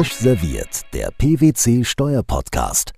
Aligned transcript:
Frisch 0.00 0.14
serviert, 0.14 0.80
der 0.94 1.10
PwC 1.10 1.84
Steuerpodcast. 1.84 2.94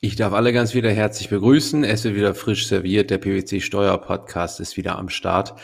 Ich 0.00 0.16
darf 0.16 0.32
alle 0.32 0.52
ganz 0.52 0.74
wieder 0.74 0.90
herzlich 0.90 1.28
begrüßen. 1.28 1.84
Es 1.84 2.02
wird 2.02 2.16
wieder 2.16 2.34
frisch 2.34 2.66
serviert. 2.66 3.10
Der 3.10 3.18
PwC 3.18 3.60
Steuerpodcast 3.60 4.58
ist 4.58 4.76
wieder 4.76 4.98
am 4.98 5.08
Start. 5.08 5.54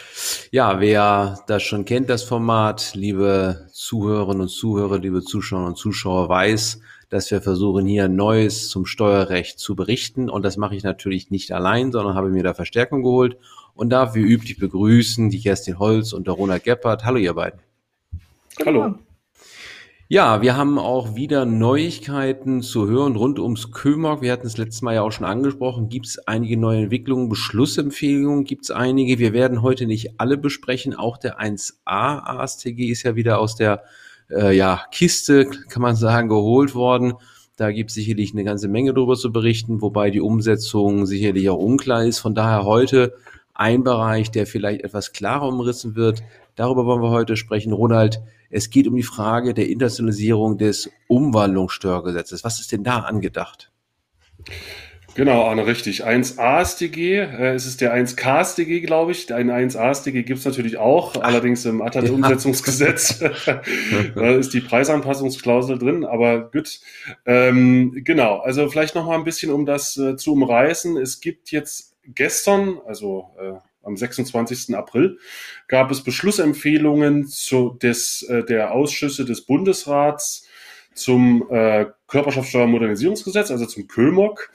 Ja, 0.53 0.79
wer 0.79 1.41
das 1.49 1.65
schon 1.65 1.85
kennt, 1.85 2.09
das 2.09 2.23
Format, 2.23 2.93
liebe 2.95 3.67
Zuhörerinnen 3.73 4.43
und 4.43 4.51
Zuhörer, 4.51 5.01
liebe 5.01 5.25
Zuschauerinnen 5.25 5.73
und 5.73 5.79
Zuschauer, 5.79 6.29
weiß, 6.29 6.79
dass 7.09 7.29
wir 7.33 7.43
versuchen, 7.43 7.85
hier 7.85 8.07
Neues 8.07 8.69
zum 8.69 8.87
Steuerrecht 8.87 9.59
zu 9.59 9.75
berichten. 9.75 10.31
Und 10.31 10.45
das 10.45 10.57
mache 10.57 10.77
ich 10.77 10.85
natürlich 10.85 11.33
nicht 11.33 11.51
allein, 11.51 11.91
sondern 11.91 12.15
habe 12.15 12.29
mir 12.29 12.45
da 12.45 12.55
Verstärkung 12.55 13.03
geholt 13.03 13.37
und 13.75 13.91
darf 13.91 14.15
wie 14.15 14.21
üblich 14.21 14.59
begrüßen 14.59 15.29
die 15.29 15.41
Kerstin 15.41 15.81
Holz 15.81 16.13
und 16.13 16.29
der 16.29 16.35
Ronald 16.35 16.63
Geppert. 16.63 17.05
Hallo, 17.05 17.19
ihr 17.19 17.35
beiden. 17.35 17.59
Hallo. 18.65 18.95
Ja, 20.09 20.43
wir 20.43 20.57
haben 20.57 20.79
auch 20.79 21.15
wieder 21.15 21.47
Neuigkeiten 21.47 22.61
zu 22.61 22.87
hören 22.87 23.17
rund 23.17 23.39
ums 23.39 23.73
Kömog. 23.73 24.21
Wir 24.21 24.33
hatten 24.33 24.47
es 24.47 24.59
letztes 24.59 24.83
Mal 24.83 24.97
ja 24.97 25.03
auch 25.03 25.13
schon 25.13 25.25
angesprochen. 25.25 25.89
Gibt 25.89 26.07
es 26.07 26.19
einige 26.27 26.59
neue 26.59 26.83
Entwicklungen, 26.83 27.29
Beschlussempfehlungen 27.31 28.45
gibt 28.45 28.65
es 28.65 28.71
einige. 28.71 29.19
Wir 29.19 29.33
werden 29.33 29.63
heute 29.63 29.87
nicht 29.87 30.21
alle 30.21 30.37
besprechen. 30.37 30.95
Auch 30.95 31.17
der 31.17 31.41
1a 31.41 31.73
ASTG 31.87 32.91
ist 32.91 33.05
ja 33.05 33.17
wieder 33.17 33.39
aus 33.39 33.57
der 33.57 33.85
äh, 34.31 34.55
ja, 34.55 34.83
Kiste, 34.91 35.47
kann 35.47 35.83
man 35.83 35.97
sagen, 35.97 36.29
geholt 36.29 36.75
worden. 36.75 37.15
Da 37.57 37.71
gibt 37.71 37.91
es 37.91 37.95
sicherlich 37.95 38.33
eine 38.33 38.45
ganze 38.45 38.69
Menge 38.69 38.93
darüber 38.93 39.15
zu 39.15 39.33
berichten, 39.33 39.81
wobei 39.81 40.11
die 40.11 40.21
Umsetzung 40.21 41.07
sicherlich 41.07 41.49
auch 41.49 41.59
unklar 41.59 42.05
ist. 42.05 42.19
Von 42.19 42.35
daher 42.35 42.65
heute 42.65 43.15
ein 43.55 43.85
Bereich, 43.85 44.31
der 44.31 44.47
vielleicht 44.47 44.83
etwas 44.83 45.13
klarer 45.13 45.49
umrissen 45.49 45.95
wird. 45.95 46.23
Darüber 46.55 46.85
wollen 46.85 47.03
wir 47.03 47.11
heute 47.11 47.37
sprechen. 47.37 47.73
Ronald, 47.73 48.21
es 48.53 48.69
geht 48.69 48.87
um 48.87 48.95
die 48.95 49.03
Frage 49.03 49.55
der 49.55 49.69
Internationalisierung 49.69 50.59
des 50.59 50.91
Umwandlungssteuergesetzes. 51.09 52.45
Was 52.45 52.61
ist 52.61 52.71
denn 52.71 52.85
da 52.85 52.99
angedacht? 52.99 53.73
Genau, 55.15 55.45
Arne, 55.45 55.67
richtig. 55.67 56.07
1a-StG, 56.07 57.21
äh, 57.21 57.55
es 57.55 57.67
ist 57.67 57.81
der 57.81 57.95
1k-StG, 57.95 58.81
glaube 58.81 59.13
ich. 59.13 59.33
Ein 59.33 59.51
1a-StG 59.51 60.23
gibt 60.23 60.39
es 60.39 60.45
natürlich 60.45 60.77
auch, 60.77 61.15
Ach, 61.17 61.23
allerdings 61.23 61.65
im 61.65 61.83
ATAT-Umsetzungsgesetz 61.83 63.19
da 64.15 64.31
ist 64.31 64.53
die 64.53 64.61
Preisanpassungsklausel 64.61 65.79
drin, 65.79 66.05
aber 66.05 66.51
gut. 66.51 66.81
Ähm, 67.27 67.93
genau, 68.05 68.39
also 68.39 68.69
vielleicht 68.69 68.95
noch 68.95 69.07
mal 69.07 69.17
ein 69.17 69.25
bisschen, 69.25 69.51
um 69.51 69.67
das 69.67 69.97
äh, 69.97 70.17
zu 70.17 70.33
umreißen. 70.33 70.97
Es 70.99 71.21
gibt 71.21 71.51
jetzt 71.51 71.97
gestern, 72.07 72.81
also 72.87 73.31
äh, 73.39 73.55
am 73.83 73.97
26. 73.97 74.75
April 74.75 75.19
gab 75.69 75.91
es 75.91 76.03
Beschlussempfehlungen 76.03 77.27
zu 77.27 77.77
des, 77.83 78.23
äh, 78.23 78.45
der 78.45 78.73
Ausschüsse 78.73 79.25
des 79.25 79.43
Bundesrats 79.43 80.47
zum 80.95 81.47
äh, 81.51 81.87
Körperschaftsteuermodernisierungsgesetz, 82.07 83.51
also 83.51 83.67
zum 83.67 83.89
KÖMOG. 83.89 84.51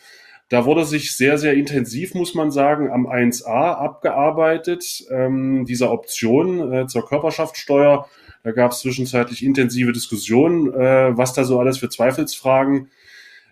Da 0.50 0.66
wurde 0.66 0.86
sich 0.86 1.16
sehr, 1.16 1.38
sehr 1.38 1.56
intensiv, 1.56 2.14
muss 2.14 2.34
man 2.34 2.52
sagen, 2.52 2.89
am 2.89 3.06
1a 3.06 3.73
abgearbeitet, 3.73 5.06
ähm, 5.09 5.66
dieser 5.66 5.91
Option 5.91 6.72
äh, 6.72 6.88
zur 6.88 7.06
Körperschaftsteuer. 7.06 8.08
Da 8.44 8.52
gab 8.52 8.72
es 8.72 8.80
zwischenzeitlich 8.80 9.44
intensive 9.44 9.91
Diskussionen, 9.91 10.73
äh, 10.73 11.18
was 11.18 11.34
da 11.34 11.44
so 11.44 11.59
alles 11.59 11.79
für 11.79 11.90
Zweifelsfragen 11.90 12.90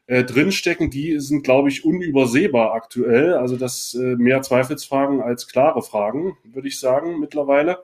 äh, 0.07 0.23
drinstecken, 0.23 0.89
die 0.89 1.19
sind, 1.19 1.43
glaube 1.43 1.69
ich, 1.69 1.85
unübersehbar 1.85 2.73
aktuell. 2.73 3.33
Also 3.33 3.57
das 3.57 3.93
äh, 3.95 4.15
mehr 4.15 4.41
Zweifelsfragen 4.41 5.21
als 5.21 5.47
klare 5.47 5.81
Fragen, 5.81 6.37
würde 6.43 6.67
ich 6.67 6.79
sagen, 6.79 7.19
mittlerweile. 7.19 7.83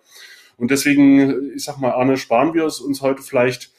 Und 0.57 0.71
deswegen, 0.71 1.53
ich 1.55 1.63
sag 1.63 1.79
mal, 1.79 1.91
Arne, 1.91 2.17
sparen 2.17 2.53
wir 2.53 2.65
es 2.65 2.79
uns 2.79 3.01
heute 3.01 3.23
vielleicht 3.23 3.71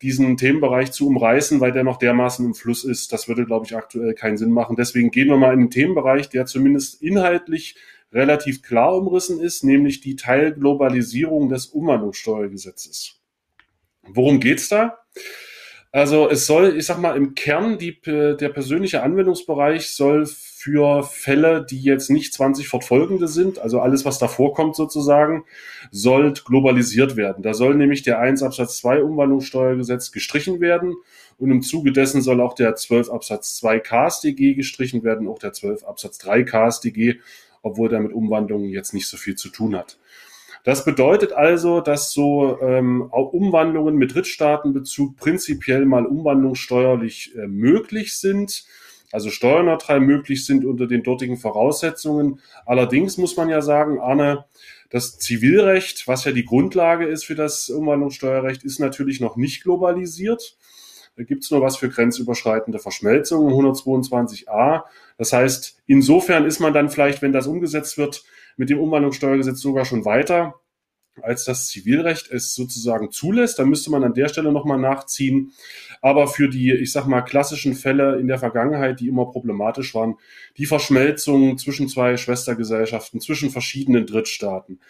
diesen 0.00 0.38
Themenbereich 0.38 0.92
zu 0.92 1.06
umreißen, 1.06 1.60
weil 1.60 1.72
der 1.72 1.84
noch 1.84 1.98
dermaßen 1.98 2.44
im 2.46 2.54
Fluss 2.54 2.84
ist. 2.84 3.12
Das 3.12 3.28
würde, 3.28 3.44
glaube 3.44 3.66
ich, 3.66 3.76
aktuell 3.76 4.14
keinen 4.14 4.38
Sinn 4.38 4.50
machen. 4.50 4.76
Deswegen 4.76 5.10
gehen 5.10 5.28
wir 5.28 5.36
mal 5.36 5.52
in 5.52 5.60
den 5.60 5.70
Themenbereich, 5.70 6.30
der 6.30 6.46
zumindest 6.46 7.02
inhaltlich 7.02 7.76
relativ 8.12 8.62
klar 8.62 8.96
umrissen 8.96 9.40
ist, 9.40 9.62
nämlich 9.62 10.00
die 10.00 10.16
Teilglobalisierung 10.16 11.48
des 11.48 11.66
Umwandlungssteuergesetzes. 11.66 13.20
Worum 14.02 14.40
geht's 14.40 14.68
da? 14.68 14.98
Also 15.92 16.30
es 16.30 16.46
soll, 16.46 16.76
ich 16.76 16.86
sag 16.86 16.98
mal, 16.98 17.16
im 17.16 17.34
Kern 17.34 17.76
die, 17.76 18.00
der 18.00 18.48
persönliche 18.50 19.02
Anwendungsbereich 19.02 19.88
soll 19.88 20.24
für 20.24 21.02
Fälle, 21.02 21.66
die 21.68 21.80
jetzt 21.80 22.10
nicht 22.10 22.32
20 22.32 22.68
fortfolgende 22.68 23.26
sind, 23.26 23.58
also 23.58 23.80
alles, 23.80 24.04
was 24.04 24.18
da 24.20 24.28
vorkommt 24.28 24.76
sozusagen, 24.76 25.44
soll 25.90 26.32
globalisiert 26.32 27.16
werden. 27.16 27.42
Da 27.42 27.54
soll 27.54 27.74
nämlich 27.74 28.02
der 28.02 28.20
1 28.20 28.44
Absatz 28.44 28.76
2 28.78 29.02
Umwandlungssteuergesetz 29.02 30.12
gestrichen 30.12 30.60
werden 30.60 30.94
und 31.38 31.50
im 31.50 31.62
Zuge 31.62 31.90
dessen 31.90 32.22
soll 32.22 32.40
auch 32.40 32.54
der 32.54 32.76
12 32.76 33.10
Absatz 33.10 33.56
2 33.56 33.80
KSDG 33.80 34.54
gestrichen 34.54 35.02
werden, 35.02 35.26
auch 35.26 35.40
der 35.40 35.52
12 35.52 35.82
Absatz 35.82 36.18
3 36.18 36.44
KSDG, 36.44 37.16
obwohl 37.62 37.88
der 37.88 37.98
mit 37.98 38.12
Umwandlungen 38.12 38.68
jetzt 38.68 38.94
nicht 38.94 39.08
so 39.08 39.16
viel 39.16 39.34
zu 39.34 39.48
tun 39.48 39.74
hat. 39.74 39.98
Das 40.64 40.84
bedeutet 40.84 41.32
also, 41.32 41.80
dass 41.80 42.12
so 42.12 42.60
ähm, 42.60 43.02
Umwandlungen 43.02 43.96
mit 43.96 44.14
Drittstaatenbezug 44.14 45.16
prinzipiell 45.16 45.86
mal 45.86 46.04
umwandlungssteuerlich 46.04 47.34
äh, 47.34 47.46
möglich 47.46 48.14
sind, 48.14 48.64
also 49.12 49.30
steuerneutral 49.30 50.00
möglich 50.00 50.44
sind 50.44 50.64
unter 50.64 50.86
den 50.86 51.02
dortigen 51.02 51.36
Voraussetzungen. 51.36 52.40
Allerdings 52.66 53.16
muss 53.16 53.36
man 53.36 53.48
ja 53.48 53.62
sagen, 53.62 53.98
Arne, 53.98 54.44
das 54.90 55.18
Zivilrecht, 55.18 56.06
was 56.08 56.24
ja 56.24 56.32
die 56.32 56.44
Grundlage 56.44 57.06
ist 57.06 57.24
für 57.24 57.34
das 57.34 57.70
Umwandlungssteuerrecht, 57.70 58.62
ist 58.64 58.80
natürlich 58.80 59.20
noch 59.20 59.36
nicht 59.36 59.62
globalisiert. 59.62 60.56
Da 61.16 61.24
gibt 61.24 61.44
es 61.44 61.50
nur 61.50 61.60
was 61.60 61.76
für 61.76 61.88
grenzüberschreitende 61.88 62.78
Verschmelzungen, 62.78 63.52
122a. 63.52 64.82
Das 65.16 65.32
heißt, 65.32 65.78
insofern 65.86 66.44
ist 66.44 66.60
man 66.60 66.72
dann 66.72 66.90
vielleicht, 66.90 67.22
wenn 67.22 67.32
das 67.32 67.46
umgesetzt 67.46 67.98
wird, 67.98 68.24
mit 68.56 68.70
dem 68.70 68.80
Umwandlungssteuergesetz 68.80 69.60
sogar 69.60 69.84
schon 69.84 70.04
weiter, 70.04 70.54
als 71.22 71.44
das 71.44 71.68
Zivilrecht 71.68 72.30
es 72.30 72.54
sozusagen 72.54 73.10
zulässt. 73.10 73.58
Da 73.58 73.64
müsste 73.64 73.90
man 73.90 74.04
an 74.04 74.14
der 74.14 74.28
Stelle 74.28 74.52
nochmal 74.52 74.78
nachziehen. 74.78 75.52
Aber 76.00 76.28
für 76.28 76.48
die, 76.48 76.72
ich 76.72 76.92
sag 76.92 77.06
mal, 77.06 77.22
klassischen 77.22 77.74
Fälle 77.74 78.18
in 78.18 78.28
der 78.28 78.38
Vergangenheit, 78.38 79.00
die 79.00 79.08
immer 79.08 79.26
problematisch 79.26 79.94
waren, 79.94 80.16
die 80.56 80.66
Verschmelzung 80.66 81.58
zwischen 81.58 81.88
zwei 81.88 82.16
Schwestergesellschaften, 82.16 83.20
zwischen 83.20 83.50
verschiedenen 83.50 84.06
Drittstaaten, 84.06 84.80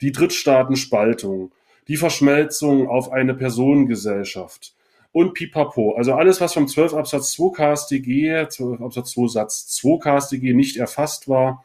die 0.00 0.12
Drittstaatenspaltung, 0.12 1.52
die 1.88 1.96
Verschmelzung 1.96 2.88
auf 2.88 3.10
eine 3.12 3.34
Personengesellschaft 3.34 4.74
und 5.18 5.34
Pipapo. 5.34 5.96
Also 5.96 6.14
alles, 6.14 6.40
was 6.40 6.54
vom 6.54 6.68
12 6.68 6.94
Absatz 6.94 7.32
2 7.32 7.52
KStG, 7.56 8.46
12 8.48 8.80
Absatz 8.80 9.10
2 9.10 9.26
Satz 9.26 9.66
2 9.66 9.98
KStG 9.98 10.54
nicht 10.54 10.76
erfasst 10.76 11.28
war, 11.28 11.64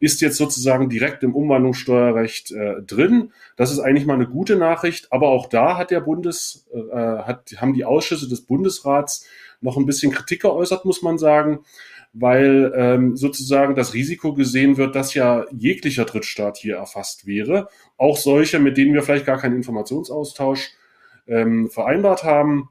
ist 0.00 0.20
jetzt 0.20 0.36
sozusagen 0.36 0.88
direkt 0.88 1.22
im 1.22 1.32
Umwandlungssteuerrecht 1.32 2.50
äh, 2.50 2.82
drin. 2.82 3.32
Das 3.56 3.70
ist 3.70 3.78
eigentlich 3.78 4.04
mal 4.04 4.14
eine 4.14 4.26
gute 4.26 4.56
Nachricht, 4.56 5.12
aber 5.12 5.28
auch 5.28 5.48
da 5.48 5.76
hat 5.76 5.92
der 5.92 6.00
Bundes, 6.00 6.66
äh, 6.74 6.92
hat, 6.92 7.54
haben 7.58 7.72
die 7.72 7.84
Ausschüsse 7.84 8.28
des 8.28 8.40
Bundesrats 8.40 9.24
noch 9.60 9.76
ein 9.76 9.86
bisschen 9.86 10.10
Kritik 10.10 10.42
geäußert, 10.42 10.84
muss 10.84 11.00
man 11.00 11.18
sagen, 11.18 11.60
weil 12.12 12.72
ähm, 12.74 13.16
sozusagen 13.16 13.76
das 13.76 13.94
Risiko 13.94 14.34
gesehen 14.34 14.76
wird, 14.76 14.96
dass 14.96 15.14
ja 15.14 15.44
jeglicher 15.52 16.04
Drittstaat 16.04 16.56
hier 16.56 16.76
erfasst 16.78 17.28
wäre, 17.28 17.68
auch 17.96 18.16
solche, 18.16 18.58
mit 18.58 18.76
denen 18.76 18.92
wir 18.92 19.02
vielleicht 19.02 19.26
gar 19.26 19.38
keinen 19.38 19.54
Informationsaustausch 19.54 20.72
ähm, 21.28 21.70
vereinbart 21.70 22.24
haben. 22.24 22.70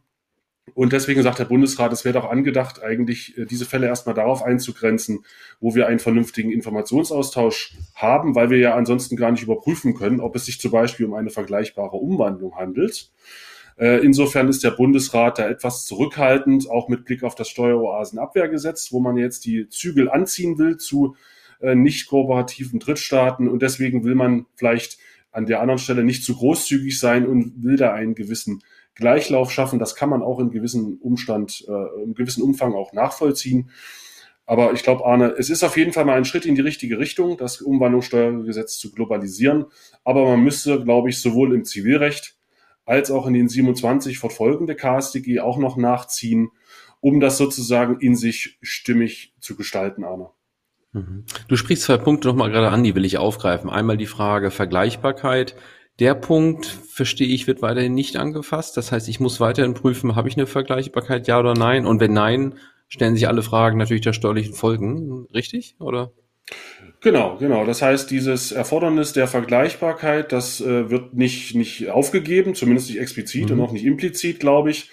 Und 0.73 0.93
deswegen 0.93 1.23
sagt 1.23 1.39
der 1.39 1.45
Bundesrat, 1.45 1.93
es 1.93 2.05
wäre 2.05 2.19
doch 2.19 2.29
angedacht, 2.29 2.83
eigentlich 2.83 3.37
äh, 3.37 3.45
diese 3.45 3.65
Fälle 3.65 3.87
erstmal 3.87 4.15
darauf 4.15 4.43
einzugrenzen, 4.43 5.25
wo 5.59 5.75
wir 5.75 5.87
einen 5.87 5.99
vernünftigen 5.99 6.51
Informationsaustausch 6.51 7.73
haben, 7.95 8.35
weil 8.35 8.49
wir 8.49 8.57
ja 8.57 8.75
ansonsten 8.75 9.15
gar 9.15 9.31
nicht 9.31 9.43
überprüfen 9.43 9.93
können, 9.95 10.19
ob 10.19 10.35
es 10.35 10.45
sich 10.45 10.59
zum 10.59 10.71
Beispiel 10.71 11.05
um 11.05 11.13
eine 11.13 11.29
vergleichbare 11.29 11.97
Umwandlung 11.97 12.55
handelt. 12.55 13.11
Äh, 13.77 14.03
insofern 14.03 14.49
ist 14.49 14.63
der 14.63 14.71
Bundesrat 14.71 15.39
da 15.39 15.47
etwas 15.47 15.85
zurückhaltend, 15.85 16.69
auch 16.69 16.89
mit 16.89 17.05
Blick 17.05 17.23
auf 17.23 17.35
das 17.35 17.49
Steueroasenabwehrgesetz, 17.49 18.91
wo 18.91 18.99
man 18.99 19.17
jetzt 19.17 19.45
die 19.45 19.69
Zügel 19.69 20.09
anziehen 20.09 20.57
will 20.57 20.77
zu 20.77 21.15
äh, 21.61 21.75
nicht 21.75 22.07
kooperativen 22.07 22.79
Drittstaaten. 22.79 23.47
Und 23.47 23.61
deswegen 23.61 24.03
will 24.03 24.15
man 24.15 24.47
vielleicht 24.55 24.97
an 25.31 25.45
der 25.45 25.61
anderen 25.61 25.79
Stelle 25.79 26.03
nicht 26.03 26.23
zu 26.23 26.35
großzügig 26.35 26.99
sein 26.99 27.27
und 27.27 27.63
will 27.63 27.77
da 27.77 27.93
einen 27.93 28.15
gewissen 28.15 28.63
Gleichlauf 28.97 29.51
schaffen. 29.51 29.79
Das 29.79 29.95
kann 29.95 30.09
man 30.09 30.21
auch 30.21 30.39
in 30.39 30.51
gewissen 30.51 30.97
Umstand, 30.97 31.65
äh, 31.67 32.03
im 32.03 32.13
gewissen 32.13 32.43
Umfang 32.43 32.73
auch 32.73 32.93
nachvollziehen. 32.93 33.69
Aber 34.45 34.71
ich 34.71 34.83
glaube, 34.83 35.05
Arne, 35.05 35.35
es 35.37 35.49
ist 35.49 35.63
auf 35.63 35.75
jeden 35.75 35.91
Fall 35.91 36.05
mal 36.05 36.15
ein 36.15 36.25
Schritt 36.25 36.45
in 36.45 36.55
die 36.55 36.61
richtige 36.61 36.99
Richtung, 36.99 37.37
das 37.37 37.61
Umwandlungssteuergesetz 37.61 38.77
zu 38.77 38.91
globalisieren. 38.91 39.65
Aber 40.03 40.23
man 40.25 40.41
müsste, 40.41 40.83
glaube 40.83 41.09
ich, 41.09 41.21
sowohl 41.21 41.53
im 41.53 41.65
Zivilrecht 41.65 42.35
als 42.85 43.11
auch 43.11 43.27
in 43.27 43.33
den 43.33 43.49
27 43.49 44.17
fortfolgende 44.17 44.73
KSDG 44.73 45.41
auch 45.41 45.57
noch 45.57 45.75
nachziehen, 45.75 46.49
um 47.01 47.19
das 47.19 47.37
sozusagen 47.37 47.99
in 47.99 48.15
sich 48.15 48.57
stimmig 48.61 49.33
zu 49.41 49.57
gestalten, 49.57 50.05
Arne. 50.05 50.29
Mhm. 50.93 51.25
Du 51.49 51.57
sprichst 51.57 51.83
zwei 51.83 51.97
Punkte 51.97 52.29
nochmal 52.29 52.49
gerade 52.49 52.69
an, 52.69 52.85
die 52.85 52.95
will 52.95 53.03
ich 53.03 53.17
aufgreifen. 53.17 53.69
Einmal 53.69 53.97
die 53.97 54.05
Frage 54.05 54.49
Vergleichbarkeit 54.49 55.55
Der 55.99 56.13
Punkt, 56.13 56.65
verstehe 56.65 57.27
ich, 57.27 57.47
wird 57.47 57.61
weiterhin 57.61 57.95
nicht 57.95 58.17
angefasst. 58.17 58.77
Das 58.77 58.91
heißt, 58.91 59.07
ich 59.09 59.19
muss 59.19 59.39
weiterhin 59.39 59.73
prüfen, 59.73 60.15
habe 60.15 60.29
ich 60.29 60.37
eine 60.37 60.45
Vergleichbarkeit, 60.45 61.27
ja 61.27 61.39
oder 61.39 61.55
nein? 61.55 61.85
Und 61.85 61.99
wenn 61.99 62.13
nein, 62.13 62.53
stellen 62.87 63.15
sich 63.15 63.27
alle 63.27 63.41
Fragen 63.41 63.77
natürlich 63.77 64.03
der 64.03 64.13
steuerlichen 64.13 64.53
Folgen, 64.53 65.27
richtig? 65.33 65.75
Oder? 65.79 66.11
Genau, 67.01 67.37
genau. 67.37 67.65
Das 67.65 67.81
heißt, 67.81 68.09
dieses 68.11 68.51
Erfordernis 68.51 69.13
der 69.13 69.27
Vergleichbarkeit, 69.27 70.31
das 70.31 70.61
äh, 70.61 70.89
wird 70.89 71.13
nicht, 71.13 71.55
nicht 71.55 71.89
aufgegeben, 71.89 72.55
zumindest 72.55 72.89
nicht 72.89 72.99
explizit 72.99 73.49
mhm. 73.49 73.59
und 73.59 73.65
auch 73.65 73.71
nicht 73.71 73.85
implizit, 73.85 74.39
glaube 74.39 74.71
ich. 74.71 74.89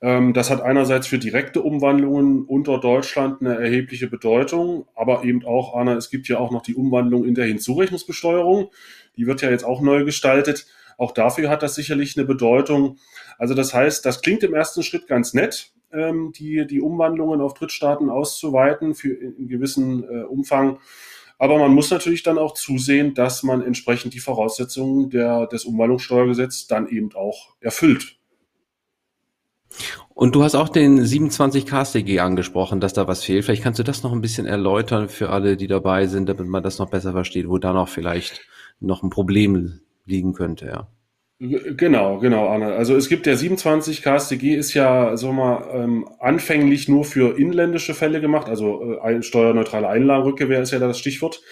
Ähm, 0.00 0.32
das 0.32 0.50
hat 0.50 0.60
einerseits 0.62 1.06
für 1.06 1.18
direkte 1.18 1.62
Umwandlungen 1.62 2.44
unter 2.44 2.78
Deutschland 2.78 3.40
eine 3.40 3.58
erhebliche 3.58 4.08
Bedeutung, 4.08 4.86
aber 4.94 5.24
eben 5.24 5.44
auch, 5.44 5.74
Anna, 5.74 5.94
es 5.94 6.10
gibt 6.10 6.28
ja 6.28 6.38
auch 6.38 6.52
noch 6.52 6.62
die 6.62 6.74
Umwandlung 6.74 7.24
in 7.24 7.34
der 7.34 7.46
Hinzurechnungsbesteuerung. 7.46 8.70
Die 9.18 9.26
wird 9.26 9.42
ja 9.42 9.50
jetzt 9.50 9.64
auch 9.64 9.82
neu 9.82 10.04
gestaltet. 10.04 10.66
Auch 10.96 11.12
dafür 11.12 11.50
hat 11.50 11.62
das 11.62 11.74
sicherlich 11.74 12.16
eine 12.16 12.26
Bedeutung. 12.26 12.96
Also 13.36 13.54
das 13.54 13.74
heißt, 13.74 14.04
das 14.06 14.22
klingt 14.22 14.42
im 14.42 14.54
ersten 14.54 14.82
Schritt 14.82 15.06
ganz 15.06 15.34
nett, 15.34 15.72
ähm, 15.92 16.32
die, 16.34 16.66
die 16.66 16.80
Umwandlungen 16.80 17.40
auf 17.40 17.54
Drittstaaten 17.54 18.10
auszuweiten 18.10 18.94
für 18.94 19.12
in 19.12 19.48
gewissen 19.48 20.04
äh, 20.04 20.22
Umfang. 20.22 20.78
Aber 21.38 21.58
man 21.58 21.72
muss 21.72 21.90
natürlich 21.90 22.24
dann 22.24 22.38
auch 22.38 22.54
zusehen, 22.54 23.14
dass 23.14 23.44
man 23.44 23.62
entsprechend 23.62 24.12
die 24.14 24.18
Voraussetzungen 24.18 25.10
der, 25.10 25.46
des 25.46 25.64
Umwandlungssteuergesetzes 25.64 26.66
dann 26.66 26.88
eben 26.88 27.14
auch 27.14 27.54
erfüllt. 27.60 28.18
Und 30.18 30.34
du 30.34 30.42
hast 30.42 30.56
auch 30.56 30.68
den 30.68 31.04
27 31.04 31.64
KStG 31.64 32.18
angesprochen, 32.18 32.80
dass 32.80 32.92
da 32.92 33.06
was 33.06 33.22
fehlt. 33.22 33.44
Vielleicht 33.44 33.62
kannst 33.62 33.78
du 33.78 33.84
das 33.84 34.02
noch 34.02 34.10
ein 34.10 34.20
bisschen 34.20 34.46
erläutern 34.46 35.08
für 35.08 35.30
alle, 35.30 35.56
die 35.56 35.68
dabei 35.68 36.08
sind, 36.08 36.28
damit 36.28 36.48
man 36.48 36.60
das 36.60 36.80
noch 36.80 36.90
besser 36.90 37.12
versteht, 37.12 37.48
wo 37.48 37.58
da 37.58 37.72
noch 37.72 37.88
vielleicht 37.88 38.40
noch 38.80 39.04
ein 39.04 39.10
Problem 39.10 39.78
liegen 40.06 40.32
könnte, 40.32 40.66
ja. 40.66 40.88
Genau, 41.38 42.18
genau, 42.18 42.48
Anne. 42.48 42.72
Also 42.72 42.96
es 42.96 43.08
gibt 43.08 43.26
der 43.26 43.36
27 43.36 44.02
KStG 44.02 44.56
ist 44.56 44.74
ja, 44.74 45.16
so 45.16 45.32
mal, 45.32 45.64
ähm, 45.72 46.08
anfänglich 46.18 46.88
nur 46.88 47.04
für 47.04 47.38
inländische 47.38 47.94
Fälle 47.94 48.20
gemacht, 48.20 48.48
also 48.48 48.98
äh, 49.00 49.22
steuerneutrale 49.22 49.86
Einlagenrückgewehr 49.86 50.62
ist 50.62 50.72
ja 50.72 50.80
das 50.80 50.98
Stichwort. 50.98 51.42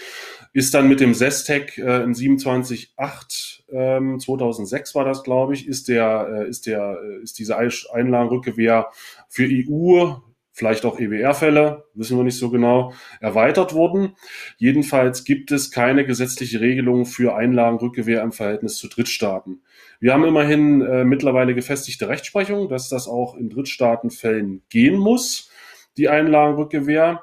Ist 0.52 0.74
dann 0.74 0.88
mit 0.88 0.98
dem 0.98 1.14
SESTEC 1.14 1.78
äh, 1.78 2.02
in 2.02 2.14
27.8 2.14 3.55
ähm, 3.70 4.20
2006 4.20 4.94
war 4.94 5.04
das, 5.04 5.22
glaube 5.22 5.54
ich, 5.54 5.66
ist 5.66 5.88
der, 5.88 6.28
äh, 6.30 6.48
ist 6.48 6.66
der, 6.66 6.98
äh, 7.02 7.22
ist 7.22 7.38
diese 7.38 7.56
Einlagenrückgewehr 7.56 8.90
für 9.28 9.48
EU 9.50 10.16
vielleicht 10.56 10.86
auch 10.86 10.98
EWR-Fälle, 10.98 11.84
wissen 11.92 12.16
wir 12.16 12.24
nicht 12.24 12.38
so 12.38 12.48
genau, 12.48 12.94
erweitert 13.20 13.74
wurden. 13.74 14.16
Jedenfalls 14.56 15.24
gibt 15.24 15.52
es 15.52 15.70
keine 15.70 16.06
gesetzliche 16.06 16.62
Regelung 16.62 17.04
für 17.04 17.36
Einlagenrückgewehr 17.36 18.22
im 18.22 18.32
Verhältnis 18.32 18.78
zu 18.78 18.88
Drittstaaten. 18.88 19.60
Wir 20.00 20.14
haben 20.14 20.24
immerhin 20.24 20.80
äh, 20.80 21.04
mittlerweile 21.04 21.54
gefestigte 21.54 22.08
Rechtsprechung, 22.08 22.70
dass 22.70 22.88
das 22.88 23.06
auch 23.06 23.36
in 23.36 23.50
Drittstaatenfällen 23.50 24.62
gehen 24.70 24.96
muss, 24.96 25.50
die 25.98 26.08
Einlagenrückgewehr. 26.08 27.22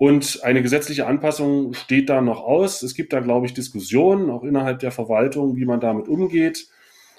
Und 0.00 0.40
eine 0.44 0.62
gesetzliche 0.62 1.06
Anpassung 1.06 1.74
steht 1.74 2.08
da 2.08 2.22
noch 2.22 2.40
aus. 2.40 2.82
Es 2.82 2.94
gibt 2.94 3.12
da, 3.12 3.20
glaube 3.20 3.44
ich, 3.44 3.52
Diskussionen, 3.52 4.30
auch 4.30 4.44
innerhalb 4.44 4.78
der 4.78 4.92
Verwaltung, 4.92 5.56
wie 5.56 5.66
man 5.66 5.78
damit 5.78 6.08
umgeht. 6.08 6.68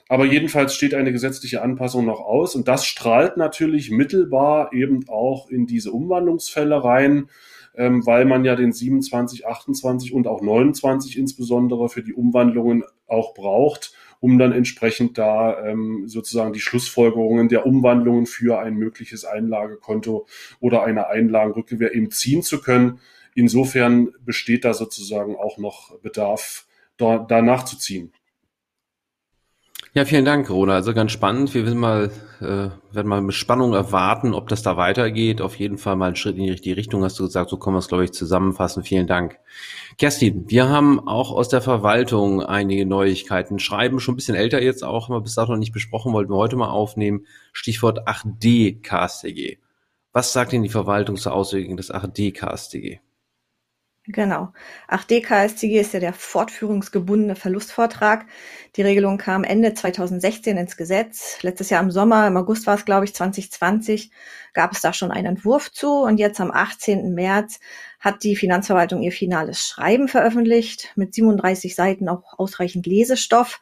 Aber 0.10 0.25
jedenfalls 0.25 0.74
steht 0.74 0.95
eine 0.95 1.12
gesetzliche 1.12 1.62
Anpassung 1.62 2.07
noch 2.07 2.22
aus 2.22 2.56
und 2.56 2.68
das 2.68 2.88
strahlt 2.88 3.38
natürlich 3.38 3.92
mittelbar 3.92 4.74
eben 4.74 5.07
auch 5.10 5.48
in 5.51 5.68
diese 5.68 5.92
Umwandlungsfälle 5.92 6.83
rein, 6.83 7.30
ähm, 7.75 8.04
weil 8.07 8.25
man 8.25 8.45
ja 8.45 8.56
den 8.56 8.74
27, 8.74 9.45
28 9.45 10.12
und 10.12 10.25
auch 10.25 10.42
29 10.42 11.19
insbesondere 11.19 11.88
für 11.88 12.01
die 12.01 12.16
Umwandlungen 12.16 12.83
auch 13.06 13.36
braucht, 13.36 13.94
um 14.21 14.38
dann 14.38 14.53
entsprechend 14.53 15.18
da 15.18 15.65
ähm, 15.65 16.07
sozusagen 16.07 16.53
die 16.53 16.62
Schlussfolgerungen 16.62 17.50
der 17.50 17.65
Umwandlungen 17.65 18.27
für 18.27 18.59
ein 18.59 18.75
mögliches 18.75 19.25
Einlagekonto 19.25 20.27
oder 20.62 20.83
eine 20.83 21.07
Einlagenrückgewehr 21.07 21.94
eben 21.94 22.12
ziehen 22.12 22.44
zu 22.44 22.62
können. 22.62 23.00
Insofern 23.33 24.13
besteht 24.23 24.63
da 24.63 24.73
sozusagen 24.73 25.35
auch 25.35 25.57
noch 25.57 26.00
Bedarf, 26.00 26.68
da, 26.97 27.18
da 27.18 27.41
nachzuziehen. 27.41 28.13
Ja, 29.93 30.05
vielen 30.05 30.23
Dank, 30.23 30.49
Rona. 30.49 30.75
Also 30.75 30.93
ganz 30.93 31.11
spannend. 31.11 31.53
Wir 31.53 31.65
werden 31.65 31.77
mal, 31.77 32.11
äh, 32.39 32.69
werden 32.95 33.07
mal 33.07 33.21
mit 33.21 33.35
Spannung 33.35 33.73
erwarten, 33.73 34.33
ob 34.33 34.47
das 34.47 34.63
da 34.63 34.77
weitergeht. 34.77 35.41
Auf 35.41 35.57
jeden 35.57 35.77
Fall 35.77 35.97
mal 35.97 36.07
einen 36.07 36.15
Schritt 36.15 36.38
in 36.38 36.45
die 36.45 36.51
richtige 36.51 36.77
Richtung, 36.77 37.03
hast 37.03 37.19
du 37.19 37.25
gesagt. 37.25 37.49
So 37.49 37.57
können 37.57 37.75
wir 37.75 37.79
es, 37.79 37.89
glaube 37.89 38.05
ich, 38.05 38.13
zusammenfassen. 38.13 38.83
Vielen 38.83 39.05
Dank. 39.05 39.38
Kerstin, 39.97 40.49
wir 40.49 40.69
haben 40.69 41.05
auch 41.05 41.31
aus 41.33 41.49
der 41.49 41.59
Verwaltung 41.59 42.41
einige 42.41 42.85
Neuigkeiten. 42.85 43.59
Schreiben 43.59 43.99
schon 43.99 44.13
ein 44.13 44.15
bisschen 44.15 44.35
älter 44.35 44.61
jetzt 44.61 44.81
auch, 44.85 45.09
haben 45.09 45.15
wir 45.15 45.21
bis 45.21 45.35
dato 45.35 45.51
noch 45.51 45.59
nicht 45.59 45.73
besprochen, 45.73 46.13
wollten 46.13 46.31
wir 46.31 46.37
heute 46.37 46.55
mal 46.55 46.69
aufnehmen. 46.69 47.25
Stichwort 47.51 48.07
8D 48.07 48.81
KSTG. 48.81 49.57
Was 50.13 50.31
sagt 50.31 50.53
denn 50.53 50.63
die 50.63 50.69
Verwaltung 50.69 51.17
zur 51.17 51.33
Auswirkung 51.33 51.75
des 51.75 51.94
8D 51.94 52.31
KSTG? 52.31 53.01
Genau. 54.07 54.51
8D 54.89 55.21
KSTG 55.21 55.80
ist 55.80 55.94
ja 55.94 56.00
der 56.00 56.13
fortführungsgebundene 56.13 57.36
Verlustvortrag. 57.36 58.25
Die 58.75 58.81
Regelung 58.81 59.19
kam 59.19 59.44
Ende 59.44 59.75
2016 59.75 60.57
ins 60.57 60.75
Gesetz. 60.75 61.38
Letztes 61.44 61.69
Jahr 61.69 61.83
im 61.83 61.92
Sommer, 61.92 62.25
im 62.25 62.36
August 62.36 62.65
war 62.65 62.74
es, 62.74 62.86
glaube 62.86 63.06
ich, 63.06 63.13
2020, 63.13 64.12
gab 64.53 64.71
es 64.71 64.81
da 64.81 64.92
schon 64.92 65.12
einen 65.12 65.27
Entwurf 65.27 65.71
zu. 65.71 66.01
Und 66.01 66.18
jetzt 66.18 66.42
am 66.42 66.50
18. 66.50 67.13
März 67.13 67.59
hat 68.00 68.24
die 68.24 68.36
Finanzverwaltung 68.36 69.03
ihr 69.03 69.12
finales 69.12 69.68
Schreiben 69.68 70.07
veröffentlicht, 70.07 70.92
mit 70.95 71.13
37 71.13 71.75
Seiten 71.75 72.09
auch 72.09 72.39
ausreichend 72.39 72.88
Lesestoff. 72.88 73.62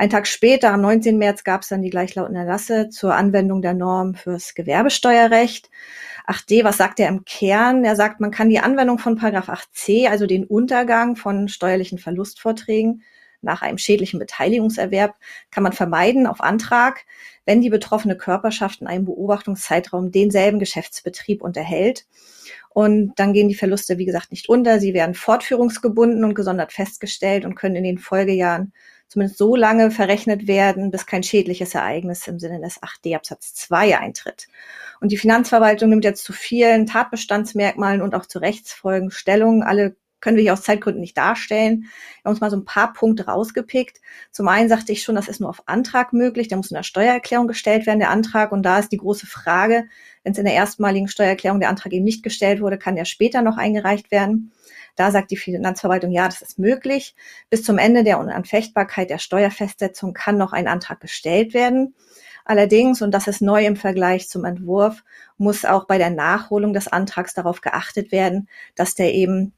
Ein 0.00 0.08
Tag 0.08 0.26
später, 0.26 0.72
am 0.72 0.80
19. 0.80 1.18
März, 1.18 1.44
gab 1.44 1.60
es 1.60 1.68
dann 1.68 1.82
die 1.82 1.90
gleichlautenden 1.90 2.46
Erlasse 2.46 2.88
zur 2.88 3.14
Anwendung 3.14 3.60
der 3.60 3.74
Norm 3.74 4.14
fürs 4.14 4.54
Gewerbesteuerrecht. 4.54 5.68
8d, 6.26 6.64
was 6.64 6.78
sagt 6.78 7.00
er 7.00 7.08
im 7.08 7.26
Kern? 7.26 7.84
Er 7.84 7.96
sagt, 7.96 8.18
man 8.18 8.30
kann 8.30 8.48
die 8.48 8.60
Anwendung 8.60 8.98
von 8.98 9.16
Paragraph 9.16 9.50
8c, 9.50 10.08
also 10.08 10.24
den 10.24 10.46
Untergang 10.46 11.16
von 11.16 11.48
steuerlichen 11.48 11.98
Verlustvorträgen 11.98 13.02
nach 13.42 13.60
einem 13.60 13.76
schädlichen 13.76 14.18
Beteiligungserwerb, 14.18 15.16
kann 15.50 15.62
man 15.62 15.74
vermeiden 15.74 16.26
auf 16.26 16.40
Antrag, 16.40 17.04
wenn 17.44 17.60
die 17.60 17.68
betroffene 17.68 18.16
Körperschaft 18.16 18.80
in 18.80 18.86
einem 18.86 19.04
Beobachtungszeitraum 19.04 20.12
denselben 20.12 20.60
Geschäftsbetrieb 20.60 21.42
unterhält. 21.42 22.06
Und 22.70 23.12
dann 23.16 23.34
gehen 23.34 23.48
die 23.48 23.54
Verluste, 23.54 23.98
wie 23.98 24.06
gesagt, 24.06 24.30
nicht 24.30 24.48
unter. 24.48 24.80
Sie 24.80 24.94
werden 24.94 25.14
fortführungsgebunden 25.14 26.24
und 26.24 26.34
gesondert 26.34 26.72
festgestellt 26.72 27.44
und 27.44 27.54
können 27.54 27.76
in 27.76 27.84
den 27.84 27.98
Folgejahren 27.98 28.72
zumindest 29.10 29.38
so 29.38 29.56
lange 29.56 29.90
verrechnet 29.90 30.46
werden, 30.46 30.92
bis 30.92 31.04
kein 31.04 31.24
schädliches 31.24 31.74
Ereignis 31.74 32.28
im 32.28 32.38
Sinne 32.38 32.60
des 32.60 32.80
8d 32.80 33.16
Absatz 33.16 33.54
2 33.54 33.98
eintritt. 33.98 34.46
Und 35.00 35.10
die 35.10 35.16
Finanzverwaltung 35.16 35.90
nimmt 35.90 36.04
jetzt 36.04 36.22
zu 36.22 36.32
vielen 36.32 36.86
Tatbestandsmerkmalen 36.86 38.02
und 38.02 38.14
auch 38.14 38.24
zu 38.26 38.38
Rechtsfolgen 38.38 39.10
Stellung. 39.10 39.64
Alle 39.64 39.96
können 40.20 40.36
wir 40.36 40.42
hier 40.42 40.52
aus 40.52 40.62
Zeitgründen 40.62 41.00
nicht 41.00 41.16
darstellen. 41.16 41.82
Wir 41.82 42.24
haben 42.24 42.32
uns 42.32 42.40
mal 42.40 42.50
so 42.50 42.56
ein 42.56 42.64
paar 42.64 42.92
Punkte 42.92 43.26
rausgepickt. 43.26 44.00
Zum 44.30 44.48
einen 44.48 44.68
sagte 44.68 44.92
ich 44.92 45.02
schon, 45.02 45.14
das 45.14 45.28
ist 45.28 45.40
nur 45.40 45.50
auf 45.50 45.62
Antrag 45.66 46.12
möglich. 46.12 46.48
Der 46.48 46.56
muss 46.56 46.70
in 46.70 46.76
der 46.76 46.82
Steuererklärung 46.82 47.48
gestellt 47.48 47.86
werden, 47.86 48.00
der 48.00 48.10
Antrag. 48.10 48.52
Und 48.52 48.62
da 48.62 48.78
ist 48.78 48.92
die 48.92 48.98
große 48.98 49.26
Frage, 49.26 49.88
wenn 50.22 50.32
es 50.32 50.38
in 50.38 50.44
der 50.44 50.54
erstmaligen 50.54 51.08
Steuererklärung 51.08 51.60
der 51.60 51.70
Antrag 51.70 51.92
eben 51.92 52.04
nicht 52.04 52.22
gestellt 52.22 52.60
wurde, 52.60 52.78
kann 52.78 52.96
der 52.96 53.04
später 53.04 53.42
noch 53.42 53.56
eingereicht 53.56 54.10
werden. 54.10 54.52
Da 54.96 55.10
sagt 55.10 55.30
die 55.30 55.36
Finanzverwaltung, 55.36 56.10
ja, 56.10 56.26
das 56.26 56.42
ist 56.42 56.58
möglich. 56.58 57.14
Bis 57.48 57.62
zum 57.62 57.78
Ende 57.78 58.04
der 58.04 58.18
Unanfechtbarkeit 58.18 59.08
der 59.08 59.18
Steuerfestsetzung 59.18 60.12
kann 60.12 60.36
noch 60.36 60.52
ein 60.52 60.68
Antrag 60.68 61.00
gestellt 61.00 61.54
werden. 61.54 61.94
Allerdings, 62.44 63.00
und 63.00 63.12
das 63.12 63.28
ist 63.28 63.42
neu 63.42 63.64
im 63.64 63.76
Vergleich 63.76 64.28
zum 64.28 64.44
Entwurf, 64.44 65.04
muss 65.38 65.64
auch 65.64 65.86
bei 65.86 65.98
der 65.98 66.10
Nachholung 66.10 66.72
des 66.72 66.88
Antrags 66.88 67.32
darauf 67.32 67.60
geachtet 67.60 68.12
werden, 68.12 68.48
dass 68.74 68.94
der 68.94 69.14
eben 69.14 69.54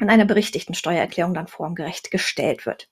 in 0.00 0.10
einer 0.10 0.24
berichtigten 0.24 0.74
Steuererklärung 0.74 1.34
dann 1.34 1.46
formgerecht 1.46 2.10
gestellt 2.10 2.66
wird. 2.66 2.88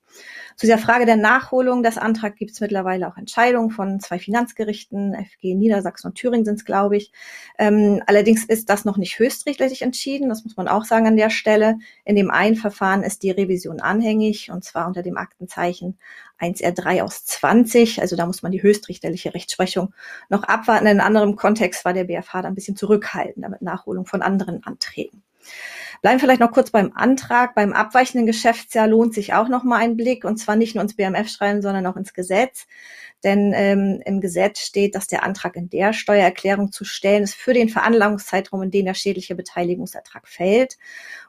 Zu 0.57 0.67
dieser 0.67 0.79
Frage 0.79 1.07
der 1.07 1.17
Nachholung 1.17 1.83
des 1.83 1.99
Antrags 1.99 2.37
gibt 2.37 2.53
es 2.53 2.61
mittlerweile 2.61 3.09
auch 3.09 3.17
Entscheidungen 3.17 3.71
von 3.71 3.99
zwei 3.99 4.19
Finanzgerichten, 4.19 5.15
FG 5.15 5.55
Niedersachsen 5.55 6.09
und 6.09 6.15
Thüringen 6.15 6.45
sind 6.45 6.57
es, 6.57 6.65
glaube 6.65 6.97
ich. 6.97 7.11
Ähm, 7.59 8.03
allerdings 8.07 8.45
ist 8.45 8.69
das 8.69 8.85
noch 8.85 8.99
nicht 8.99 9.19
höchstrichterlich 9.19 9.83
entschieden, 9.83 10.29
das 10.29 10.45
muss 10.45 10.57
man 10.57 10.69
auch 10.69 10.85
sagen 10.85 11.07
an 11.07 11.17
der 11.17 11.31
Stelle. 11.31 11.79
In 12.05 12.15
dem 12.15 12.31
einen 12.31 12.57
Verfahren 12.57 13.03
ist 13.03 13.23
die 13.23 13.31
Revision 13.31 13.81
anhängig 13.81 14.51
und 14.51 14.63
zwar 14.63 14.87
unter 14.87 15.03
dem 15.03 15.17
Aktenzeichen 15.17 15.99
1R3 16.39 17.03
aus 17.03 17.25
20. 17.25 18.01
Also 18.01 18.15
da 18.15 18.27
muss 18.27 18.43
man 18.43 18.53
die 18.53 18.63
höchstrichterliche 18.63 19.35
Rechtsprechung 19.35 19.95
noch 20.29 20.45
abwarten. 20.45 20.87
In 20.87 21.01
einem 21.01 21.07
anderen 21.07 21.37
Kontext 21.37 21.85
war 21.85 21.95
der 21.95 22.05
BFH 22.05 22.43
da 22.43 22.49
ein 22.49 22.55
bisschen 22.55 22.77
zurückhaltender 22.77 23.49
mit 23.49 23.63
Nachholung 23.63 24.07
von 24.07 24.23
anderen 24.23 24.63
Anträgen. 24.65 25.23
Bleiben 26.03 26.19
vielleicht 26.19 26.41
noch 26.41 26.51
kurz 26.51 26.73
beim 26.73 26.93
Antrag. 26.97 27.55
Beim 27.55 27.73
abweichenden 27.73 28.27
Geschäftsjahr 28.27 28.89
lohnt 28.89 29.15
sich 29.15 29.35
auch 29.35 29.49
noch 29.49 29.63
mal 29.63 29.77
ein 29.77 29.97
Blick 29.97 30.25
und 30.25 30.37
zwar 30.37 30.57
nicht 30.57 30.75
nur 30.75 30.83
ins 30.83 30.97
BMF-Schreiben, 30.97 31.63
sondern 31.63 31.87
auch 31.87 31.97
ins 31.97 32.13
Gesetz. 32.13 32.67
Denn 33.23 33.53
ähm, 33.55 34.03
im 34.05 34.21
Gesetz 34.21 34.59
steht, 34.59 34.97
dass 34.97 35.07
der 35.07 35.23
Antrag 35.23 35.55
in 35.55 35.71
der 35.71 35.93
Steuererklärung 35.93 36.73
zu 36.73 36.85
stellen 36.85 37.23
ist 37.23 37.37
für 37.37 37.55
den 37.55 37.69
Veranlagungszeitraum, 37.69 38.63
in 38.63 38.73
den 38.73 38.87
der 38.87 38.95
schädliche 38.95 39.37
Beteiligungsertrag 39.37 40.27
fällt. 40.27 40.77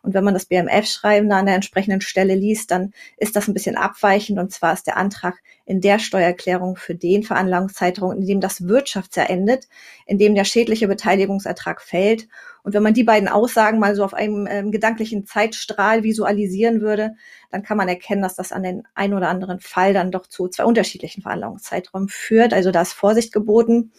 Und 0.01 0.15
wenn 0.15 0.23
man 0.23 0.33
das 0.33 0.47
BMF-Schreiben 0.47 1.29
da 1.29 1.37
an 1.37 1.45
der 1.45 1.53
entsprechenden 1.53 2.01
Stelle 2.01 2.33
liest, 2.33 2.71
dann 2.71 2.93
ist 3.17 3.35
das 3.35 3.47
ein 3.47 3.53
bisschen 3.53 3.77
abweichend. 3.77 4.39
Und 4.39 4.51
zwar 4.51 4.73
ist 4.73 4.87
der 4.87 4.97
Antrag 4.97 5.35
in 5.65 5.81
der 5.81 5.99
Steuererklärung 5.99 6.77
für 6.77 6.95
den 6.95 7.21
Veranlagungszeitraum, 7.21 8.13
in 8.13 8.25
dem 8.25 8.41
das 8.41 8.67
Wirtschaftsjahr 8.67 9.29
endet, 9.29 9.67
in 10.07 10.17
dem 10.17 10.33
der 10.33 10.45
schädliche 10.45 10.87
Beteiligungsertrag 10.87 11.79
fällt. 11.79 12.27
Und 12.63 12.73
wenn 12.73 12.83
man 12.83 12.93
die 12.93 13.03
beiden 13.03 13.27
Aussagen 13.27 13.77
mal 13.77 13.95
so 13.95 14.03
auf 14.03 14.13
einem 14.13 14.47
ähm, 14.63 14.71
gedanklichen 14.71 15.25
Zeitstrahl 15.25 16.03
visualisieren 16.03 16.81
würde, 16.81 17.15
dann 17.51 17.63
kann 17.63 17.77
man 17.77 17.87
erkennen, 17.87 18.21
dass 18.21 18.35
das 18.35 18.51
an 18.51 18.63
den 18.63 18.83
ein 18.95 19.13
oder 19.13 19.29
anderen 19.29 19.59
Fall 19.59 19.93
dann 19.93 20.11
doch 20.11 20.27
zu 20.27 20.47
zwei 20.47 20.65
unterschiedlichen 20.65 21.21
Veranlagungszeiträumen 21.21 22.09
führt. 22.09 22.53
Also 22.53 22.71
da 22.71 22.81
ist 22.81 22.93
Vorsicht 22.93 23.33
geboten. 23.33 23.91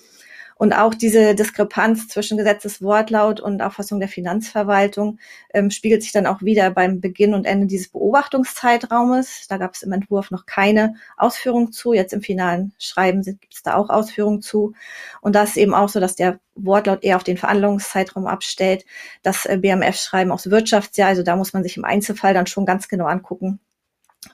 Und 0.56 0.73
auch 0.73 0.94
diese 0.94 1.34
Diskrepanz 1.34 2.08
zwischen 2.08 2.38
Gesetzeswortlaut 2.38 3.40
und 3.40 3.61
Auffassung 3.62 3.99
der 3.99 4.08
Finanzverwaltung 4.08 5.18
ähm, 5.52 5.70
spiegelt 5.70 6.02
sich 6.02 6.12
dann 6.12 6.26
auch 6.26 6.42
wieder 6.42 6.70
beim 6.70 7.00
Beginn 7.00 7.34
und 7.34 7.44
Ende 7.44 7.66
dieses 7.66 7.88
Beobachtungszeitraumes. 7.88 9.46
Da 9.49 9.56
gab 9.56 9.75
es 9.75 9.82
im 9.82 9.92
Entwurf 9.92 10.30
noch 10.30 10.46
keine 10.46 10.94
Ausführung 11.16 11.73
zu. 11.73 11.92
Jetzt 11.92 12.12
im 12.12 12.23
finalen 12.23 12.73
Schreiben 12.78 13.23
gibt 13.23 13.54
es 13.54 13.62
da 13.62 13.75
auch 13.75 13.90
Ausführungen 13.90 14.42
zu. 14.42 14.75
Und 15.20 15.34
da 15.34 15.42
ist 15.42 15.56
eben 15.56 15.75
auch 15.75 15.88
so, 15.88 16.00
dass 16.00 16.14
der 16.14 16.38
Wortlaut 16.54 17.02
eher 17.02 17.16
auf 17.16 17.25
den 17.25 17.37
Verhandlungszeitraum 17.37 18.26
abstellt. 18.26 18.84
Das 19.23 19.46
äh, 19.46 19.58
BMF-Schreiben 19.58 20.30
aus 20.30 20.50
Wirtschaftsjahr, 20.50 21.08
also 21.08 21.23
da 21.23 21.37
muss 21.37 21.52
man 21.52 21.62
sich 21.62 21.76
im 21.76 21.84
Einzelfall 21.84 22.34
dann 22.34 22.46
schon 22.46 22.66
ganz 22.66 22.88
genau 22.88 23.06
angucken, 23.06 23.61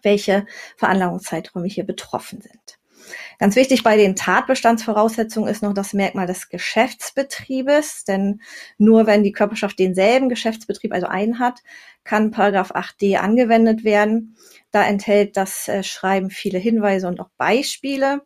welche 0.03 0.47
Veranlagungszeiträume 0.77 1.67
hier 1.67 1.85
betroffen 1.85 2.41
sind. 2.43 2.80
Ganz 3.39 3.57
wichtig 3.57 3.83
bei 3.83 3.97
den 3.97 4.17
Tatbestandsvoraussetzungen 4.17 5.51
ist 5.51 5.63
noch 5.63 5.75
das 5.75 5.93
Merkmal 5.93 6.27
des 6.27 6.49
Geschäftsbetriebes, 6.49 8.05
denn 8.05 8.41
nur 8.79 9.07
wenn 9.07 9.23
die 9.23 9.33
Körperschaft 9.33 9.79
denselben 9.79 10.29
Geschäftsbetrieb, 10.29 10.93
also 10.93 11.07
einen 11.07 11.39
hat, 11.39 11.61
kann 12.05 12.31
Paragraph 12.31 12.73
8d 12.73 13.17
angewendet 13.17 13.85
werden. 13.85 14.37
Da 14.71 14.85
enthält 14.85 15.37
das 15.37 15.69
äh, 15.69 15.83
Schreiben 15.83 16.31
viele 16.31 16.59
Hinweise 16.59 17.09
und 17.09 17.21
auch 17.21 17.31
Beispiele. 17.37 18.23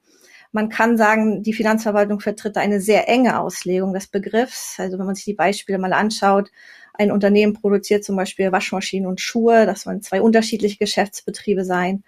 Man 0.53 0.69
kann 0.69 0.97
sagen, 0.97 1.43
die 1.43 1.53
Finanzverwaltung 1.53 2.21
vertritt 2.21 2.57
eine 2.57 2.81
sehr 2.81 3.09
enge 3.09 3.41
Auslegung 3.41 3.93
des 3.93 4.07
Begriffs. 4.07 4.77
Also 4.79 4.99
wenn 4.99 5.07
man 5.07 5.17
sich 5.17 5.25
die 5.25 5.35
Beispiele 5.35 5.79
mal 5.79 5.93
anschaut, 5.93 6.51
ein 6.93 7.11
Unternehmen 7.11 7.55
produziert 7.55 8.05
zum 8.05 8.15
Beispiel 8.15 8.53
Waschmaschinen 8.53 9.09
und 9.09 9.21
Schuhe, 9.21 9.67
das 9.67 9.83
sollen 9.83 10.01
zwei 10.01 10.23
unterschiedliche 10.23 10.79
Geschäftsbetriebe 10.79 11.65
sein 11.65 12.05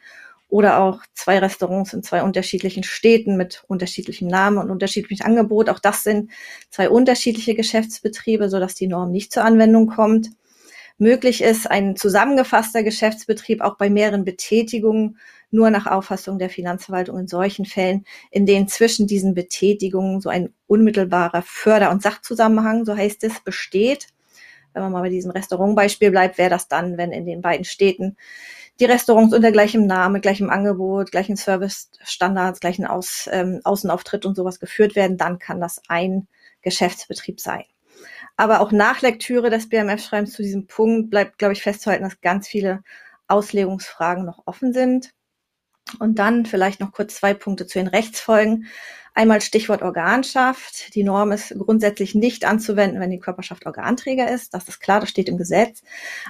oder 0.49 0.81
auch 0.81 1.01
zwei 1.13 1.39
Restaurants 1.39 1.93
in 1.93 2.03
zwei 2.03 2.23
unterschiedlichen 2.23 2.85
Städten 2.85 3.37
mit 3.37 3.65
unterschiedlichem 3.67 4.29
Namen 4.29 4.59
und 4.59 4.71
unterschiedlichem 4.71 5.27
Angebot. 5.27 5.69
Auch 5.69 5.81
das 5.81 6.03
sind 6.05 6.31
zwei 6.71 6.89
unterschiedliche 6.89 7.55
Geschäftsbetriebe, 7.55 8.49
sodass 8.49 8.75
die 8.75 8.87
Norm 8.87 9.11
nicht 9.11 9.33
zur 9.33 9.45
Anwendung 9.45 9.89
kommt. 9.89 10.31
Möglich 10.99 11.43
ist 11.43 11.71
ein 11.71 11.95
zusammengefasster 11.97 12.83
Geschäftsbetrieb 12.83 13.61
auch 13.61 13.77
bei 13.77 13.91
mehreren 13.91 14.25
Betätigungen 14.25 15.19
nur 15.51 15.71
nach 15.71 15.87
Auffassung 15.87 16.39
der 16.39 16.49
Finanzverwaltung 16.49 17.19
in 17.19 17.27
solchen 17.27 17.67
Fällen, 17.67 18.05
in 18.31 18.47
denen 18.47 18.69
zwischen 18.69 19.07
diesen 19.07 19.35
Betätigungen 19.35 20.21
so 20.21 20.31
ein 20.31 20.55
unmittelbarer 20.67 21.43
Förder- 21.43 21.91
und 21.91 22.03
Sachzusammenhang, 22.03 22.85
so 22.85 22.97
heißt 22.97 23.25
es, 23.25 23.41
besteht. 23.41 24.09
Wenn 24.77 24.83
man 24.83 24.93
mal 24.93 25.01
bei 25.01 25.09
diesem 25.09 25.31
Restaurantbeispiel 25.31 26.11
bleibt, 26.11 26.37
wäre 26.37 26.51
das 26.51 26.69
dann, 26.69 26.99
wenn 26.99 27.11
in 27.11 27.25
den 27.25 27.41
beiden 27.41 27.65
Städten 27.65 28.19
die 28.79 28.85
Restaurants 28.85 29.35
unter 29.35 29.51
gleichem 29.51 29.87
Namen, 29.87 30.21
gleichem 30.21 30.51
Angebot, 30.51 31.11
gleichen 31.13 31.37
Servicestandards, 31.37 32.61
gleichen 32.61 32.85
Aus, 32.85 33.27
ähm, 33.33 33.63
Außenauftritt 33.65 34.27
und 34.27 34.35
sowas 34.35 34.61
geführt 34.61 34.95
werden, 34.95 35.17
dann 35.17 35.39
kann 35.39 35.63
das 35.63 35.81
ein 35.89 36.29
Geschäftsbetrieb 36.61 37.41
sein. 37.41 37.65
Aber 38.37 38.61
auch 38.61 38.71
nach 38.71 39.01
Lektüre 39.01 39.49
des 39.49 39.71
BMF-Schreibens 39.71 40.35
zu 40.35 40.43
diesem 40.43 40.67
Punkt 40.67 41.09
bleibt, 41.09 41.39
glaube 41.39 41.55
ich, 41.55 41.63
festzuhalten, 41.63 42.05
dass 42.05 42.21
ganz 42.21 42.47
viele 42.47 42.83
Auslegungsfragen 43.29 44.27
noch 44.27 44.43
offen 44.45 44.75
sind. 44.75 45.15
Und 45.99 46.19
dann 46.19 46.47
vielleicht 46.47 46.81
noch 46.81 46.93
kurz 46.93 47.17
zwei 47.17 47.35
Punkte 47.35 47.67
zu 47.67 47.79
den 47.79 47.89
Rechtsfolgen. 47.89 48.67
Einmal 49.15 49.41
Stichwort 49.41 49.83
Organschaft. 49.83 50.95
Die 50.95 51.03
Norm 51.03 51.33
ist 51.33 51.55
grundsätzlich 51.59 52.15
nicht 52.15 52.45
anzuwenden, 52.45 53.01
wenn 53.01 53.11
die 53.11 53.21
Körperschaft 53.21 53.65
Organträger 53.65 54.31
ist. 54.31 54.53
Das 54.53 54.69
ist 54.69 54.81
klar, 54.81 55.01
das 55.01 55.09
steht 55.09 55.29
im 55.29 55.39
Gesetz. 55.39 55.83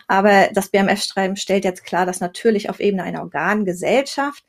Aber 0.06 0.48
das 0.52 0.68
BMF-Schreiben 0.68 1.36
stellt 1.36 1.64
jetzt 1.64 1.84
klar, 1.84 2.06
dass 2.06 2.20
natürlich 2.20 2.70
auf 2.70 2.78
Ebene 2.78 3.02
einer 3.02 3.22
Organgesellschaft 3.22 4.44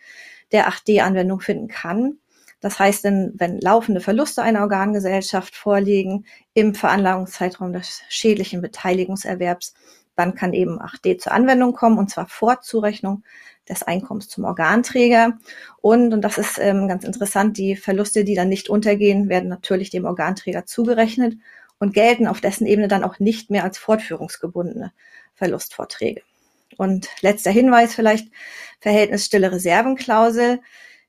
der 0.51 0.69
8D 0.69 1.01
Anwendung 1.01 1.39
finden 1.39 1.67
kann. 1.67 2.19
Das 2.59 2.79
heißt, 2.79 3.03
denn, 3.03 3.33
wenn 3.35 3.59
laufende 3.59 4.01
Verluste 4.01 4.41
einer 4.41 4.61
Organgesellschaft 4.61 5.55
vorliegen 5.55 6.25
im 6.53 6.73
Veranlagungszeitraum 6.73 7.71
des 7.71 8.01
schädlichen 8.09 8.61
Beteiligungserwerbs, 8.61 9.73
dann 10.17 10.35
kann 10.35 10.53
eben 10.53 10.81
8D 10.81 11.19
zur 11.19 11.31
Anwendung 11.31 11.73
kommen 11.73 11.97
und 11.97 12.09
zwar 12.09 12.27
vor 12.27 12.61
Zurechnung 12.61 13.23
des 13.69 13.83
Einkommens 13.83 14.27
zum 14.27 14.45
Organträger. 14.45 15.37
Und, 15.81 16.13
und 16.13 16.21
das 16.21 16.37
ist 16.37 16.57
ähm, 16.59 16.87
ganz 16.87 17.03
interessant, 17.03 17.57
die 17.57 17.75
Verluste, 17.75 18.23
die 18.23 18.35
dann 18.35 18.49
nicht 18.49 18.69
untergehen, 18.69 19.29
werden 19.29 19.49
natürlich 19.49 19.89
dem 19.89 20.05
Organträger 20.05 20.65
zugerechnet 20.65 21.37
und 21.79 21.93
gelten 21.93 22.27
auf 22.27 22.41
dessen 22.41 22.65
Ebene 22.65 22.87
dann 22.87 23.03
auch 23.03 23.19
nicht 23.19 23.49
mehr 23.49 23.63
als 23.63 23.77
fortführungsgebundene 23.77 24.91
Verlustvorträge. 25.35 26.21
Und 26.77 27.07
letzter 27.21 27.51
Hinweis 27.51 27.93
vielleicht, 27.93 28.29
Verhältnis 28.79 29.25
stille 29.25 29.51
Reservenklausel 29.51 30.59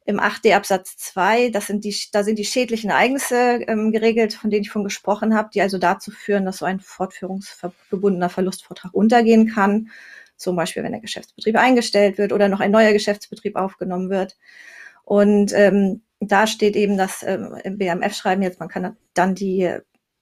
im 0.08 0.20
8d 0.20 0.54
Absatz 0.54 0.96
2, 0.96 1.50
das 1.50 1.66
sind 1.66 1.84
die, 1.84 1.94
da 2.12 2.24
sind 2.24 2.38
die 2.38 2.44
schädlichen 2.44 2.90
Ereignisse 2.90 3.60
ähm, 3.66 3.92
geregelt, 3.92 4.32
von 4.32 4.50
denen 4.50 4.62
ich 4.62 4.70
von 4.70 4.84
gesprochen 4.84 5.34
habe, 5.34 5.50
die 5.52 5.60
also 5.60 5.76
dazu 5.76 6.10
führen, 6.10 6.46
dass 6.46 6.58
so 6.58 6.64
ein 6.64 6.80
fortführungsgebundener 6.80 8.30
Verlustvortrag 8.30 8.94
untergehen 8.94 9.48
kann 9.48 9.90
zum 10.38 10.56
Beispiel 10.56 10.82
wenn 10.82 10.92
der 10.92 11.00
Geschäftsbetrieb 11.00 11.56
eingestellt 11.56 12.16
wird 12.16 12.32
oder 12.32 12.48
noch 12.48 12.60
ein 12.60 12.70
neuer 12.70 12.92
Geschäftsbetrieb 12.92 13.56
aufgenommen 13.56 14.08
wird. 14.08 14.36
Und 15.04 15.52
ähm, 15.52 16.02
da 16.20 16.46
steht 16.46 16.76
eben 16.76 16.96
das 16.96 17.22
ähm, 17.22 17.56
im 17.64 17.78
BMF-Schreiben 17.78 18.42
jetzt, 18.42 18.60
man 18.60 18.68
kann 18.68 18.96
dann 19.14 19.34
die 19.34 19.70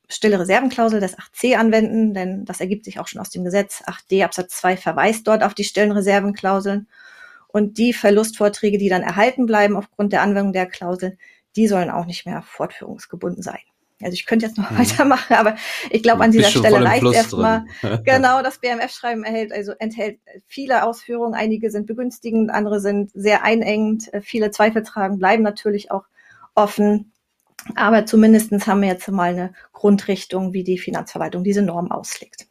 stille 0.09 0.39
Reservenklausel 0.39 1.01
des 1.01 1.19
8c 1.19 1.57
anwenden, 1.57 2.15
denn 2.15 2.45
das 2.45 2.61
ergibt 2.61 2.85
sich 2.85 2.99
auch 2.99 3.09
schon 3.09 3.21
aus 3.21 3.31
dem 3.31 3.45
Gesetz. 3.45 3.83
8d 3.87 4.25
Absatz 4.25 4.57
2 4.59 4.77
verweist 4.77 5.27
dort 5.27 5.43
auf 5.43 5.55
die 5.55 5.65
stillen 5.65 5.93
Reservenklauseln. 5.93 6.89
Und 7.57 7.79
die 7.79 7.95
Verlustvorträge, 7.95 8.77
die 8.77 8.91
dann 8.91 9.01
erhalten 9.01 9.47
bleiben 9.47 9.79
aufgrund 9.79 10.13
der 10.13 10.21
Anwendung 10.21 10.53
der 10.53 10.67
Klausel, 10.67 11.17
die 11.57 11.69
sollen 11.69 11.89
auch 11.89 12.05
nicht 12.05 12.27
mehr 12.27 12.43
fortführungsgebunden 12.43 13.43
sein. 13.43 13.61
Also 14.03 14.13
ich 14.13 14.27
könnte 14.27 14.45
jetzt 14.45 14.59
noch 14.59 14.71
mhm. 14.71 14.79
weitermachen, 14.79 15.35
aber 15.35 15.57
ich 15.89 16.03
glaube, 16.03 16.23
an 16.23 16.33
dieser 16.33 16.51
Stelle 16.51 16.85
reicht 16.85 17.11
erstmal. 17.15 17.65
genau, 18.05 18.43
das 18.43 18.59
BMF-Schreiben 18.59 19.25
erhält, 19.25 19.53
also 19.53 19.73
enthält 19.79 20.19
viele 20.47 20.85
Ausführungen. 20.85 21.33
Einige 21.33 21.71
sind 21.71 21.87
begünstigend, 21.87 22.51
andere 22.51 22.79
sind 22.79 23.11
sehr 23.15 23.43
einengend. 23.43 24.11
Viele 24.21 24.51
Zweifelsfragen 24.51 25.19
bleiben 25.19 25.43
natürlich 25.43 25.91
auch 25.91 26.05
offen. 26.55 27.11
Aber 27.75 28.05
zumindestens 28.05 28.67
haben 28.67 28.83
wir 28.83 28.89
jetzt 28.91 29.09
mal 29.09 29.31
eine 29.31 29.55
Grundrichtung, 29.73 30.53
wie 30.53 30.63
die 30.63 30.77
Finanzverwaltung 30.77 31.43
diese 31.43 31.63
Norm 31.63 31.91
auslegt. 31.91 32.49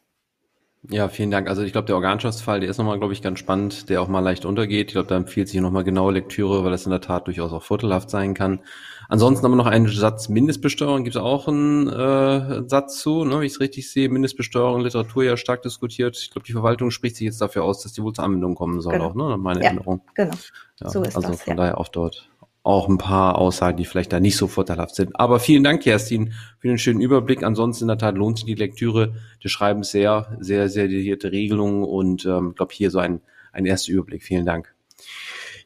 Ja, 0.90 1.08
vielen 1.08 1.30
Dank. 1.30 1.48
Also 1.48 1.62
ich 1.62 1.72
glaube, 1.72 1.86
der 1.86 1.96
Organschaftsfall, 1.96 2.60
der 2.60 2.68
ist 2.70 2.78
nochmal, 2.78 2.98
glaube 2.98 3.12
ich, 3.12 3.22
ganz 3.22 3.38
spannend, 3.38 3.88
der 3.88 4.02
auch 4.02 4.08
mal 4.08 4.20
leicht 4.20 4.44
untergeht. 4.44 4.88
Ich 4.88 4.92
glaube, 4.92 5.08
da 5.08 5.16
empfiehlt 5.16 5.48
sich 5.48 5.60
nochmal 5.60 5.84
genaue 5.84 6.12
Lektüre, 6.12 6.64
weil 6.64 6.70
das 6.70 6.86
in 6.86 6.90
der 6.90 7.00
Tat 7.00 7.26
durchaus 7.26 7.52
auch 7.52 7.62
vorteilhaft 7.62 8.10
sein 8.10 8.34
kann. 8.34 8.60
Ansonsten 9.08 9.44
haben 9.44 9.52
wir 9.52 9.56
noch 9.56 9.66
einen 9.66 9.88
Satz 9.88 10.28
Mindestbesteuerung, 10.28 11.04
gibt 11.04 11.16
es 11.16 11.22
auch 11.22 11.48
einen 11.48 11.88
äh, 11.88 12.68
Satz 12.68 13.00
zu, 13.00 13.24
ne, 13.24 13.40
wie 13.40 13.46
ich 13.46 13.52
es 13.52 13.60
richtig 13.60 13.90
sehe. 13.90 14.08
Mindestbesteuerung, 14.08 14.80
Literatur 14.80 15.24
ja 15.24 15.36
stark 15.36 15.62
diskutiert. 15.62 16.16
Ich 16.18 16.30
glaube, 16.30 16.46
die 16.46 16.52
Verwaltung 16.52 16.90
spricht 16.90 17.16
sich 17.16 17.26
jetzt 17.26 17.40
dafür 17.40 17.64
aus, 17.64 17.82
dass 17.82 17.92
die 17.92 18.02
wohl 18.02 18.12
zur 18.12 18.24
Anwendung 18.24 18.54
kommen 18.54 18.80
soll, 18.80 18.94
genau. 18.94 19.06
auch, 19.06 19.14
ne? 19.14 19.36
Meine 19.38 19.60
ja, 19.60 19.66
Erinnerung. 19.66 20.02
Genau. 20.14 20.34
Ja, 20.80 20.88
so 20.90 21.02
ist 21.02 21.16
also 21.16 21.28
das, 21.28 21.42
von 21.42 21.52
ja. 21.52 21.56
daher 21.56 21.78
auch 21.78 21.88
dort 21.88 22.28
auch 22.66 22.88
ein 22.88 22.98
paar 22.98 23.38
Aussagen, 23.38 23.76
die 23.76 23.84
vielleicht 23.84 24.12
da 24.12 24.18
nicht 24.18 24.36
so 24.36 24.48
vorteilhaft 24.48 24.96
sind. 24.96 25.18
Aber 25.18 25.38
vielen 25.38 25.62
Dank, 25.62 25.82
Kerstin, 25.82 26.32
für 26.58 26.66
den 26.66 26.78
schönen 26.78 27.00
Überblick. 27.00 27.44
Ansonsten 27.44 27.84
in 27.84 27.88
der 27.88 27.98
Tat 27.98 28.16
lohnt 28.16 28.38
sich 28.38 28.46
die 28.46 28.54
Lektüre 28.54 29.14
des 29.42 29.52
Schreibens 29.52 29.90
sehr, 29.90 30.36
sehr, 30.40 30.68
sehr 30.68 30.88
detaillierte 30.88 31.30
Regelungen 31.30 31.84
und 31.84 32.26
ähm, 32.26 32.54
glaube 32.56 32.74
hier 32.74 32.90
so 32.90 32.98
ein, 32.98 33.20
ein 33.52 33.66
erster 33.66 33.92
Überblick. 33.92 34.24
Vielen 34.24 34.46
Dank. 34.46 34.74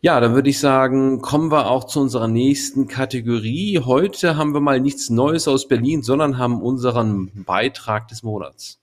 Ja, 0.02 0.21
dann 0.21 0.35
würde 0.35 0.50
ich 0.50 0.59
sagen, 0.59 1.23
kommen 1.23 1.50
wir 1.50 1.71
auch 1.71 1.85
zu 1.85 2.00
unserer 2.00 2.28
nächsten 2.28 2.87
Kategorie. 2.87 3.78
Heute 3.78 4.37
haben 4.37 4.52
wir 4.52 4.61
mal 4.61 4.80
nichts 4.80 5.09
Neues 5.09 5.49
aus 5.49 5.69
Berlin, 5.69 6.02
sondern 6.02 6.37
haben 6.37 6.61
unseren 6.61 7.45
Beitrag 7.45 8.09
des 8.09 8.23
Monats. 8.23 8.78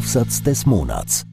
Aufsatz 0.00 0.42
des 0.42 0.64
Monats. 0.64 1.26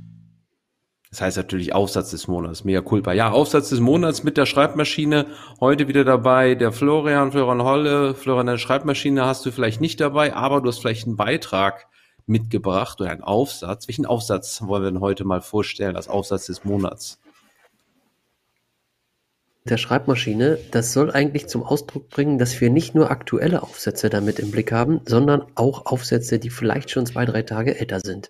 Das 1.10 1.22
heißt 1.22 1.38
natürlich 1.38 1.74
Aufsatz 1.74 2.12
des 2.12 2.28
Monats, 2.28 2.66
mega 2.66 2.82
culpa. 2.82 3.14
Ja, 3.14 3.32
Aufsatz 3.32 3.70
des 3.70 3.80
Monats 3.80 4.26
mit 4.26 4.36
der 4.36 4.46
Schreibmaschine. 4.46 5.28
Heute 5.62 5.88
wieder 5.88 6.04
dabei 6.04 6.54
der 6.54 6.74
Florian, 6.74 7.32
Florian 7.32 7.64
Holle. 7.64 8.14
Florian, 8.14 8.46
deine 8.46 8.60
Schreibmaschine 8.60 9.26
hast 9.26 9.46
du 9.46 9.52
vielleicht 9.52 9.80
nicht 9.80 10.02
dabei, 10.02 10.36
aber 10.36 10.60
du 10.60 10.68
hast 10.68 10.80
vielleicht 10.80 11.08
einen 11.08 11.16
Beitrag 11.16 11.88
mitgebracht 12.26 13.00
oder 13.00 13.10
einen 13.10 13.24
Aufsatz. 13.24 13.88
Welchen 13.88 14.06
Aufsatz 14.06 14.62
wollen 14.62 14.84
wir 14.84 14.92
denn 14.92 15.00
heute 15.00 15.24
mal 15.24 15.40
vorstellen 15.40 15.96
als 15.96 16.10
Aufsatz 16.10 16.48
des 16.48 16.66
Monats? 16.66 17.20
Der 19.70 19.78
Schreibmaschine, 19.78 20.58
das 20.72 20.94
soll 20.94 21.12
eigentlich 21.12 21.48
zum 21.48 21.64
Ausdruck 21.64 22.10
bringen, 22.10 22.38
dass 22.38 22.60
wir 22.60 22.70
nicht 22.70 22.96
nur 22.96 23.12
aktuelle 23.12 23.64
Aufsätze 23.64 24.10
damit 24.10 24.40
im 24.40 24.52
Blick 24.52 24.72
haben, 24.72 25.02
sondern 25.06 25.44
auch 25.56 25.86
Aufsätze, 25.86 26.40
die 26.40 26.50
vielleicht 26.50 26.90
schon 26.90 27.06
zwei, 27.06 27.26
drei 27.26 27.42
Tage 27.44 27.80
älter 27.80 28.00
sind. 28.00 28.30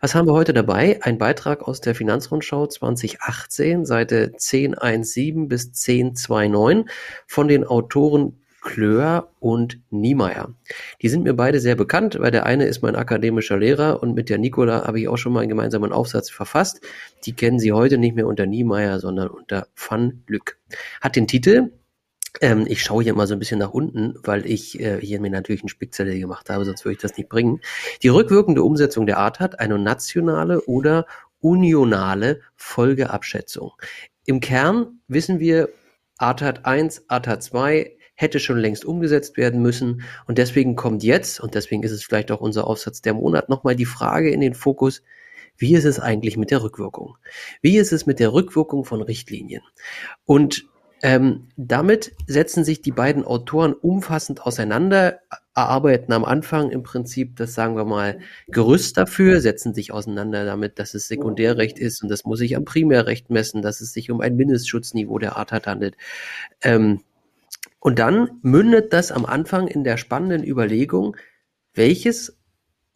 Was 0.00 0.14
haben 0.14 0.26
wir 0.26 0.34
heute 0.34 0.52
dabei? 0.52 1.00
Ein 1.02 1.18
Beitrag 1.18 1.62
aus 1.62 1.80
der 1.80 1.94
Finanzrundschau 1.94 2.66
2018, 2.66 3.84
Seite 3.84 4.32
1017 4.34 5.48
bis 5.48 5.66
1029 5.66 6.92
von 7.26 7.48
den 7.48 7.64
Autoren 7.64 8.38
Klör 8.68 9.30
und 9.40 9.80
Niemeyer. 9.88 10.54
Die 11.00 11.08
sind 11.08 11.24
mir 11.24 11.32
beide 11.32 11.58
sehr 11.58 11.74
bekannt, 11.74 12.18
weil 12.20 12.30
der 12.30 12.44
eine 12.44 12.66
ist 12.66 12.82
mein 12.82 12.96
akademischer 12.96 13.56
Lehrer 13.56 14.02
und 14.02 14.14
mit 14.14 14.28
der 14.28 14.36
Nicola 14.36 14.86
habe 14.86 15.00
ich 15.00 15.08
auch 15.08 15.16
schon 15.16 15.32
mal 15.32 15.40
einen 15.40 15.48
gemeinsamen 15.48 15.90
Aufsatz 15.90 16.28
verfasst. 16.28 16.82
Die 17.24 17.32
kennen 17.32 17.58
Sie 17.58 17.72
heute 17.72 17.96
nicht 17.96 18.14
mehr 18.14 18.26
unter 18.26 18.44
Niemeyer, 18.44 19.00
sondern 19.00 19.28
unter 19.28 19.68
Van 19.74 20.22
Lück. 20.26 20.58
Hat 21.00 21.16
den 21.16 21.26
Titel 21.26 21.70
ähm, 22.42 22.66
ich 22.68 22.82
schaue 22.82 23.02
hier 23.02 23.14
mal 23.14 23.26
so 23.26 23.32
ein 23.32 23.38
bisschen 23.38 23.58
nach 23.58 23.70
unten, 23.70 24.16
weil 24.22 24.44
ich 24.44 24.78
äh, 24.78 25.00
hier 25.00 25.18
mir 25.18 25.30
natürlich 25.30 25.62
einen 25.62 25.70
Spickzettel 25.70 26.20
gemacht 26.20 26.50
habe, 26.50 26.66
sonst 26.66 26.84
würde 26.84 26.92
ich 26.92 27.00
das 27.00 27.16
nicht 27.16 27.30
bringen. 27.30 27.62
Die 28.02 28.08
rückwirkende 28.08 28.62
Umsetzung 28.62 29.06
der 29.06 29.16
Art 29.16 29.40
hat 29.40 29.60
eine 29.60 29.78
nationale 29.78 30.60
oder 30.66 31.06
unionale 31.40 32.42
Folgeabschätzung. 32.54 33.72
Im 34.26 34.40
Kern 34.40 35.00
wissen 35.08 35.40
wir, 35.40 35.70
ATAT 36.18 36.66
1, 36.66 37.06
ATAT 37.08 37.42
2 37.42 37.97
hätte 38.18 38.40
schon 38.40 38.58
längst 38.58 38.84
umgesetzt 38.84 39.36
werden 39.36 39.62
müssen. 39.62 40.02
Und 40.26 40.38
deswegen 40.38 40.74
kommt 40.74 41.04
jetzt, 41.04 41.38
und 41.38 41.54
deswegen 41.54 41.84
ist 41.84 41.92
es 41.92 42.02
vielleicht 42.02 42.32
auch 42.32 42.40
unser 42.40 42.66
Aufsatz 42.66 43.00
der 43.00 43.14
Monat, 43.14 43.48
nochmal 43.48 43.76
die 43.76 43.84
Frage 43.84 44.30
in 44.30 44.40
den 44.40 44.54
Fokus, 44.54 45.02
wie 45.56 45.74
ist 45.74 45.84
es 45.84 46.00
eigentlich 46.00 46.36
mit 46.36 46.50
der 46.50 46.64
Rückwirkung? 46.64 47.16
Wie 47.62 47.78
ist 47.78 47.92
es 47.92 48.06
mit 48.06 48.18
der 48.18 48.32
Rückwirkung 48.32 48.84
von 48.84 49.02
Richtlinien? 49.02 49.62
Und 50.24 50.66
ähm, 51.00 51.46
damit 51.56 52.12
setzen 52.26 52.64
sich 52.64 52.82
die 52.82 52.90
beiden 52.90 53.24
Autoren 53.24 53.72
umfassend 53.72 54.42
auseinander, 54.42 55.20
erarbeiten 55.54 56.12
am 56.12 56.24
Anfang 56.24 56.70
im 56.70 56.82
Prinzip 56.82 57.36
das, 57.36 57.54
sagen 57.54 57.76
wir 57.76 57.84
mal, 57.84 58.18
Gerüst 58.48 58.96
dafür, 58.96 59.40
setzen 59.40 59.74
sich 59.74 59.92
auseinander 59.92 60.44
damit, 60.44 60.80
dass 60.80 60.94
es 60.94 61.06
Sekundärrecht 61.06 61.78
ist 61.78 62.02
und 62.02 62.08
das 62.08 62.24
muss 62.24 62.40
sich 62.40 62.56
am 62.56 62.64
Primärrecht 62.64 63.30
messen, 63.30 63.62
dass 63.62 63.80
es 63.80 63.92
sich 63.92 64.10
um 64.10 64.20
ein 64.20 64.34
Mindestschutzniveau 64.34 65.20
der 65.20 65.36
Art 65.36 65.52
handelt. 65.52 65.96
Ähm, 66.62 67.00
und 67.80 67.98
dann 67.98 68.38
mündet 68.42 68.92
das 68.92 69.12
am 69.12 69.24
Anfang 69.24 69.68
in 69.68 69.84
der 69.84 69.96
spannenden 69.96 70.44
Überlegung, 70.44 71.16
welches, 71.74 72.36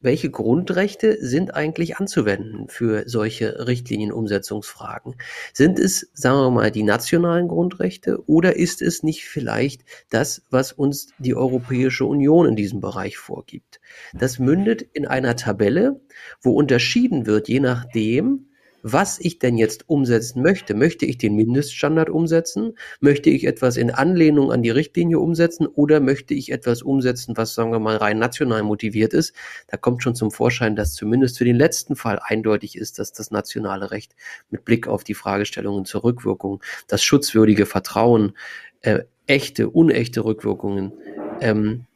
welche 0.00 0.30
Grundrechte 0.30 1.24
sind 1.24 1.54
eigentlich 1.54 1.98
anzuwenden 1.98 2.68
für 2.68 3.08
solche 3.08 3.68
Richtlinienumsetzungsfragen? 3.68 5.14
Sind 5.52 5.78
es, 5.78 6.10
sagen 6.14 6.38
wir 6.38 6.50
mal, 6.50 6.70
die 6.72 6.82
nationalen 6.82 7.46
Grundrechte 7.46 8.28
oder 8.28 8.56
ist 8.56 8.82
es 8.82 9.04
nicht 9.04 9.24
vielleicht 9.24 9.82
das, 10.10 10.42
was 10.50 10.72
uns 10.72 11.12
die 11.18 11.36
Europäische 11.36 12.04
Union 12.04 12.48
in 12.48 12.56
diesem 12.56 12.80
Bereich 12.80 13.18
vorgibt? 13.18 13.80
Das 14.12 14.40
mündet 14.40 14.82
in 14.82 15.06
einer 15.06 15.36
Tabelle, 15.36 16.00
wo 16.40 16.52
unterschieden 16.52 17.26
wird, 17.26 17.48
je 17.48 17.60
nachdem, 17.60 18.48
was 18.82 19.18
ich 19.18 19.38
denn 19.38 19.56
jetzt 19.56 19.88
umsetzen 19.88 20.42
möchte. 20.42 20.74
Möchte 20.74 21.06
ich 21.06 21.18
den 21.18 21.36
Mindeststandard 21.36 22.10
umsetzen? 22.10 22.76
Möchte 23.00 23.30
ich 23.30 23.46
etwas 23.46 23.76
in 23.76 23.90
Anlehnung 23.90 24.52
an 24.52 24.62
die 24.62 24.70
Richtlinie 24.70 25.18
umsetzen 25.18 25.66
oder 25.66 26.00
möchte 26.00 26.34
ich 26.34 26.50
etwas 26.52 26.82
umsetzen, 26.82 27.36
was, 27.36 27.54
sagen 27.54 27.72
wir 27.72 27.78
mal, 27.78 27.96
rein 27.96 28.18
national 28.18 28.62
motiviert 28.62 29.14
ist? 29.14 29.34
Da 29.68 29.76
kommt 29.76 30.02
schon 30.02 30.14
zum 30.14 30.30
Vorschein, 30.30 30.76
dass 30.76 30.94
zumindest 30.94 31.38
für 31.38 31.44
den 31.44 31.56
letzten 31.56 31.96
Fall 31.96 32.20
eindeutig 32.22 32.76
ist, 32.76 32.98
dass 32.98 33.12
das 33.12 33.30
nationale 33.30 33.90
Recht 33.90 34.14
mit 34.50 34.64
Blick 34.64 34.88
auf 34.88 35.04
die 35.04 35.14
Fragestellungen 35.14 35.84
zur 35.84 36.04
Rückwirkung, 36.04 36.62
das 36.88 37.02
schutzwürdige 37.02 37.66
Vertrauen, 37.66 38.32
äh, 38.80 39.00
echte, 39.26 39.70
unechte 39.70 40.24
Rückwirkungen 40.24 40.92
ähm, 41.40 41.86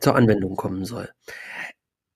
zur 0.00 0.14
Anwendung 0.14 0.56
kommen 0.56 0.84
soll. 0.84 1.08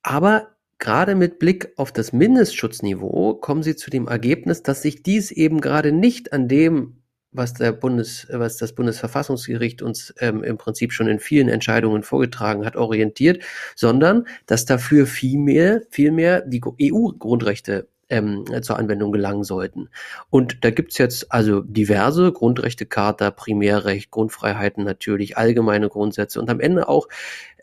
Aber 0.03 0.58
Gerade 0.79 1.17
mit 1.17 1.41
Blick 1.41 1.73
auf 1.77 1.93
das 1.93 2.12
Mindestschutzniveau 2.12 3.35
kommen 3.35 3.64
Sie 3.64 3.75
zu 3.75 3.91
dem 3.91 4.07
Ergebnis, 4.07 4.62
dass 4.62 4.83
sich 4.83 5.03
dies 5.03 5.33
eben 5.33 5.61
gerade 5.61 5.91
nicht 5.91 6.33
an 6.33 6.47
dem, 6.47 7.03
was 7.33 7.55
der 7.55 7.73
Bundes, 7.73 8.27
was 8.31 8.57
das 8.57 8.75
Bundesverfassungsgericht 8.75 9.83
uns 9.83 10.14
ähm, 10.21 10.43
im 10.45 10.57
Prinzip 10.57 10.93
schon 10.93 11.09
in 11.09 11.19
vielen 11.19 11.49
Entscheidungen 11.49 12.03
vorgetragen 12.03 12.64
hat, 12.64 12.77
orientiert, 12.77 13.43
sondern 13.75 14.27
dass 14.47 14.64
dafür 14.64 15.07
vielmehr, 15.07 15.83
vielmehr 15.91 16.43
die 16.43 16.62
EU-Grundrechte 16.64 17.88
ähm, 18.11 18.44
zur 18.62 18.79
Anwendung 18.79 19.12
gelangen 19.12 19.44
sollten. 19.44 19.88
Und 20.31 20.64
da 20.64 20.71
gibt's 20.71 20.99
jetzt 20.99 21.33
also 21.33 21.61
diverse 21.61 22.33
Grundrechtecharta, 22.33 23.31
Primärrecht, 23.31 24.11
Grundfreiheiten 24.11 24.85
natürlich, 24.85 25.37
allgemeine 25.37 25.88
Grundsätze 25.88 26.40
und 26.40 26.51
am 26.51 26.61
Ende 26.61 26.88
auch 26.88 27.09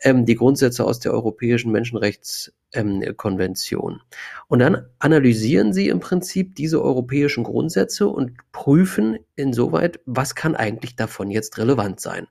ähm, 0.02 0.26
die 0.26 0.34
Grundsätze 0.34 0.84
aus 0.84 0.98
der 1.00 1.12
Europäischen 1.12 1.72
Menschenrechtskonvention. 1.72 3.92
Ähm, 3.92 4.00
und 4.48 4.60
dann 4.60 4.86
analysieren 4.98 5.72
sie 5.72 5.88
im 5.88 6.00
Prinzip 6.00 6.54
diese 6.54 6.82
europäischen 6.82 7.44
Grundsätze 7.44 8.06
und 8.06 8.32
prüfen 8.52 9.18
insoweit, 9.34 10.00
was 10.06 10.34
kann 10.34 10.54
eigentlich 10.54 10.96
davon 10.96 11.30
jetzt 11.30 11.58
relevant 11.58 12.00
sein. 12.00 12.26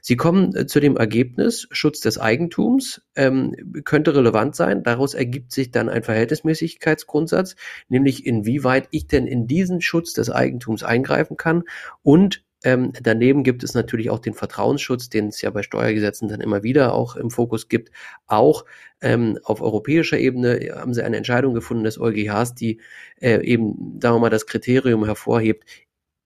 Sie 0.00 0.16
kommen 0.16 0.54
äh, 0.56 0.66
zu 0.66 0.80
dem 0.80 0.96
Ergebnis, 0.96 1.68
Schutz 1.70 2.00
des 2.00 2.18
Eigentums 2.18 3.02
ähm, 3.16 3.54
könnte 3.84 4.14
relevant 4.14 4.56
sein. 4.56 4.82
Daraus 4.82 5.14
ergibt 5.14 5.52
sich 5.52 5.70
dann 5.70 5.88
ein 5.88 6.02
Verhältnismäßigkeitsgrundsatz, 6.02 7.56
nämlich 7.88 8.26
inwieweit 8.26 8.88
ich 8.90 9.06
denn 9.06 9.26
in 9.26 9.46
diesen 9.46 9.80
Schutz 9.80 10.12
des 10.12 10.30
Eigentums 10.30 10.82
eingreifen 10.82 11.36
kann 11.36 11.64
und 12.02 12.44
ähm, 12.64 12.92
daneben 13.00 13.44
gibt 13.44 13.62
es 13.62 13.74
natürlich 13.74 14.10
auch 14.10 14.18
den 14.18 14.34
Vertrauensschutz, 14.34 15.08
den 15.08 15.28
es 15.28 15.40
ja 15.40 15.50
bei 15.50 15.62
Steuergesetzen 15.62 16.28
dann 16.28 16.40
immer 16.40 16.64
wieder 16.64 16.92
auch 16.92 17.14
im 17.14 17.30
Fokus 17.30 17.68
gibt. 17.68 17.92
Auch 18.26 18.64
ähm, 19.00 19.38
auf 19.44 19.60
europäischer 19.60 20.18
Ebene 20.18 20.72
haben 20.74 20.92
sie 20.92 21.04
eine 21.04 21.16
Entscheidung 21.16 21.54
gefunden 21.54 21.84
des 21.84 22.00
EuGHs, 22.00 22.54
die 22.54 22.80
äh, 23.20 23.44
eben, 23.44 23.98
sagen 24.02 24.16
wir 24.16 24.20
mal, 24.20 24.30
das 24.30 24.46
Kriterium 24.46 25.04
hervorhebt, 25.04 25.64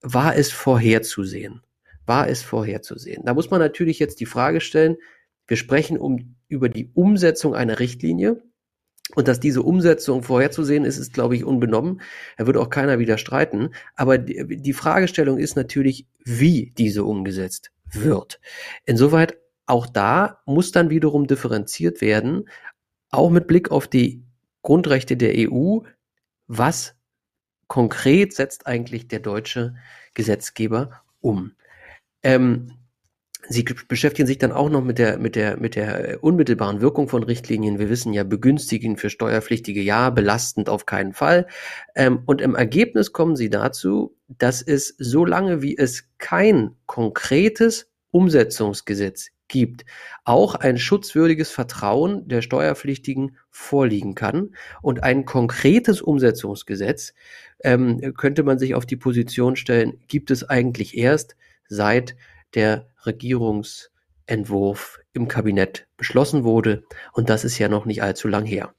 war 0.01 0.35
es 0.35 0.51
vorherzusehen? 0.51 1.61
War 2.07 2.29
es 2.29 2.43
vorherzusehen? 2.43 3.25
Da 3.25 3.35
muss 3.35 3.51
man 3.51 3.61
natürlich 3.61 3.99
jetzt 3.99 4.19
die 4.21 4.27
Frage 4.27 4.61
stellen, 4.61 4.97
wir 5.47 5.57
sprechen 5.57 5.99
um, 5.99 6.37
über 6.49 6.69
die 6.69 6.91
Umsetzung 6.95 7.55
einer 7.55 7.79
Richtlinie. 7.79 8.43
Und 9.15 9.29
dass 9.29 9.41
diese 9.41 9.63
Umsetzung 9.63 10.23
vorherzusehen 10.23 10.85
ist, 10.85 10.99
ist, 10.99 11.13
glaube 11.13 11.37
ich, 11.37 11.45
unbenommen. 11.45 12.01
Da 12.39 12.47
wird 12.47 12.57
auch 12.57 12.71
keiner 12.71 12.99
wieder 12.99 13.19
streiten. 13.19 13.71
Aber 13.95 14.19
die, 14.19 14.73
Fragestellung 14.73 15.39
ist 15.39 15.57
natürlich, 15.57 16.07
wie 16.25 16.73
diese 16.79 17.05
umgesetzt 17.05 17.73
wird. 17.91 18.41
Insoweit 18.85 19.37
auch 19.67 19.87
da 19.87 20.41
muss 20.47 20.73
dann 20.73 20.91
wiederum 20.91 21.27
differenziert 21.27 22.01
werden, 22.01 22.49
auch 23.11 23.31
mit 23.31 23.47
Blick 23.47 23.71
auf 23.71 23.87
die 23.87 24.25
Grundrechte 24.63 25.17
der 25.17 25.35
EU, 25.37 25.81
was 26.47 26.95
konkret 27.69 28.35
setzt 28.35 28.67
eigentlich 28.67 29.09
der 29.09 29.21
deutsche 29.21 29.75
Gesetzgeber 30.15 31.03
um. 31.21 31.53
Ähm, 32.23 32.82
Sie 33.49 33.65
beschäftigen 33.89 34.27
sich 34.27 34.39
dann 34.39 34.53
auch 34.53 34.71
noch 34.71 34.85
mit 34.85 34.99
der, 34.99 35.19
mit 35.19 35.35
der, 35.35 35.57
mit 35.59 35.75
der 35.75 36.23
unmittelbaren 36.23 36.81
Wirkung 36.81 37.09
von 37.09 37.25
Richtlinien. 37.25 37.79
Wir 37.79 37.91
wissen 37.91 38.13
ja, 38.13 38.23
begünstigen 38.23 38.97
für 38.97 39.11
Steuerpflichtige 39.11 39.83
ja, 39.83 40.11
belastend 40.11 40.69
auf 40.69 40.87
keinen 40.87 41.13
Fall. 41.13 41.47
Ähm, 41.97 42.23
und 42.27 42.41
im 42.41 42.55
Ergebnis 42.55 43.13
kommen 43.13 43.35
Sie 43.35 43.51
dazu, 43.51 44.17
dass 44.29 44.63
es 44.63 44.95
so 44.99 45.25
lange 45.25 45.61
wie 45.61 45.77
es 45.77 46.05
kein 46.19 46.77
konkretes 46.87 47.91
Umsetzungsgesetz 48.13 49.31
gibt, 49.49 49.85
auch 50.25 50.55
ein 50.55 50.79
schutzwürdiges 50.79 51.51
Vertrauen 51.51 52.27
der 52.29 52.43
Steuerpflichtigen 52.43 53.37
vorliegen 53.51 54.15
kann. 54.15 54.55
Und 54.83 55.03
ein 55.03 55.25
konkretes 55.25 56.01
Umsetzungsgesetz 56.01 57.13
ähm, 57.65 58.15
könnte 58.17 58.45
man 58.45 58.59
sich 58.59 58.75
auf 58.75 58.87
die 58.87 58.97
Position 58.97 59.57
stellen, 59.57 60.01
gibt 60.07 60.31
es 60.31 60.49
eigentlich 60.49 60.97
erst 60.97 61.37
seit 61.69 62.15
der 62.55 62.89
Regierungsentwurf 63.05 65.01
im 65.13 65.29
Kabinett 65.29 65.87
beschlossen 65.97 66.45
wurde. 66.45 66.85
Und 67.13 67.31
das 67.31 67.45
ist 67.45 67.59
ja 67.59 67.69
noch 67.69 67.85
nicht 67.85 68.03
allzu 68.03 68.29
lang 68.29 68.45
her. 68.45 68.75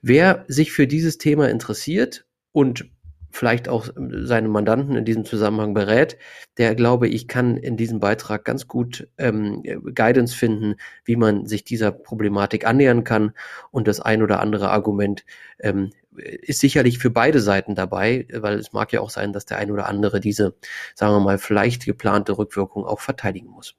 Wer 0.00 0.44
sich 0.48 0.72
für 0.72 0.86
dieses 0.86 1.18
Thema 1.18 1.48
interessiert 1.48 2.26
und 2.52 2.90
vielleicht 3.30 3.68
auch 3.68 3.88
seine 3.96 4.48
Mandanten 4.48 4.96
in 4.96 5.04
diesem 5.04 5.24
Zusammenhang 5.24 5.74
berät, 5.74 6.16
der 6.56 6.74
glaube 6.74 7.08
ich 7.08 7.28
kann 7.28 7.56
in 7.56 7.76
diesem 7.76 8.00
Beitrag 8.00 8.44
ganz 8.44 8.66
gut 8.66 9.08
ähm, 9.18 9.62
Guidance 9.94 10.34
finden, 10.34 10.76
wie 11.04 11.16
man 11.16 11.46
sich 11.46 11.64
dieser 11.64 11.92
Problematik 11.92 12.66
annähern 12.66 13.04
kann 13.04 13.32
und 13.70 13.86
das 13.86 14.00
ein 14.00 14.22
oder 14.22 14.40
andere 14.40 14.70
Argument 14.70 15.24
ähm, 15.58 15.90
ist 16.18 16.60
sicherlich 16.60 16.98
für 16.98 17.10
beide 17.10 17.40
Seiten 17.40 17.74
dabei, 17.74 18.26
weil 18.32 18.58
es 18.58 18.72
mag 18.72 18.92
ja 18.92 19.00
auch 19.00 19.10
sein, 19.10 19.32
dass 19.32 19.46
der 19.46 19.58
ein 19.58 19.70
oder 19.70 19.88
andere 19.88 20.20
diese, 20.20 20.54
sagen 20.94 21.14
wir 21.14 21.20
mal, 21.20 21.38
vielleicht 21.38 21.84
geplante 21.84 22.36
Rückwirkung 22.38 22.84
auch 22.84 23.00
verteidigen 23.00 23.48
muss. 23.48 23.74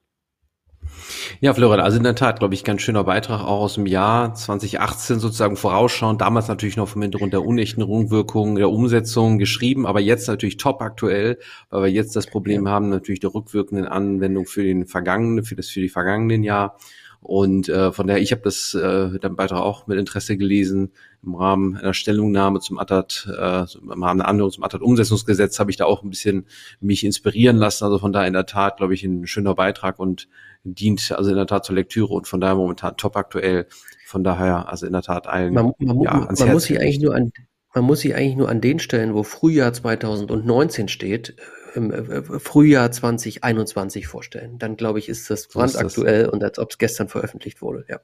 Ja, 1.40 1.54
Florian, 1.54 1.80
also 1.80 1.96
in 1.96 2.02
der 2.02 2.14
Tat, 2.14 2.38
glaube 2.38 2.54
ich, 2.54 2.64
ganz 2.64 2.82
schöner 2.82 3.04
Beitrag 3.04 3.40
auch 3.40 3.60
aus 3.60 3.74
dem 3.74 3.86
Jahr 3.86 4.34
2018 4.34 5.18
sozusagen 5.18 5.56
vorausschauen. 5.56 6.18
Damals 6.18 6.48
natürlich 6.48 6.76
noch 6.76 6.88
vom 6.88 7.02
Hintergrund 7.02 7.32
der 7.32 7.44
unechten 7.44 7.82
Rückwirkungen 7.82 8.56
der 8.56 8.70
Umsetzung 8.70 9.38
geschrieben, 9.38 9.86
aber 9.86 10.00
jetzt 10.00 10.28
natürlich 10.28 10.56
top 10.56 10.82
aktuell, 10.82 11.38
weil 11.70 11.84
wir 11.84 11.90
jetzt 11.90 12.16
das 12.16 12.26
Problem 12.26 12.68
haben, 12.68 12.88
natürlich 12.88 13.20
der 13.20 13.34
rückwirkenden 13.34 13.86
Anwendung 13.86 14.46
für 14.46 14.62
den 14.62 14.86
vergangenen, 14.86 15.44
für 15.44 15.56
das 15.56 15.68
für 15.68 15.80
die 15.80 15.88
vergangenen 15.88 16.42
Jahr. 16.42 16.76
Und 17.20 17.68
äh, 17.68 17.92
von 17.92 18.06
daher, 18.06 18.22
ich 18.22 18.32
habe 18.32 18.42
das 18.42 18.74
äh, 18.74 19.18
den 19.18 19.36
Beitrag 19.36 19.60
auch 19.60 19.86
mit 19.86 19.98
Interesse 19.98 20.36
gelesen. 20.36 20.92
Im 21.22 21.34
Rahmen 21.34 21.76
einer 21.76 21.92
Stellungnahme 21.92 22.60
zum 22.60 22.78
ATAT, 22.78 23.28
äh, 23.38 23.64
im 23.78 24.02
Rahmen 24.02 24.18
der 24.18 24.28
Anhörung 24.28 24.52
zum 24.52 24.64
ATAT-Umsetzungsgesetz 24.64 25.58
habe 25.58 25.70
ich 25.70 25.76
da 25.76 25.84
auch 25.84 26.02
ein 26.02 26.10
bisschen 26.10 26.46
mich 26.80 27.04
inspirieren 27.04 27.56
lassen. 27.56 27.84
Also 27.84 27.98
von 27.98 28.12
daher 28.12 28.26
in 28.26 28.32
der 28.32 28.46
Tat, 28.46 28.78
glaube 28.78 28.94
ich, 28.94 29.04
ein 29.04 29.26
schöner 29.26 29.54
Beitrag 29.54 29.98
und 29.98 30.28
dient 30.64 31.12
also 31.12 31.30
in 31.30 31.36
der 31.36 31.46
Tat 31.46 31.64
zur 31.64 31.74
Lektüre 31.74 32.14
und 32.14 32.26
von 32.26 32.40
daher 32.40 32.54
momentan 32.56 32.96
top 32.96 33.16
aktuell. 33.16 33.66
Von 34.06 34.24
daher, 34.24 34.68
also 34.68 34.86
in 34.86 34.92
der 34.92 35.02
Tat 35.02 35.26
allen. 35.26 35.54
Man, 35.54 35.72
man, 35.78 36.00
ja, 36.00 36.14
man 36.14 36.36
Herz 36.36 36.52
muss 36.52 36.64
sich 36.64 36.80
eigentlich 36.80 37.00
nur 37.00 37.14
an, 37.14 37.32
man 37.74 37.84
muss 37.84 38.00
sich 38.00 38.14
eigentlich 38.14 38.36
nur 38.36 38.48
an 38.48 38.60
den 38.60 38.78
Stellen, 38.78 39.14
wo 39.14 39.22
Frühjahr 39.22 39.72
2019 39.72 40.88
steht, 40.88 41.36
im 41.74 41.92
äh, 41.92 42.22
Frühjahr 42.22 42.90
2021 42.90 44.06
vorstellen. 44.06 44.58
Dann 44.58 44.76
glaube 44.76 44.98
ich, 44.98 45.08
ist 45.08 45.30
das 45.30 45.48
brandaktuell 45.48 46.28
und 46.28 46.42
als 46.42 46.58
ob 46.58 46.70
es 46.70 46.78
gestern 46.78 47.08
veröffentlicht 47.08 47.62
wurde, 47.62 47.84
ja. 47.88 48.00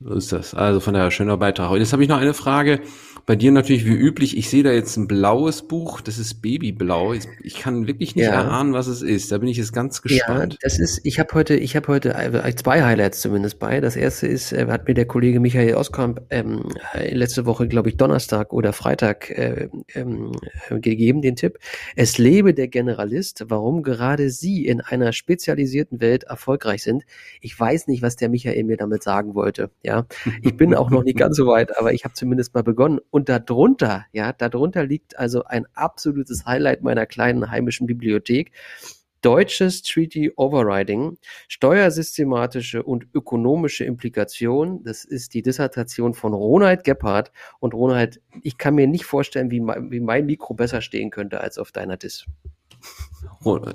So 0.00 0.14
ist 0.14 0.32
das. 0.32 0.54
Also 0.54 0.80
von 0.80 0.94
daher 0.94 1.10
schöner 1.10 1.36
Beitrag. 1.36 1.70
Und 1.70 1.78
jetzt 1.78 1.92
habe 1.92 2.02
ich 2.02 2.08
noch 2.08 2.18
eine 2.18 2.34
Frage. 2.34 2.80
Bei 3.26 3.36
dir 3.36 3.52
natürlich 3.52 3.86
wie 3.86 3.94
üblich. 3.94 4.36
Ich 4.36 4.50
sehe 4.50 4.62
da 4.62 4.70
jetzt 4.70 4.96
ein 4.96 5.06
blaues 5.06 5.66
Buch. 5.66 6.02
Das 6.02 6.18
ist 6.18 6.42
Babyblau. 6.42 7.14
Ich 7.42 7.58
kann 7.58 7.86
wirklich 7.86 8.16
nicht 8.16 8.26
ja. 8.26 8.32
erahnen, 8.32 8.74
was 8.74 8.86
es 8.86 9.00
ist. 9.00 9.32
Da 9.32 9.38
bin 9.38 9.48
ich 9.48 9.56
jetzt 9.56 9.72
ganz 9.72 10.02
gespannt. 10.02 10.54
Ja, 10.54 10.58
das 10.60 10.78
ist. 10.78 11.00
Ich 11.04 11.18
habe 11.18 11.32
heute, 11.34 11.56
ich 11.56 11.74
habe 11.74 11.88
heute 11.88 12.14
äh, 12.14 12.54
zwei 12.54 12.82
Highlights 12.82 13.22
zumindest 13.22 13.58
bei. 13.58 13.80
Das 13.80 13.96
erste 13.96 14.26
ist, 14.26 14.52
äh, 14.52 14.66
hat 14.68 14.86
mir 14.86 14.94
der 14.94 15.06
Kollege 15.06 15.40
Michael 15.40 15.74
Oskamp 15.74 16.20
ähm, 16.28 16.68
letzte 16.92 17.46
Woche, 17.46 17.66
glaube 17.66 17.88
ich, 17.88 17.96
Donnerstag 17.96 18.52
oder 18.52 18.74
Freitag 18.74 19.30
äh, 19.30 19.68
ähm, 19.94 20.32
gegeben 20.68 21.22
den 21.22 21.36
Tipp. 21.36 21.58
Es 21.96 22.18
lebe 22.18 22.52
der 22.52 22.68
Generalist. 22.68 23.44
Warum 23.48 23.82
gerade 23.82 24.28
Sie 24.28 24.66
in 24.66 24.82
einer 24.82 25.12
spezialisierten 25.14 26.00
Welt 26.00 26.24
erfolgreich 26.24 26.82
sind. 26.82 27.04
Ich 27.40 27.58
weiß 27.58 27.86
nicht, 27.86 28.02
was 28.02 28.16
der 28.16 28.28
Michael 28.28 28.64
mir 28.64 28.76
damit 28.76 29.02
sagen 29.02 29.34
wollte. 29.34 29.70
Ja, 29.82 30.06
ich 30.42 30.56
bin 30.56 30.74
auch 30.74 30.90
noch 30.90 31.04
nicht 31.04 31.18
ganz 31.18 31.36
so 31.36 31.46
weit, 31.46 31.78
aber 31.78 31.94
ich 31.94 32.04
habe 32.04 32.14
zumindest 32.14 32.54
mal 32.54 32.62
begonnen. 32.62 33.00
Und 33.14 33.28
darunter, 33.28 34.06
ja, 34.10 34.32
darunter 34.32 34.84
liegt 34.84 35.16
also 35.16 35.44
ein 35.44 35.66
absolutes 35.74 36.46
Highlight 36.46 36.82
meiner 36.82 37.06
kleinen 37.06 37.48
heimischen 37.48 37.86
Bibliothek. 37.86 38.50
Deutsches 39.22 39.82
Treaty 39.82 40.32
Overriding, 40.34 41.16
steuersystematische 41.46 42.82
und 42.82 43.06
ökonomische 43.14 43.84
Implikation. 43.84 44.82
Das 44.82 45.04
ist 45.04 45.32
die 45.34 45.42
Dissertation 45.42 46.14
von 46.14 46.34
Ronald 46.34 46.82
Gebhardt. 46.82 47.30
Und 47.60 47.72
Ronald, 47.72 48.20
ich 48.42 48.58
kann 48.58 48.74
mir 48.74 48.88
nicht 48.88 49.04
vorstellen, 49.04 49.52
wie 49.52 49.60
mein, 49.60 50.26
Mikro 50.26 50.54
besser 50.54 50.80
stehen 50.80 51.10
könnte 51.10 51.40
als 51.40 51.56
auf 51.56 51.70
deiner 51.70 51.96
Dis. 51.96 52.26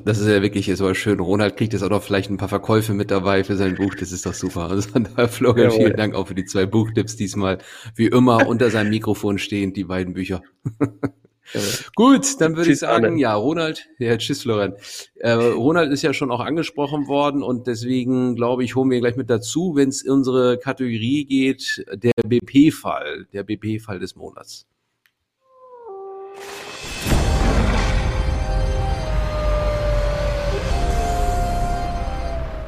Das 0.04 0.20
ist 0.20 0.28
ja 0.28 0.42
wirklich 0.42 0.68
jetzt 0.68 0.82
aber 0.82 0.96
schön. 0.96 1.20
Ronald 1.20 1.58
kriegt 1.58 1.74
jetzt 1.74 1.84
auch 1.84 1.90
noch 1.90 2.02
vielleicht 2.02 2.30
ein 2.30 2.38
paar 2.38 2.50
Verkäufe 2.50 2.94
mit 2.94 3.12
dabei 3.12 3.44
für 3.44 3.56
sein 3.56 3.76
Buch. 3.76 3.94
Das 3.96 4.12
ist 4.12 4.26
doch 4.26 4.34
super. 4.34 4.70
Also 4.70 4.90
von 4.90 5.04
daher, 5.04 5.28
Florian, 5.28 5.72
vielen 5.72 5.96
Dank 5.96 6.16
auch 6.16 6.28
für 6.28 6.36
die 6.36 6.46
zwei 6.46 6.66
Buchtipps 6.66 7.16
diesmal. 7.16 7.60
Wie 7.96 8.08
immer 8.08 8.48
unter 8.48 8.72
seinem 8.72 8.90
Mikrofon 8.90 9.38
stehen 9.38 9.74
die 9.74 9.84
beiden 9.84 10.14
Bücher. 10.14 10.42
Gut, 11.96 12.40
dann 12.40 12.56
würde 12.56 12.72
ich 12.72 12.80
sagen, 12.80 13.06
Arne. 13.06 13.20
ja, 13.20 13.34
Ronald, 13.34 13.88
ja, 13.98 14.16
tschüss, 14.18 14.44
Florian. 14.44 14.76
Äh, 15.16 15.32
Ronald 15.32 15.92
ist 15.92 16.04
ja 16.04 16.14
schon 16.14 16.32
auch 16.32 16.42
angesprochen 16.42 17.08
worden 17.08 17.42
und 17.42 17.66
deswegen, 17.66 18.36
glaube 18.36 18.64
ich, 18.64 18.76
holen 18.76 18.92
wir 18.92 19.00
gleich 19.00 19.16
mit 19.16 19.32
dazu, 19.32 19.74
wenn 19.76 19.90
es 19.90 20.04
unsere 20.04 20.60
Kategorie 20.60 21.26
geht, 21.26 21.84
der 21.92 22.12
BP-Fall, 22.24 23.28
der 23.34 23.44
BP-Fall 23.44 24.00
des 24.00 24.16
Monats. 24.16 24.68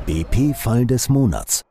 BP-Fall 0.07 0.87
des 0.87 1.09
Monats. 1.09 1.61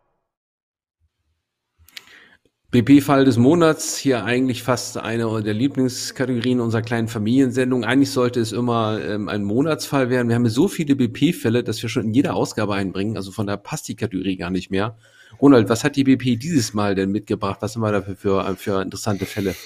BP-Fall 2.70 3.24
des 3.24 3.38
Monats, 3.38 3.98
hier 3.98 4.24
eigentlich 4.24 4.62
fast 4.62 4.96
eine 4.98 5.42
der 5.42 5.52
Lieblingskategorien 5.52 6.60
unserer 6.60 6.82
kleinen 6.82 7.08
Familiensendung. 7.08 7.82
Eigentlich 7.84 8.12
sollte 8.12 8.38
es 8.38 8.52
immer 8.52 9.00
ähm, 9.02 9.28
ein 9.28 9.42
Monatsfall 9.42 10.10
werden. 10.10 10.28
Wir 10.28 10.36
haben 10.36 10.48
so 10.48 10.68
viele 10.68 10.94
BP-Fälle, 10.94 11.64
dass 11.64 11.82
wir 11.82 11.88
schon 11.88 12.04
in 12.04 12.14
jeder 12.14 12.36
Ausgabe 12.36 12.74
einbringen. 12.74 13.16
Also 13.16 13.32
von 13.32 13.48
da 13.48 13.56
passt 13.56 13.88
die 13.88 13.96
Kategorie 13.96 14.36
gar 14.36 14.50
nicht 14.50 14.70
mehr. 14.70 14.96
Ronald, 15.42 15.68
was 15.68 15.82
hat 15.82 15.96
die 15.96 16.04
BP 16.04 16.38
dieses 16.38 16.72
Mal 16.72 16.94
denn 16.94 17.10
mitgebracht? 17.10 17.58
Was 17.62 17.74
haben 17.74 17.82
wir 17.82 17.90
dafür 17.90 18.14
für, 18.14 18.56
für 18.56 18.80
interessante 18.80 19.26
Fälle? 19.26 19.56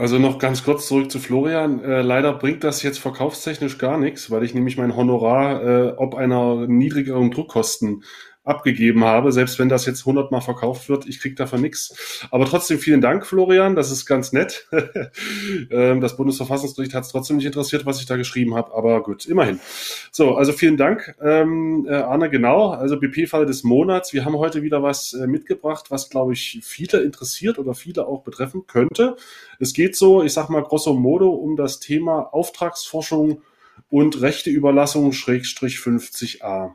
Also 0.00 0.20
noch 0.20 0.38
ganz 0.38 0.62
kurz 0.62 0.86
zurück 0.86 1.10
zu 1.10 1.18
Florian. 1.18 1.82
Äh, 1.82 2.02
leider 2.02 2.32
bringt 2.32 2.62
das 2.62 2.84
jetzt 2.84 3.00
verkaufstechnisch 3.00 3.78
gar 3.78 3.98
nichts, 3.98 4.30
weil 4.30 4.44
ich 4.44 4.54
nämlich 4.54 4.76
mein 4.76 4.94
Honorar 4.94 5.60
äh, 5.62 5.94
ob 5.96 6.14
einer 6.14 6.68
niedrigeren 6.68 7.32
Druckkosten 7.32 8.04
abgegeben 8.48 9.04
habe, 9.04 9.30
selbst 9.30 9.58
wenn 9.58 9.68
das 9.68 9.86
jetzt 9.86 10.04
hundertmal 10.06 10.40
verkauft 10.40 10.88
wird, 10.88 11.06
ich 11.06 11.20
krieg 11.20 11.36
davon 11.36 11.60
nichts. 11.60 12.26
Aber 12.30 12.46
trotzdem 12.46 12.78
vielen 12.78 13.00
Dank, 13.00 13.26
Florian, 13.26 13.76
das 13.76 13.90
ist 13.90 14.06
ganz 14.06 14.32
nett. 14.32 14.66
Ähm, 15.70 16.00
das 16.00 16.16
Bundesverfassungsgericht 16.16 16.94
hat 16.94 17.04
es 17.04 17.10
trotzdem 17.10 17.36
nicht 17.36 17.46
interessiert, 17.46 17.84
was 17.84 18.00
ich 18.00 18.06
da 18.06 18.16
geschrieben 18.16 18.54
habe, 18.54 18.74
aber 18.74 19.02
gut, 19.02 19.26
immerhin. 19.26 19.60
So, 20.12 20.36
also 20.36 20.52
vielen 20.52 20.76
Dank, 20.76 21.14
ähm, 21.22 21.86
äh, 21.88 21.94
Arne, 21.94 22.30
genau, 22.30 22.70
also 22.70 22.98
BP-Fall 22.98 23.44
des 23.44 23.64
Monats. 23.64 24.12
Wir 24.12 24.24
haben 24.24 24.36
heute 24.36 24.62
wieder 24.62 24.82
was 24.82 25.12
äh, 25.12 25.26
mitgebracht, 25.26 25.86
was, 25.90 26.10
glaube 26.10 26.32
ich, 26.32 26.60
viele 26.62 27.00
interessiert 27.00 27.58
oder 27.58 27.74
viele 27.74 28.06
auch 28.06 28.22
betreffen 28.22 28.66
könnte. 28.66 29.16
Es 29.58 29.72
geht 29.72 29.96
so, 29.96 30.22
ich 30.22 30.32
sag 30.32 30.48
mal 30.48 30.62
grosso 30.62 30.94
modo, 30.94 31.30
um 31.30 31.56
das 31.56 31.80
Thema 31.80 32.32
Auftragsforschung 32.32 33.42
und 33.90 34.20
Rechteüberlassung 34.20 35.12
Schrägstrich 35.12 35.76
50a. 35.76 36.72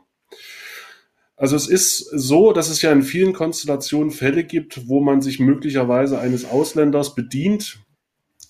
Also 1.44 1.56
es 1.56 1.68
ist 1.68 1.98
so, 1.98 2.54
dass 2.54 2.70
es 2.70 2.80
ja 2.80 2.90
in 2.90 3.02
vielen 3.02 3.34
Konstellationen 3.34 4.10
Fälle 4.10 4.44
gibt, 4.44 4.88
wo 4.88 5.02
man 5.02 5.20
sich 5.20 5.40
möglicherweise 5.40 6.18
eines 6.18 6.46
Ausländers 6.46 7.14
bedient, 7.14 7.80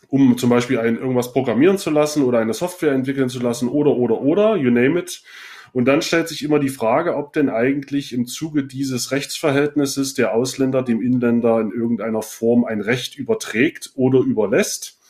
um 0.07 0.39
zum 0.39 0.49
Beispiel 0.49 0.79
ein, 0.79 0.97
irgendwas 0.97 1.33
programmieren 1.33 1.77
zu 1.77 1.91
lassen 1.91 2.23
oder 2.23 2.39
eine 2.39 2.55
Software 2.55 2.93
entwickeln 2.93 3.29
zu 3.29 3.41
lassen 3.41 3.69
oder, 3.69 3.97
oder, 3.97 4.21
oder, 4.21 4.55
you 4.55 4.71
name 4.71 4.97
it. 5.01 5.25
Und 5.73 5.87
dann 5.87 6.03
stellt 6.03 6.29
sich 6.29 6.45
immer 6.45 6.61
die 6.61 6.69
Frage, 6.69 7.17
ob 7.17 7.33
denn 7.33 7.51
eigentlich 7.51 8.13
im 8.13 8.27
Zuge 8.27 8.63
dieses 8.63 9.11
Rechtsverhältnisses 9.11 10.15
der 10.15 10.33
Ausländer 10.33 10.85
dem 10.85 11.03
Inländer 11.03 11.61
in 11.61 11.73
irgendeiner 11.73 12.23
Form 12.23 12.65
ein 12.65 12.81
Recht 12.81 13.19
überträgt 13.19 13.91
oder 13.97 14.21
überlässt 14.21 15.01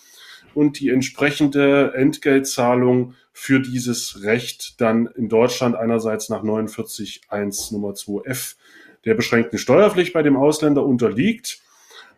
und 0.54 0.80
die 0.80 0.90
entsprechende 0.90 1.92
Entgeltzahlung 1.94 3.14
für 3.32 3.60
dieses 3.60 4.22
Recht 4.22 4.80
dann 4.80 5.06
in 5.06 5.28
Deutschland 5.28 5.74
einerseits 5.74 6.28
nach 6.28 6.42
49.1 6.42 7.72
Nummer 7.72 7.90
2f 7.90 8.56
der 9.04 9.14
beschränkten 9.14 9.58
Steuerpflicht 9.58 10.12
bei 10.12 10.22
dem 10.22 10.36
Ausländer 10.36 10.84
unterliegt 10.84 11.60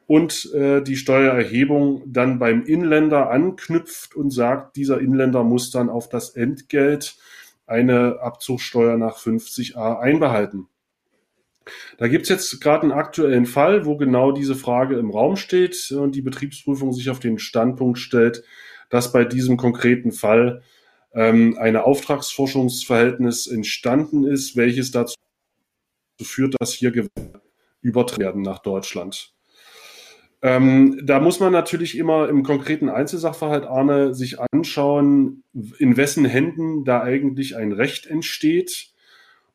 und 0.06 0.52
äh, 0.54 0.82
die 0.82 0.96
Steuererhebung 0.96 2.02
dann 2.06 2.38
beim 2.38 2.64
Inländer 2.64 3.30
anknüpft 3.30 4.14
und 4.14 4.30
sagt, 4.30 4.76
dieser 4.76 5.00
Inländer 5.00 5.42
muss 5.42 5.70
dann 5.70 5.88
auf 5.90 6.08
das 6.08 6.30
Entgelt 6.30 7.16
eine 7.66 8.20
Abzugssteuer 8.20 8.96
nach 8.96 9.18
50a 9.18 9.98
einbehalten. 9.98 10.68
Da 11.98 12.08
gibt's 12.08 12.28
jetzt 12.28 12.60
gerade 12.60 12.84
einen 12.84 12.92
aktuellen 12.92 13.46
Fall, 13.46 13.86
wo 13.86 13.96
genau 13.96 14.32
diese 14.32 14.54
Frage 14.54 14.96
im 14.96 15.10
Raum 15.10 15.36
steht 15.36 15.90
und 15.90 16.14
die 16.14 16.22
Betriebsprüfung 16.22 16.92
sich 16.92 17.10
auf 17.10 17.18
den 17.18 17.38
Standpunkt 17.38 17.98
stellt, 17.98 18.44
dass 18.90 19.12
bei 19.12 19.24
diesem 19.24 19.56
konkreten 19.56 20.12
Fall 20.12 20.62
ähm, 21.12 21.56
ein 21.58 21.76
Auftragsforschungsverhältnis 21.76 23.46
entstanden 23.46 24.24
ist, 24.24 24.56
welches 24.56 24.92
dazu 24.92 25.16
führt, 26.22 26.54
dass 26.60 26.72
hier 26.72 26.92
übertragen 27.80 28.22
werden 28.22 28.42
nach 28.42 28.60
Deutschland. 28.60 29.32
Ähm, 30.42 31.00
da 31.04 31.18
muss 31.18 31.40
man 31.40 31.52
natürlich 31.52 31.96
immer 31.96 32.28
im 32.28 32.42
konkreten 32.42 32.88
Einzelsachverhalt, 32.88 33.64
Arne, 33.64 34.14
sich 34.14 34.36
anschauen, 34.38 35.42
in 35.78 35.96
wessen 35.96 36.24
Händen 36.24 36.84
da 36.84 37.02
eigentlich 37.02 37.56
ein 37.56 37.72
Recht 37.72 38.06
entsteht 38.06 38.92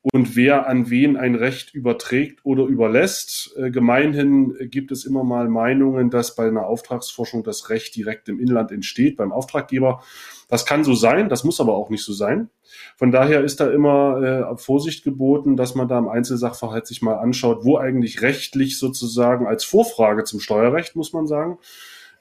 und 0.02 0.36
wer 0.36 0.68
an 0.68 0.90
wen 0.90 1.16
ein 1.16 1.36
Recht 1.36 1.76
überträgt 1.76 2.40
oder 2.44 2.64
überlässt. 2.64 3.56
Äh, 3.56 3.70
gemeinhin 3.70 4.56
gibt 4.70 4.92
es 4.92 5.06
immer 5.06 5.24
mal 5.24 5.48
Meinungen, 5.48 6.10
dass 6.10 6.36
bei 6.36 6.48
einer 6.48 6.66
Auftragsforschung 6.66 7.44
das 7.44 7.70
Recht 7.70 7.96
direkt 7.96 8.28
im 8.28 8.40
Inland 8.40 8.72
entsteht, 8.72 9.18
beim 9.18 9.32
Auftraggeber. 9.32 10.02
Das 10.50 10.66
kann 10.66 10.84
so 10.84 10.96
sein, 10.96 11.30
das 11.30 11.44
muss 11.44 11.62
aber 11.62 11.76
auch 11.76 11.90
nicht 11.92 12.04
so 12.04 12.14
sein. 12.14 12.50
Von 12.98 13.12
daher 13.12 13.44
ist 13.44 13.60
da 13.60 13.70
immer 13.70 14.54
äh, 14.54 14.58
Vorsicht 14.58 15.04
geboten, 15.04 15.56
dass 15.56 15.76
man 15.76 15.88
da 15.88 16.00
im 16.00 16.08
Einzelsachverhalt 16.08 16.88
sich 16.88 17.04
mal 17.04 17.16
anschaut, 17.16 17.64
wo 17.64 17.78
eigentlich 17.78 18.22
rechtlich 18.22 18.80
sozusagen 18.80 19.46
als 19.46 19.64
Vorfrage 19.66 20.24
zum 20.24 20.40
Steuerrecht, 20.40 20.96
muss 20.96 21.14
man 21.14 21.28
sagen, 21.28 21.60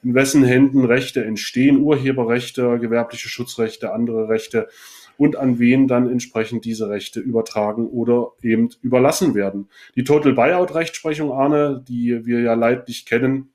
in 0.03 0.15
wessen 0.15 0.45
Händen 0.45 0.85
Rechte 0.85 1.25
entstehen, 1.25 1.79
Urheberrechte, 1.79 2.79
gewerbliche 2.79 3.29
Schutzrechte, 3.29 3.93
andere 3.93 4.29
Rechte 4.29 4.69
und 5.21 5.37
an 5.37 5.59
wen 5.59 5.87
dann 5.87 6.09
entsprechend 6.09 6.65
diese 6.65 6.89
Rechte 6.89 7.21
übertragen 7.21 7.91
oder 7.91 8.33
eben 8.41 8.71
überlassen 8.81 9.35
werden. 9.35 9.69
Die 9.95 10.03
Total 10.03 10.33
Buyout 10.33 10.75
Rechtsprechung, 10.75 11.31
Arne, 11.31 11.85
die 11.87 12.25
wir 12.25 12.41
ja 12.41 12.55
leidlich 12.55 13.05
kennen, 13.05 13.53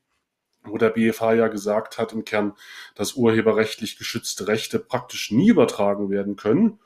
wo 0.64 0.78
der 0.78 0.92
BFH 0.92 1.34
ja 1.34 1.48
gesagt 1.48 1.98
hat 1.98 2.14
im 2.14 2.24
Kern, 2.24 2.54
dass 2.94 3.16
urheberrechtlich 3.16 3.98
geschützte 3.98 4.48
Rechte 4.48 4.78
praktisch 4.78 5.32
nie 5.32 5.50
übertragen 5.50 6.12
werden 6.12 6.36
können. 6.36 6.78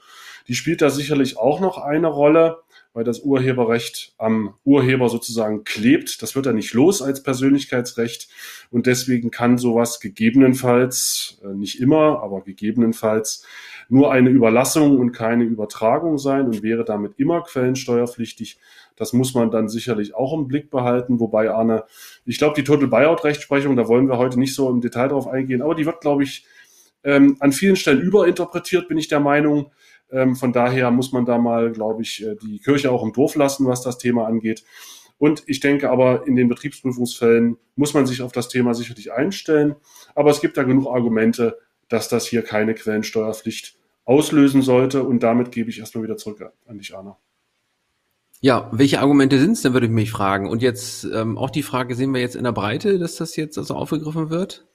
Die 0.47 0.55
spielt 0.55 0.81
da 0.81 0.89
sicherlich 0.89 1.37
auch 1.37 1.59
noch 1.59 1.77
eine 1.77 2.07
Rolle 2.07 2.59
weil 2.93 3.03
das 3.03 3.21
Urheberrecht 3.21 4.13
am 4.17 4.55
Urheber 4.63 5.09
sozusagen 5.09 5.63
klebt. 5.63 6.21
Das 6.21 6.35
wird 6.35 6.45
er 6.45 6.53
nicht 6.53 6.73
los 6.73 7.01
als 7.01 7.23
Persönlichkeitsrecht 7.23 8.29
und 8.71 8.87
deswegen 8.87 9.31
kann 9.31 9.57
sowas 9.57 9.99
gegebenenfalls, 9.99 11.39
äh, 11.43 11.53
nicht 11.53 11.79
immer, 11.79 12.21
aber 12.21 12.41
gegebenenfalls 12.41 13.45
nur 13.89 14.11
eine 14.11 14.29
Überlassung 14.29 14.99
und 14.99 15.11
keine 15.11 15.43
Übertragung 15.43 16.17
sein 16.17 16.45
und 16.45 16.61
wäre 16.61 16.85
damit 16.85 17.13
immer 17.17 17.41
quellensteuerpflichtig. 17.41 18.59
Das 18.95 19.13
muss 19.13 19.33
man 19.33 19.49
dann 19.49 19.69
sicherlich 19.69 20.13
auch 20.13 20.33
im 20.33 20.47
Blick 20.47 20.69
behalten. 20.69 21.19
Wobei, 21.19 21.49
Arne, 21.49 21.85
ich 22.25 22.37
glaube, 22.37 22.55
die 22.55 22.63
Total 22.63 22.87
Buyout 22.87 23.23
Rechtsprechung, 23.23 23.75
da 23.75 23.87
wollen 23.87 24.07
wir 24.07 24.17
heute 24.17 24.37
nicht 24.37 24.53
so 24.53 24.69
im 24.69 24.81
Detail 24.81 25.07
drauf 25.07 25.27
eingehen, 25.27 25.61
aber 25.61 25.73
die 25.73 25.85
wird, 25.85 26.01
glaube 26.01 26.23
ich, 26.23 26.45
ähm, 27.03 27.37
an 27.39 27.51
vielen 27.51 27.77
Stellen 27.77 28.01
überinterpretiert, 28.01 28.87
bin 28.87 28.97
ich 28.97 29.07
der 29.07 29.19
Meinung. 29.21 29.71
Ähm, 30.11 30.35
von 30.35 30.53
daher 30.53 30.91
muss 30.91 31.11
man 31.11 31.25
da 31.25 31.37
mal, 31.37 31.71
glaube 31.71 32.01
ich, 32.01 32.25
äh, 32.25 32.35
die 32.35 32.59
Kirche 32.59 32.91
auch 32.91 33.03
im 33.03 33.13
Dorf 33.13 33.35
lassen, 33.35 33.67
was 33.67 33.81
das 33.81 33.97
Thema 33.97 34.25
angeht. 34.27 34.63
Und 35.17 35.43
ich 35.47 35.59
denke 35.59 35.89
aber, 35.89 36.25
in 36.27 36.35
den 36.35 36.47
Betriebsprüfungsfällen 36.47 37.57
muss 37.75 37.93
man 37.93 38.07
sich 38.07 38.21
auf 38.21 38.31
das 38.31 38.47
Thema 38.47 38.73
sicherlich 38.73 39.11
einstellen. 39.11 39.75
Aber 40.15 40.31
es 40.31 40.41
gibt 40.41 40.57
da 40.57 40.63
genug 40.63 40.87
Argumente, 40.87 41.59
dass 41.89 42.07
das 42.07 42.25
hier 42.25 42.41
keine 42.41 42.73
Quellensteuerpflicht 42.73 43.77
auslösen 44.05 44.61
sollte. 44.61 45.03
Und 45.03 45.21
damit 45.21 45.51
gebe 45.51 45.69
ich 45.69 45.79
erstmal 45.79 46.05
wieder 46.05 46.17
zurück 46.17 46.51
an 46.65 46.77
dich, 46.77 46.95
Anna. 46.95 47.17
Ja, 48.41 48.69
welche 48.71 49.01
Argumente 49.01 49.37
sind 49.37 49.51
es 49.51 49.61
denn, 49.61 49.73
würde 49.73 49.87
ich 49.87 49.91
mich 49.91 50.11
fragen. 50.11 50.47
Und 50.47 50.61
jetzt 50.61 51.03
ähm, 51.03 51.37
auch 51.37 51.49
die 51.49 51.63
Frage, 51.63 51.95
sehen 51.95 52.13
wir 52.13 52.21
jetzt 52.21 52.37
in 52.37 52.45
der 52.45 52.53
Breite, 52.53 52.97
dass 52.97 53.17
das 53.17 53.35
jetzt 53.35 53.57
also 53.57 53.75
aufgegriffen 53.75 54.29
wird? 54.29 54.65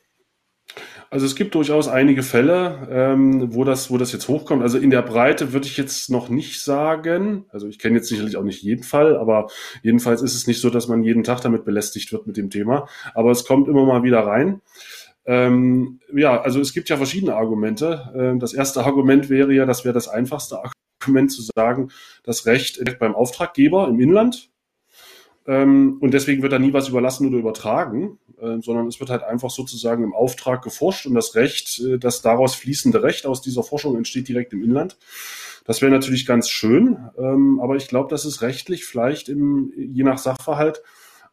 Also 1.15 1.27
es 1.27 1.37
gibt 1.37 1.55
durchaus 1.55 1.87
einige 1.87 2.25
Fälle, 2.25 2.89
ähm, 2.91 3.55
wo, 3.55 3.63
das, 3.63 3.89
wo 3.89 3.99
das 3.99 4.11
jetzt 4.11 4.27
hochkommt. 4.27 4.65
Also 4.65 4.79
in 4.79 4.91
der 4.91 5.03
Breite 5.03 5.53
würde 5.53 5.69
ich 5.69 5.77
jetzt 5.77 6.11
noch 6.11 6.29
nicht 6.29 6.61
sagen. 6.61 7.45
Also 7.51 7.69
ich 7.69 7.79
kenne 7.79 7.99
jetzt 7.99 8.09
sicherlich 8.09 8.37
auch 8.37 8.43
nicht 8.43 8.65
jeden 8.65 8.83
Fall, 8.83 9.17
aber 9.17 9.47
jedenfalls 9.85 10.23
ist 10.23 10.35
es 10.35 10.49
nicht 10.49 10.61
so, 10.61 10.71
dass 10.71 10.89
man 10.89 11.05
jeden 11.05 11.23
Tag 11.23 11.41
damit 11.41 11.65
belästigt 11.65 12.11
wird 12.11 12.27
mit 12.27 12.37
dem 12.37 12.51
Thema. 12.51 12.89
Aber 13.15 13.31
es 13.31 13.45
kommt 13.45 13.69
immer 13.69 13.87
mal 13.87 14.03
wieder 14.03 14.27
rein. 14.27 14.61
Ähm, 15.25 16.01
ja, 16.13 16.41
also 16.41 16.59
es 16.59 16.73
gibt 16.73 16.89
ja 16.89 16.97
verschiedene 16.97 17.37
Argumente. 17.37 18.13
Ähm, 18.17 18.41
das 18.41 18.53
erste 18.53 18.85
Argument 18.85 19.31
wäre 19.31 19.53
ja, 19.53 19.67
das 19.67 19.85
wäre 19.85 19.95
das 19.95 20.09
einfachste 20.09 20.59
Argument 21.01 21.31
zu 21.31 21.43
sagen, 21.55 21.93
das 22.25 22.45
Recht 22.45 22.83
beim 22.99 23.15
Auftraggeber 23.15 23.87
im 23.87 24.01
Inland. 24.01 24.51
Ähm, 25.47 25.99
und 26.01 26.15
deswegen 26.15 26.43
wird 26.43 26.53
da 26.53 26.59
nie 26.59 26.73
was 26.73 26.89
überlassen 26.89 27.29
oder 27.29 27.39
übertragen, 27.39 28.19
äh, 28.41 28.61
sondern 28.61 28.87
es 28.87 28.99
wird 29.01 29.11
halt 29.11 29.23
einfach 29.23 29.51
sozusagen 29.51 30.03
im 30.03 30.15
Auftrag 30.15 30.63
geforscht 30.63 31.07
und 31.07 31.15
das 31.15 31.35
Recht, 31.35 31.81
äh, 31.81 31.99
das 31.99 32.23
daraus 32.23 32.55
fließende 32.55 33.03
Recht 33.03 33.27
aus 33.27 33.43
dieser 33.43 33.63
Forschung 33.63 33.97
entsteht 33.97 34.29
direkt 34.29 34.53
im 34.53 34.63
Inland. 34.63 34.97
Das 35.67 35.83
wäre 35.83 35.91
natürlich 35.91 36.27
ganz 36.27 36.49
schön, 36.49 36.99
ähm, 37.19 37.61
aber 37.61 37.77
ich 37.77 37.89
glaube, 37.89 38.11
das 38.11 38.25
ist 38.25 38.43
rechtlich 38.43 38.85
vielleicht 38.85 39.29
im, 39.29 39.73
je 39.77 40.03
nach 40.03 40.19
Sachverhalt 40.19 40.83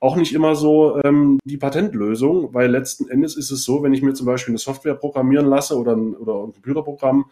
auch 0.02 0.16
nicht 0.16 0.34
immer 0.34 0.56
so 0.56 1.00
ähm, 1.04 1.38
die 1.46 1.58
Patentlösung, 1.58 2.54
weil 2.56 2.72
letzten 2.72 3.08
Endes 3.08 3.38
ist 3.38 3.52
es 3.52 3.64
so, 3.64 3.84
wenn 3.84 3.94
ich 3.94 4.02
mir 4.02 4.14
zum 4.14 4.26
Beispiel 4.26 4.52
eine 4.52 4.58
Software 4.58 4.96
programmieren 4.96 5.46
lasse 5.46 5.78
oder 5.78 5.96
ein, 5.96 6.16
oder 6.16 6.44
ein 6.44 6.54
Computerprogramm, 6.54 7.26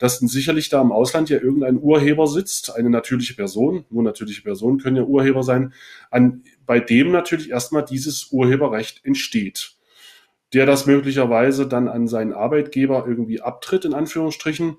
dass 0.00 0.18
dann 0.18 0.28
sicherlich 0.28 0.68
da 0.68 0.82
im 0.82 0.90
Ausland 0.90 1.30
ja 1.30 1.38
irgendein 1.38 1.78
Urheber 1.78 2.26
sitzt, 2.26 2.74
eine 2.74 2.90
natürliche 2.90 3.34
Person, 3.34 3.84
nur 3.88 4.02
natürliche 4.02 4.42
Personen 4.42 4.78
können 4.78 4.96
ja 4.96 5.04
Urheber 5.04 5.44
sein, 5.44 5.72
an, 6.10 6.42
bei 6.66 6.80
dem 6.80 7.12
natürlich 7.12 7.50
erstmal 7.50 7.84
dieses 7.84 8.32
Urheberrecht 8.32 9.04
entsteht 9.04 9.76
der 10.54 10.64
das 10.64 10.86
möglicherweise 10.86 11.66
dann 11.66 11.88
an 11.88 12.08
seinen 12.08 12.32
Arbeitgeber 12.32 13.04
irgendwie 13.06 13.42
abtritt, 13.42 13.84
in 13.84 13.92
Anführungsstrichen, 13.92 14.78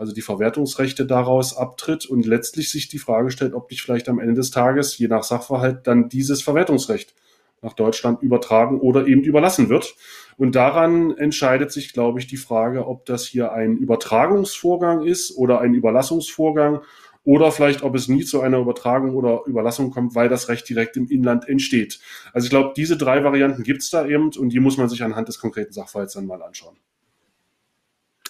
also 0.00 0.14
die 0.14 0.22
Verwertungsrechte 0.22 1.04
daraus 1.04 1.54
abtritt 1.54 2.06
und 2.06 2.24
letztlich 2.24 2.70
sich 2.70 2.88
die 2.88 2.98
Frage 2.98 3.30
stellt, 3.30 3.52
ob 3.52 3.70
nicht 3.70 3.82
vielleicht 3.82 4.08
am 4.08 4.18
Ende 4.18 4.32
des 4.32 4.50
Tages, 4.50 4.96
je 4.96 5.08
nach 5.08 5.24
Sachverhalt, 5.24 5.86
dann 5.86 6.08
dieses 6.08 6.40
Verwertungsrecht 6.40 7.14
nach 7.60 7.74
Deutschland 7.74 8.22
übertragen 8.22 8.80
oder 8.80 9.06
eben 9.06 9.20
überlassen 9.20 9.68
wird. 9.68 9.94
Und 10.38 10.54
daran 10.54 11.14
entscheidet 11.18 11.70
sich, 11.70 11.92
glaube 11.92 12.18
ich, 12.18 12.26
die 12.26 12.38
Frage, 12.38 12.88
ob 12.88 13.04
das 13.04 13.26
hier 13.26 13.52
ein 13.52 13.76
Übertragungsvorgang 13.76 15.04
ist 15.04 15.36
oder 15.36 15.60
ein 15.60 15.74
Überlassungsvorgang 15.74 16.80
oder 17.24 17.52
vielleicht, 17.52 17.82
ob 17.82 17.94
es 17.94 18.08
nie 18.08 18.24
zu 18.24 18.40
einer 18.40 18.56
Übertragung 18.56 19.14
oder 19.14 19.42
Überlassung 19.44 19.90
kommt, 19.90 20.14
weil 20.14 20.30
das 20.30 20.48
Recht 20.48 20.66
direkt 20.66 20.96
im 20.96 21.08
Inland 21.10 21.46
entsteht. 21.46 22.00
Also 22.32 22.46
ich 22.46 22.50
glaube, 22.50 22.72
diese 22.74 22.96
drei 22.96 23.22
Varianten 23.22 23.64
gibt 23.64 23.82
es 23.82 23.90
da 23.90 24.06
eben 24.06 24.30
und 24.34 24.48
die 24.48 24.60
muss 24.60 24.78
man 24.78 24.88
sich 24.88 25.02
anhand 25.02 25.28
des 25.28 25.38
konkreten 25.38 25.74
Sachverhalts 25.74 26.14
dann 26.14 26.24
mal 26.24 26.42
anschauen. 26.42 26.78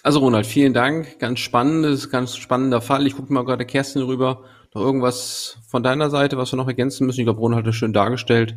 Also 0.03 0.19
Ronald, 0.19 0.47
vielen 0.47 0.73
Dank. 0.73 1.19
Ganz 1.19 1.39
spannendes, 1.39 2.09
ganz 2.09 2.35
spannender 2.35 2.81
Fall. 2.81 3.05
Ich 3.05 3.15
gucke 3.15 3.31
mal 3.31 3.45
gerade 3.45 3.65
Kerstin 3.65 4.01
rüber. 4.01 4.43
Noch 4.73 4.81
irgendwas 4.81 5.57
von 5.67 5.83
deiner 5.83 6.09
Seite, 6.09 6.37
was 6.37 6.51
wir 6.51 6.57
noch 6.57 6.67
ergänzen 6.67 7.05
müssen? 7.05 7.19
Ich 7.19 7.25
glaube, 7.25 7.39
Ronald 7.39 7.59
hat 7.59 7.67
das 7.67 7.75
schön 7.75 7.93
dargestellt. 7.93 8.55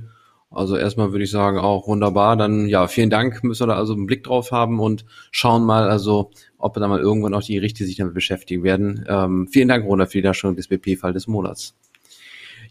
Also 0.51 0.77
erstmal 0.77 1.13
würde 1.13 1.25
ich 1.25 1.31
sagen, 1.31 1.59
auch 1.59 1.87
wunderbar. 1.87 2.37
Dann 2.37 2.67
ja, 2.67 2.87
vielen 2.87 3.11
Dank. 3.11 3.45
Müssen 3.45 3.65
wir 3.65 3.75
da 3.75 3.79
also 3.79 3.93
einen 3.93 4.07
Blick 4.07 4.25
drauf 4.25 4.53
haben 4.53 4.81
und 4.81 5.05
schauen 5.33 5.65
mal, 5.65 5.91
also 5.91 6.31
ob 6.57 6.75
da 6.75 6.89
mal 6.89 7.01
irgendwann 7.01 7.35
auch 7.35 7.43
die 7.43 7.55
Gerichte 7.55 7.85
sich 7.85 7.97
damit 7.97 8.15
beschäftigen 8.15 8.63
werden. 8.63 9.05
Ähm, 9.07 9.47
vielen 9.49 9.69
Dank, 9.69 9.85
Ronald, 9.85 10.13
für 10.13 10.19
die 10.19 10.23
Darstellung 10.23 10.57
des 10.57 10.69
BP-Fall 10.69 11.13
des 11.13 11.27
Monats. 11.27 11.75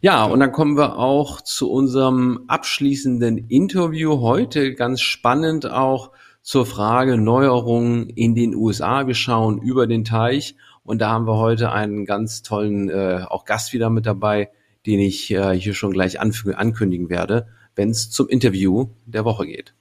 Ja, 0.02 0.26
und 0.26 0.40
dann 0.40 0.52
kommen 0.52 0.78
wir 0.78 0.98
auch 0.98 1.42
zu 1.42 1.72
unserem 1.72 2.46
abschließenden 2.48 3.50
Interview 3.50 4.20
heute. 4.22 4.74
Ganz 4.74 5.02
spannend 5.02 5.70
auch 5.70 6.12
zur 6.44 6.66
Frage 6.66 7.18
Neuerungen 7.18 8.10
in 8.10 8.36
den 8.36 8.54
USA. 8.54 9.08
Wir 9.08 9.16
schauen 9.16 9.60
über 9.62 9.88
den 9.88 10.04
Teich 10.04 10.56
und 10.84 11.00
da 11.00 11.10
haben 11.10 11.26
wir 11.26 11.38
heute 11.38 11.72
einen 11.72 12.06
ganz 12.06 12.44
tollen 12.44 12.90
äh, 12.90 13.26
auch 13.28 13.46
Gast 13.46 13.72
wieder 13.72 13.90
mit 13.90 14.06
dabei, 14.06 14.52
den 14.86 15.00
ich 15.00 15.32
äh, 15.32 15.58
hier 15.58 15.74
schon 15.74 15.94
gleich 15.94 16.20
ankündigen 16.20 17.10
werde, 17.10 17.48
wenn 17.76 17.90
es 17.90 18.12
zum 18.12 18.28
Interview 18.28 18.90
der 19.06 19.24
Woche 19.24 19.48
geht. 19.48 19.74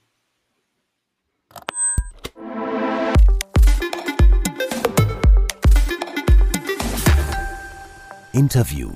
Interview 8.31 8.93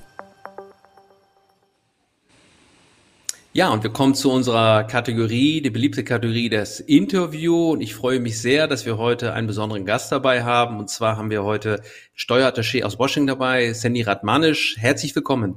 Ja, 3.58 3.70
und 3.70 3.82
wir 3.82 3.90
kommen 3.90 4.14
zu 4.14 4.32
unserer 4.32 4.84
Kategorie, 4.84 5.62
die 5.62 5.72
beliebte 5.72 6.04
Kategorie 6.04 6.48
des 6.48 6.80
Interview. 6.80 7.72
Und 7.72 7.82
ich 7.82 7.96
freue 7.96 8.20
mich 8.20 8.40
sehr, 8.40 8.68
dass 8.68 8.86
wir 8.86 9.00
heute 9.00 9.34
einen 9.34 9.48
besonderen 9.48 9.84
Gast 9.84 10.12
dabei 10.12 10.44
haben. 10.44 10.78
Und 10.78 10.92
zwar 10.92 11.18
haben 11.18 11.32
wir 11.32 11.44
heute 11.44 11.82
Steuerattaché 12.16 12.84
aus 12.84 13.00
Washington 13.00 13.26
dabei, 13.26 13.74
Sandy 13.74 14.04
Radmanisch. 14.04 14.76
Herzlich 14.78 15.16
willkommen. 15.16 15.56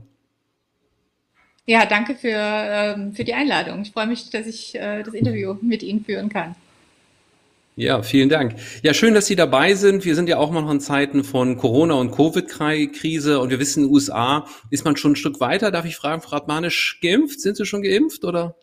Ja, 1.67 1.85
danke 1.85 2.15
für, 2.15 2.31
ähm, 2.31 3.13
für 3.13 3.25
die 3.25 3.35
Einladung. 3.35 3.83
Ich 3.83 3.91
freue 3.91 4.07
mich, 4.07 4.31
dass 4.31 4.47
ich 4.47 4.75
äh, 4.77 5.03
das 5.03 5.13
Interview 5.13 5.57
mit 5.61 5.83
Ihnen 5.83 6.03
führen 6.03 6.31
kann. 6.31 6.55
Ja, 7.81 8.03
vielen 8.03 8.29
Dank. 8.29 8.57
Ja, 8.83 8.93
schön, 8.93 9.15
dass 9.15 9.25
Sie 9.25 9.37
dabei 9.37 9.73
sind. 9.73 10.05
Wir 10.05 10.15
sind 10.15 10.29
ja 10.29 10.37
auch 10.37 10.51
noch 10.51 10.71
in 10.71 10.81
Zeiten 10.81 11.25
von 11.25 11.57
Corona 11.57 11.95
und 11.95 12.11
Covid-Krise 12.11 13.41
und 13.41 13.49
wir 13.49 13.59
wissen, 13.59 13.85
in 13.85 13.87
den 13.87 13.95
USA 13.95 14.45
ist 14.69 14.85
man 14.85 14.99
schon 14.99 15.13
ein 15.13 15.17
Stück 15.17 15.41
weiter. 15.41 15.71
Darf 15.71 15.87
ich 15.87 15.97
fragen, 15.97 16.21
Frau 16.21 16.37
Radmanisch, 16.37 16.99
geimpft? 17.01 17.41
Sind 17.41 17.57
Sie 17.57 17.65
schon 17.65 17.81
geimpft 17.81 18.23
oder? 18.25 18.55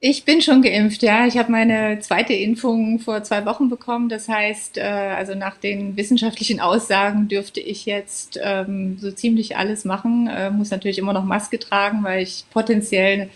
Ich 0.00 0.24
bin 0.24 0.42
schon 0.42 0.60
geimpft, 0.60 1.04
ja. 1.04 1.28
Ich 1.28 1.38
habe 1.38 1.52
meine 1.52 2.00
zweite 2.00 2.32
Impfung 2.32 2.98
vor 2.98 3.22
zwei 3.22 3.46
Wochen 3.46 3.68
bekommen. 3.68 4.08
Das 4.08 4.28
heißt, 4.28 4.78
äh, 4.78 4.82
also 4.82 5.36
nach 5.36 5.56
den 5.56 5.96
wissenschaftlichen 5.96 6.58
Aussagen 6.58 7.28
dürfte 7.28 7.60
ich 7.60 7.86
jetzt 7.86 8.40
ähm, 8.42 8.98
so 8.98 9.12
ziemlich 9.12 9.56
alles 9.56 9.84
machen. 9.84 10.26
Äh, 10.26 10.50
muss 10.50 10.72
natürlich 10.72 10.98
immer 10.98 11.12
noch 11.12 11.24
Maske 11.24 11.60
tragen, 11.60 12.02
weil 12.02 12.24
ich 12.24 12.44
potenziell 12.50 13.30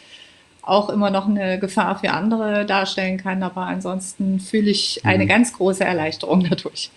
auch 0.62 0.90
immer 0.90 1.11
noch 1.11 1.29
eine 1.29 1.59
Gefahr 1.59 1.99
für 1.99 2.11
andere 2.11 2.66
darstellen 2.66 3.18
kann. 3.18 3.42
Aber 3.42 3.62
ansonsten 3.62 4.40
fühle 4.40 4.70
ich 4.70 5.01
eine 5.05 5.25
mhm. 5.25 5.29
ganz 5.29 5.53
große 5.53 5.85
Erleichterung 5.85 6.46
dadurch. 6.49 6.90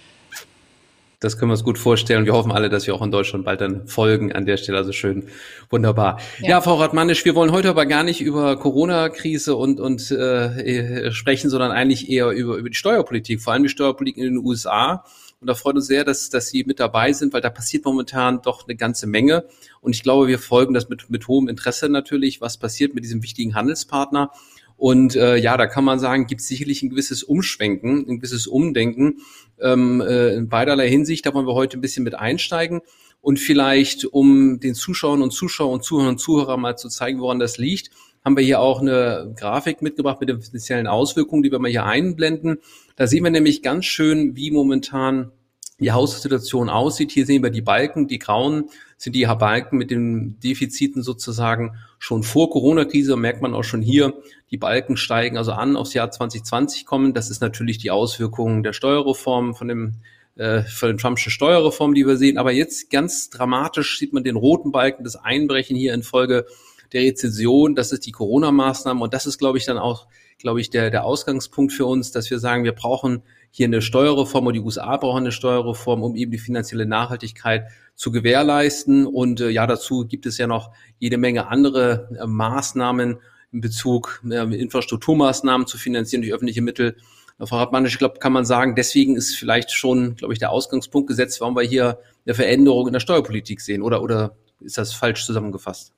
Das 1.23 1.37
können 1.37 1.51
wir 1.51 1.53
uns 1.53 1.63
gut 1.63 1.77
vorstellen. 1.77 2.25
Wir 2.25 2.33
hoffen 2.33 2.51
alle, 2.51 2.67
dass 2.67 2.85
wir 2.85 2.93
auch 2.93 3.01
in 3.01 3.09
Deutschland 3.09 3.45
bald 3.45 3.61
dann 3.61 3.87
folgen 3.87 4.33
an 4.33 4.45
der 4.45 4.57
Stelle. 4.57 4.77
Also 4.77 4.91
schön, 4.91 5.29
wunderbar. 5.69 6.19
Ja, 6.39 6.49
ja 6.49 6.61
Frau 6.61 6.75
Radmanisch, 6.75 7.23
wir 7.23 7.33
wollen 7.33 7.53
heute 7.53 7.69
aber 7.69 7.85
gar 7.85 8.03
nicht 8.03 8.19
über 8.19 8.57
Corona-Krise 8.57 9.55
und, 9.55 9.79
und 9.79 10.11
äh, 10.11 11.11
sprechen, 11.13 11.49
sondern 11.49 11.71
eigentlich 11.71 12.09
eher 12.09 12.29
über, 12.31 12.57
über 12.57 12.69
die 12.69 12.75
Steuerpolitik, 12.75 13.41
vor 13.41 13.53
allem 13.53 13.63
die 13.63 13.69
Steuerpolitik 13.69 14.17
in 14.17 14.33
den 14.33 14.37
USA. 14.37 15.05
Und 15.43 15.47
da 15.47 15.55
freut 15.55 15.75
uns 15.75 15.87
sehr, 15.87 16.05
dass, 16.05 16.29
dass 16.29 16.47
Sie 16.47 16.63
mit 16.63 16.79
dabei 16.79 17.11
sind, 17.11 17.33
weil 17.33 17.41
da 17.41 17.49
passiert 17.49 17.83
momentan 17.83 18.41
doch 18.41 18.65
eine 18.65 18.77
ganze 18.77 19.07
Menge. 19.07 19.43
Und 19.81 19.93
ich 19.93 20.01
glaube, 20.01 20.27
wir 20.29 20.39
folgen 20.39 20.73
das 20.73 20.87
mit, 20.87 21.09
mit 21.09 21.27
hohem 21.27 21.49
Interesse 21.49 21.89
natürlich, 21.89 22.39
was 22.39 22.57
passiert 22.57 22.95
mit 22.95 23.03
diesem 23.03 23.21
wichtigen 23.23 23.53
Handelspartner. 23.53 24.31
Und 24.77 25.17
äh, 25.17 25.35
ja, 25.35 25.57
da 25.57 25.67
kann 25.67 25.83
man 25.83 25.99
sagen, 25.99 26.27
gibt 26.27 26.39
es 26.39 26.47
sicherlich 26.47 26.81
ein 26.81 26.89
gewisses 26.89 27.23
Umschwenken, 27.23 28.07
ein 28.07 28.15
gewisses 28.19 28.47
Umdenken 28.47 29.17
ähm, 29.59 29.99
äh, 29.99 30.33
in 30.33 30.47
beiderlei 30.47 30.87
Hinsicht. 30.87 31.25
Da 31.25 31.33
wollen 31.33 31.45
wir 31.45 31.55
heute 31.55 31.77
ein 31.77 31.81
bisschen 31.81 32.05
mit 32.05 32.15
einsteigen. 32.15 32.79
Und 33.19 33.37
vielleicht, 33.37 34.05
um 34.05 34.61
den 34.61 34.75
Zuschauern 34.75 35.21
und 35.21 35.31
Zuschauern 35.31 35.73
und 35.73 35.83
Zuhörern 35.83 36.09
und 36.11 36.19
Zuhörern 36.19 36.61
mal 36.61 36.77
zu 36.77 36.87
zeigen, 36.87 37.19
woran 37.19 37.39
das 37.39 37.57
liegt, 37.57 37.91
haben 38.23 38.37
wir 38.37 38.45
hier 38.45 38.61
auch 38.61 38.79
eine 38.79 39.33
Grafik 39.37 39.81
mitgebracht 39.81 40.21
mit 40.21 40.29
den 40.29 40.41
speziellen 40.41 40.87
Auswirkungen, 40.87 41.43
die 41.43 41.51
wir 41.51 41.59
mal 41.59 41.69
hier 41.69 41.85
einblenden. 41.85 42.59
Da 42.95 43.07
sehen 43.07 43.23
wir 43.23 43.31
nämlich 43.31 43.61
ganz 43.61 43.85
schön, 43.85 44.35
wie 44.35 44.51
momentan 44.51 45.31
die 45.79 45.91
Haussituation 45.91 46.69
aussieht. 46.69 47.11
Hier 47.11 47.25
sehen 47.25 47.43
wir 47.43 47.49
die 47.49 47.61
Balken, 47.61 48.07
die 48.07 48.19
grauen 48.19 48.69
sind 48.97 49.15
die 49.15 49.25
Balken 49.25 49.77
mit 49.77 49.91
den 49.91 50.39
Defiziten 50.39 51.03
sozusagen 51.03 51.75
schon 51.99 52.23
vor 52.23 52.49
Corona-Krise. 52.49 53.17
Merkt 53.17 53.41
man 53.41 53.53
auch 53.53 53.63
schon 53.63 53.81
hier, 53.81 54.13
die 54.49 54.57
Balken 54.57 54.95
steigen 54.95 55.37
also 55.37 55.51
an 55.51 55.75
aufs 55.75 55.93
Jahr 55.93 56.09
2020 56.09 56.85
kommen. 56.85 57.13
Das 57.13 57.29
ist 57.29 57.41
natürlich 57.41 57.79
die 57.79 57.91
Auswirkung 57.91 58.63
der 58.63 58.71
Steuerreform 58.71 59.55
von 59.55 59.67
dem 59.67 59.95
äh, 60.35 60.63
von 60.63 60.89
den 60.89 60.97
Trumpschen 60.97 61.31
Steuerreform, 61.31 61.93
die 61.93 62.07
wir 62.07 62.17
sehen. 62.17 62.37
Aber 62.37 62.51
jetzt 62.51 62.89
ganz 62.89 63.29
dramatisch 63.29 63.99
sieht 63.99 64.13
man 64.13 64.23
den 64.23 64.35
roten 64.35 64.71
Balken, 64.71 65.03
das 65.03 65.15
Einbrechen 65.15 65.75
hier 65.75 65.93
infolge 65.93 66.45
der 66.91 67.01
Rezession. 67.01 67.75
Das 67.75 67.91
ist 67.91 68.05
die 68.05 68.11
Corona-Maßnahme 68.11 69.03
und 69.03 69.13
das 69.13 69.25
ist, 69.25 69.37
glaube 69.37 69.57
ich, 69.57 69.65
dann 69.65 69.77
auch, 69.77 70.07
glaube 70.43 70.59
ich, 70.59 70.69
der, 70.69 70.91
der 70.91 71.05
Ausgangspunkt 71.05 71.71
für 71.71 71.85
uns, 71.85 72.11
dass 72.11 72.29
wir 72.29 72.37
sagen, 72.37 72.65
wir 72.65 72.73
brauchen 72.73 73.23
hier 73.49 73.65
eine 73.65 73.81
Steuerreform 73.81 74.47
und 74.47 74.53
die 74.53 74.59
USA 74.59 74.97
brauchen 74.97 75.23
eine 75.23 75.31
Steuerreform, 75.31 76.03
um 76.03 76.15
eben 76.15 76.31
die 76.31 76.37
finanzielle 76.37 76.85
Nachhaltigkeit 76.85 77.69
zu 77.95 78.11
gewährleisten. 78.11 79.07
Und 79.07 79.39
äh, 79.39 79.49
ja, 79.49 79.65
dazu 79.65 80.05
gibt 80.05 80.25
es 80.25 80.37
ja 80.37 80.45
noch 80.45 80.71
jede 80.99 81.17
Menge 81.17 81.47
andere 81.47 82.09
äh, 82.19 82.27
Maßnahmen 82.27 83.19
in 83.53 83.61
Bezug 83.61 84.21
äh, 84.29 84.43
Infrastrukturmaßnahmen 84.43 85.65
zu 85.65 85.77
finanzieren 85.77 86.21
durch 86.21 86.33
öffentliche 86.33 86.61
Mittel. 86.61 86.97
Frau 87.39 87.57
Hartmann, 87.57 87.85
ich 87.85 87.97
glaube, 87.97 88.19
kann 88.19 88.33
man 88.33 88.43
sagen, 88.43 88.75
deswegen 88.75 89.15
ist 89.15 89.35
vielleicht 89.35 89.71
schon, 89.71 90.15
glaube 90.15 90.33
ich, 90.33 90.39
der 90.39 90.51
Ausgangspunkt 90.51 91.07
gesetzt, 91.07 91.39
warum 91.39 91.55
wir 91.55 91.63
hier 91.63 91.99
eine 92.25 92.35
Veränderung 92.35 92.87
in 92.87 92.93
der 92.93 92.99
Steuerpolitik 92.99 93.61
sehen. 93.61 93.81
Oder, 93.81 94.01
oder 94.01 94.35
ist 94.59 94.77
das 94.77 94.93
falsch 94.93 95.25
zusammengefasst? 95.25 95.93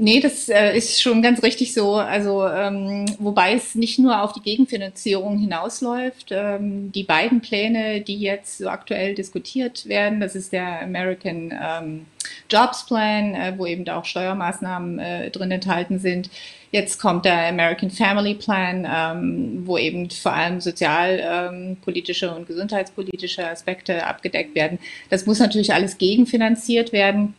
Nee, 0.00 0.20
das 0.20 0.48
äh, 0.48 0.76
ist 0.76 1.02
schon 1.02 1.22
ganz 1.22 1.42
richtig 1.42 1.74
so. 1.74 1.96
Also 1.96 2.46
ähm, 2.46 3.04
wobei 3.18 3.54
es 3.54 3.74
nicht 3.74 3.98
nur 3.98 4.22
auf 4.22 4.32
die 4.32 4.40
Gegenfinanzierung 4.40 5.38
hinausläuft. 5.38 6.28
Ähm, 6.30 6.92
die 6.92 7.02
beiden 7.02 7.40
Pläne, 7.40 8.00
die 8.00 8.20
jetzt 8.20 8.58
so 8.58 8.68
aktuell 8.68 9.16
diskutiert 9.16 9.88
werden, 9.88 10.20
das 10.20 10.36
ist 10.36 10.52
der 10.52 10.82
American 10.82 11.52
ähm, 11.60 12.06
Jobs 12.48 12.86
Plan, 12.86 13.34
äh, 13.34 13.54
wo 13.56 13.66
eben 13.66 13.84
da 13.84 13.98
auch 13.98 14.04
Steuermaßnahmen 14.04 15.00
äh, 15.00 15.30
drin 15.32 15.50
enthalten 15.50 15.98
sind. 15.98 16.30
Jetzt 16.70 17.00
kommt 17.00 17.24
der 17.24 17.48
American 17.48 17.90
Family 17.90 18.34
Plan, 18.34 18.86
ähm, 18.88 19.66
wo 19.66 19.78
eben 19.78 20.10
vor 20.10 20.32
allem 20.32 20.60
sozialpolitische 20.60 22.26
ähm, 22.26 22.36
und 22.36 22.46
gesundheitspolitische 22.46 23.48
Aspekte 23.48 24.06
abgedeckt 24.06 24.54
werden. 24.54 24.78
Das 25.10 25.26
muss 25.26 25.40
natürlich 25.40 25.74
alles 25.74 25.98
gegenfinanziert 25.98 26.92
werden. 26.92 27.34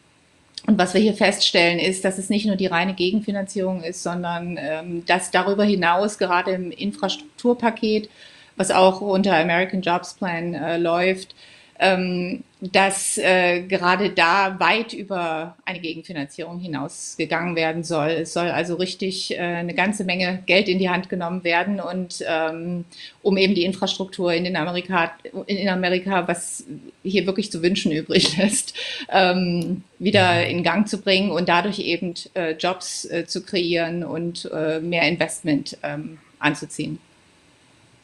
Und 0.65 0.78
was 0.78 0.93
wir 0.93 1.02
hier 1.02 1.13
feststellen, 1.13 1.80
ist, 1.80 2.04
dass 2.06 2.17
es 2.17 2.30
nicht 2.30 2.45
nur 2.45 2.56
die 2.56 2.67
reine 2.67 2.93
Gegenfinanzierung 2.93 3.84
ist, 3.84 4.04
sondern 4.04 4.58
ähm, 4.60 5.06
dass 5.06 5.32
darüber 5.32 5.63
hinaus 5.63 6.17
gerade 6.17 6.52
im 6.52 6.72
Infrastrukturpaket, 6.72 8.10
was 8.56 8.72
auch 8.72 9.02
unter 9.02 9.36
American 9.36 9.82
Jobs 9.82 10.15
Plan 10.15 10.54
äh, 10.54 10.78
läuft, 10.78 11.34
ähm, 11.80 12.44
dass 12.62 13.18
äh, 13.18 13.62
gerade 13.62 14.10
da 14.10 14.60
weit 14.60 14.92
über 14.92 15.56
eine 15.63 15.80
Gegenfinanzierung 15.80 16.60
hinausgegangen 16.60 17.56
werden 17.56 17.84
soll. 17.84 18.10
Es 18.10 18.34
soll 18.34 18.50
also 18.50 18.76
richtig 18.76 19.32
äh, 19.32 19.39
eine 19.39 19.74
ganze 19.74 20.04
Menge 20.04 20.44
Geld 20.46 20.68
in 20.68 20.78
die 20.78 20.89
Hand 20.89 21.08
genommen 21.08 21.46
werden 21.46 21.80
und 21.80 22.22
ähm, 22.28 22.84
um 23.22 23.38
eben 23.38 23.56
die 23.56 23.63
Infrastruktur 23.63 24.34
in 24.34 24.44
den 24.44 24.58
Amerika, 24.58 25.13
in 25.46 25.70
Amerika, 25.70 26.28
was 26.28 26.65
hier 27.02 27.26
wirklich 27.26 27.50
zu 27.50 27.63
wünschen 27.63 27.94
übrig 27.94 28.38
lässt, 28.38 28.74
ähm, 29.10 29.84
wieder 29.98 30.46
in 30.48 30.63
Gang 30.63 30.86
zu 30.86 31.00
bringen 31.02 31.32
und 31.32 31.48
dadurch 31.48 31.80
eben 31.80 32.13
äh, 32.34 32.52
Jobs 32.52 33.06
äh, 33.06 33.26
zu 33.26 33.42
kreieren 33.42 34.04
und 34.04 34.50
äh, 34.54 34.82
mehr 34.82 35.08
Investment 35.08 35.78
ähm, 35.82 36.18
anzuziehen. 36.39 37.00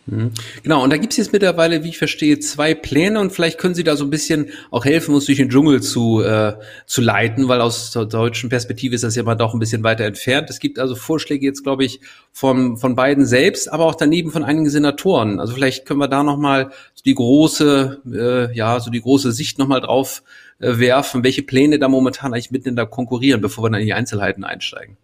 Mhm. 0.07 0.31
Genau, 0.61 0.83
und 0.83 0.91
da 0.91 0.97
gibt's 0.97 1.17
jetzt 1.17 1.33
mittlerweile, 1.33 1.83
wie 1.83 1.89
ich 1.89 1.97
verstehe, 1.97 2.37
zwei 2.39 2.75
Pläne 2.75 3.19
und 3.19 3.31
vielleicht 3.31 3.57
können 3.57 3.73
Sie 3.73 3.83
da 3.83 3.95
so 3.95 4.03
ein 4.03 4.11
bisschen 4.11 4.49
auch 4.69 4.85
helfen, 4.85 5.15
uns 5.15 5.25
durch 5.25 5.39
den 5.39 5.49
Dschungel 5.49 5.81
zu, 5.81 6.21
äh, 6.21 6.53
zu 6.85 7.01
leiten, 7.01 7.47
weil 7.47 7.59
aus 7.59 7.91
der 7.91 8.05
deutschen 8.05 8.49
Perspektive 8.49 8.93
ist 8.93 9.03
das 9.03 9.15
ja 9.15 9.23
mal 9.23 9.35
doch 9.35 9.53
ein 9.53 9.59
bisschen 9.59 9.83
weiter 9.83 10.05
entfernt. 10.05 10.49
Es 10.49 10.59
gibt 10.59 10.77
also 10.77 10.93
Vorschläge 10.93 11.45
jetzt, 11.45 11.63
glaube 11.63 11.85
ich, 11.85 12.01
von, 12.31 12.77
von 12.77 12.95
beiden 12.95 13.25
selbst, 13.25 13.71
aber 13.71 13.85
auch 13.85 13.95
daneben 13.95 14.31
von 14.31 14.43
einigen 14.43 14.69
Senatoren. 14.69 15.39
Also 15.39 15.53
vielleicht 15.53 15.85
können 15.85 15.99
wir 15.99 16.07
da 16.07 16.21
nochmal 16.21 16.69
so 16.93 17.01
die 17.03 17.15
große, 17.15 18.01
äh, 18.13 18.55
ja, 18.55 18.79
so 18.79 18.91
die 18.91 19.01
große 19.01 19.31
Sicht 19.31 19.57
nochmal 19.57 19.81
drauf 19.81 20.21
äh, 20.59 20.77
werfen, 20.77 21.23
welche 21.23 21.41
Pläne 21.41 21.79
da 21.79 21.87
momentan 21.87 22.31
eigentlich 22.31 22.51
miteinander 22.51 22.85
konkurrieren, 22.85 23.41
bevor 23.41 23.63
wir 23.63 23.71
dann 23.71 23.81
in 23.81 23.87
die 23.87 23.93
Einzelheiten 23.93 24.43
einsteigen. 24.43 24.97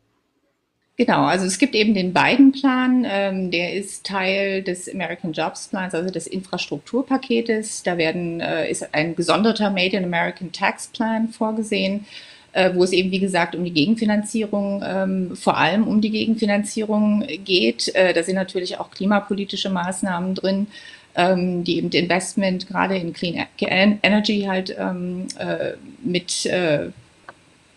Genau, 1.01 1.23
also 1.23 1.47
es 1.47 1.57
gibt 1.57 1.73
eben 1.73 1.95
den 1.95 2.13
Biden-Plan, 2.13 3.07
ähm, 3.09 3.49
der 3.49 3.73
ist 3.73 4.05
Teil 4.05 4.61
des 4.61 4.87
American 4.87 5.33
Jobs 5.33 5.67
Plans, 5.67 5.95
also 5.95 6.11
des 6.11 6.27
Infrastrukturpaketes. 6.27 7.81
Da 7.81 7.97
werden, 7.97 8.39
äh, 8.39 8.69
ist 8.69 8.93
ein 8.93 9.15
gesonderter 9.15 9.71
Made 9.71 9.97
in 9.97 10.03
American 10.03 10.51
Tax 10.51 10.89
Plan 10.89 11.29
vorgesehen, 11.29 12.05
äh, 12.53 12.75
wo 12.75 12.83
es 12.83 12.91
eben, 12.91 13.09
wie 13.09 13.17
gesagt, 13.17 13.55
um 13.55 13.63
die 13.63 13.73
Gegenfinanzierung, 13.73 14.83
ähm, 14.85 15.35
vor 15.35 15.57
allem 15.57 15.87
um 15.87 16.01
die 16.01 16.11
Gegenfinanzierung 16.11 17.25
geht. 17.45 17.95
Äh, 17.95 18.13
da 18.13 18.21
sind 18.21 18.35
natürlich 18.35 18.79
auch 18.79 18.91
klimapolitische 18.91 19.71
Maßnahmen 19.71 20.35
drin, 20.35 20.67
ähm, 21.15 21.63
die 21.63 21.77
eben 21.77 21.89
Investment 21.89 22.67
gerade 22.67 22.95
in 22.95 23.11
Clean 23.13 23.47
Energy 23.57 24.41
halt 24.41 24.75
ähm, 24.77 25.25
äh, 25.39 25.71
mit 26.03 26.45
äh, 26.45 26.89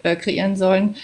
äh, 0.03 0.17
kreieren 0.17 0.57
sollen. 0.57 0.97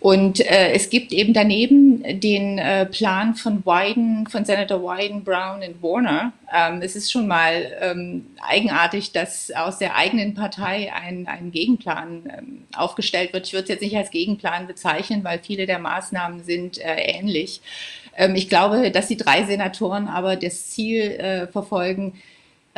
Und 0.00 0.40
äh, 0.40 0.72
es 0.72 0.90
gibt 0.90 1.12
eben 1.12 1.32
daneben 1.32 2.20
den 2.20 2.58
äh, 2.58 2.86
Plan 2.86 3.34
von 3.34 3.64
Wyden, 3.66 4.28
von 4.28 4.44
Senator 4.44 4.80
Wyden, 4.80 5.24
Brown 5.24 5.60
und 5.60 5.82
Warner. 5.82 6.32
Ähm, 6.54 6.82
es 6.82 6.94
ist 6.94 7.10
schon 7.10 7.26
mal 7.26 7.66
ähm, 7.80 8.26
eigenartig, 8.40 9.10
dass 9.10 9.50
aus 9.50 9.78
der 9.78 9.96
eigenen 9.96 10.34
Partei 10.34 10.92
ein, 10.92 11.26
ein 11.26 11.50
Gegenplan 11.50 12.22
ähm, 12.38 12.64
aufgestellt 12.76 13.32
wird. 13.32 13.48
Ich 13.48 13.52
würde 13.54 13.64
es 13.64 13.70
jetzt 13.70 13.82
nicht 13.82 13.96
als 13.96 14.10
Gegenplan 14.10 14.68
bezeichnen, 14.68 15.24
weil 15.24 15.40
viele 15.40 15.66
der 15.66 15.80
Maßnahmen 15.80 16.44
sind 16.44 16.78
äh, 16.78 16.94
ähnlich. 16.94 17.60
Ähm, 18.16 18.36
ich 18.36 18.48
glaube, 18.48 18.92
dass 18.92 19.08
die 19.08 19.16
drei 19.16 19.44
Senatoren 19.44 20.06
aber 20.06 20.36
das 20.36 20.68
Ziel 20.68 21.02
äh, 21.02 21.48
verfolgen, 21.48 22.14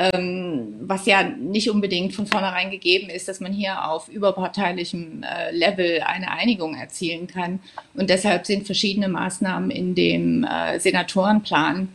ähm, 0.00 0.76
was 0.80 1.04
ja 1.04 1.22
nicht 1.22 1.68
unbedingt 1.68 2.14
von 2.14 2.26
vornherein 2.26 2.70
gegeben 2.70 3.10
ist, 3.10 3.28
dass 3.28 3.40
man 3.40 3.52
hier 3.52 3.86
auf 3.86 4.08
überparteilichem 4.08 5.22
äh, 5.22 5.54
Level 5.54 6.00
eine 6.06 6.30
Einigung 6.30 6.74
erzielen 6.74 7.26
kann. 7.26 7.60
Und 7.92 8.08
deshalb 8.08 8.46
sind 8.46 8.64
verschiedene 8.64 9.08
Maßnahmen 9.08 9.70
in 9.70 9.94
dem 9.94 10.44
äh, 10.44 10.80
Senatorenplan 10.80 11.88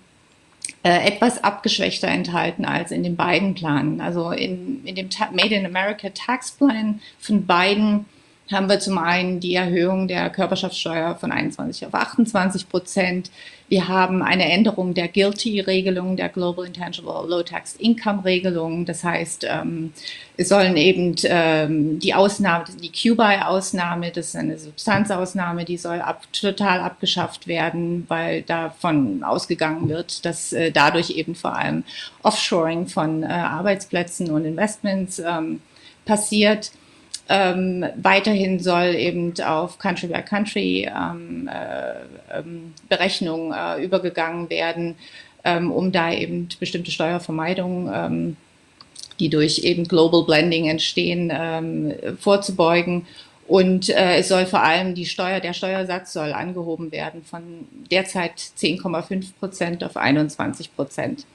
äh, 0.83 1.07
etwas 1.07 1.43
abgeschwächter 1.43 2.07
enthalten 2.07 2.63
als 2.63 2.91
in 2.91 3.01
den 3.01 3.15
beiden 3.15 3.55
Planen. 3.55 3.99
Also 4.01 4.29
in, 4.29 4.85
in 4.85 4.93
dem 4.93 5.09
Made 5.31 5.55
in 5.55 5.65
America 5.65 6.09
Tax 6.09 6.51
Plan 6.51 7.01
von 7.17 7.47
beiden 7.47 8.05
haben 8.51 8.69
wir 8.69 8.79
zum 8.79 8.97
einen 8.99 9.39
die 9.39 9.55
Erhöhung 9.55 10.08
der 10.08 10.29
Körperschaftssteuer 10.29 11.15
von 11.15 11.31
21 11.31 11.88
auf 11.88 11.93
28 11.93 12.69
Prozent. 12.69 13.31
Wir 13.67 13.88
haben 13.88 14.21
eine 14.21 14.51
Änderung 14.51 14.93
der 14.93 15.08
GILTI-Regelung, 15.08 16.15
der 16.15 16.29
Global 16.29 16.67
Intangible 16.67 17.27
Low 17.27 17.41
Tax 17.41 17.75
Income-Regelung. 17.75 18.86
Das 18.86 19.03
heißt, 19.03 19.47
ähm, 19.49 19.91
es 20.38 20.49
sollen 20.49 20.77
eben 20.77 21.15
ähm, 21.23 21.97
die 21.97 22.13
Ausnahme, 22.13 22.65
die 22.79 22.91
QBI-Ausnahme, 22.91 24.12
das 24.12 24.27
ist 24.27 24.36
eine 24.36 24.60
Substanzausnahme, 24.60 25.65
die 25.65 25.77
soll 25.77 25.99
ab, 26.01 26.21
total 26.31 26.81
abgeschafft 26.81 27.47
werden, 27.47 28.05
weil 28.08 28.43
davon 28.43 29.23
ausgegangen 29.23 29.89
wird, 29.89 30.23
dass 30.23 30.53
äh, 30.53 30.71
dadurch 30.71 31.10
eben 31.10 31.34
vor 31.34 31.55
allem 31.55 31.84
Offshoring 32.21 32.86
von 32.86 33.23
äh, 33.23 33.25
Arbeitsplätzen 33.25 34.29
und 34.29 34.46
Investments 34.46 35.17
ähm, 35.17 35.62
passiert. 36.06 36.71
Ähm, 37.28 37.86
weiterhin 37.96 38.60
soll 38.60 38.96
eben 38.96 39.34
auf 39.42 39.80
Country 39.80 40.08
by 40.08 40.21
Country 40.21 40.88
ähm, 40.88 41.50
äh, 41.52 42.38
ähm, 42.38 42.73
äh, 43.52 43.84
übergegangen 43.84 44.50
werden, 44.50 44.96
ähm, 45.44 45.71
um 45.71 45.92
da 45.92 46.12
eben 46.12 46.50
bestimmte 46.60 46.92
Steuervermeidungen, 46.92 47.92
ähm, 47.94 48.38
die 49.19 49.30
durch 49.30 49.60
eben 49.60 49.88
Global 49.88 50.23
Blending 50.23 50.67
entstehen, 50.67 51.32
ähm, 51.34 51.94
vorzubeugen. 52.19 53.08
Und 53.48 53.90
äh, 53.90 54.17
es 54.17 54.28
soll 54.28 54.46
vor 54.46 54.62
allem 54.62 54.96
die 54.96 55.06
Steuer, 55.06 55.40
der 55.40 55.54
Steuersatz 55.54 56.13
soll 56.13 56.34
angehoben 56.34 56.92
werden 56.92 57.23
von 57.23 57.67
derzeit 57.92 58.40
10,5 58.40 59.34
Prozent 59.40 59.84
auf 59.84 59.98
21 59.98 60.76
Prozent. 60.76 61.26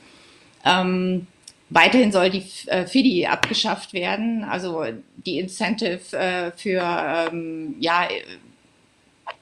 Weiterhin 1.71 2.11
soll 2.11 2.31
die 2.31 2.45
äh, 2.67 2.85
FIDI 2.85 3.27
abgeschafft 3.27 3.93
werden, 3.93 4.43
also 4.43 4.85
die 5.25 5.39
Incentive 5.39 6.17
äh, 6.17 6.51
für 6.57 6.83
ähm, 6.83 7.77
ja, 7.79 8.09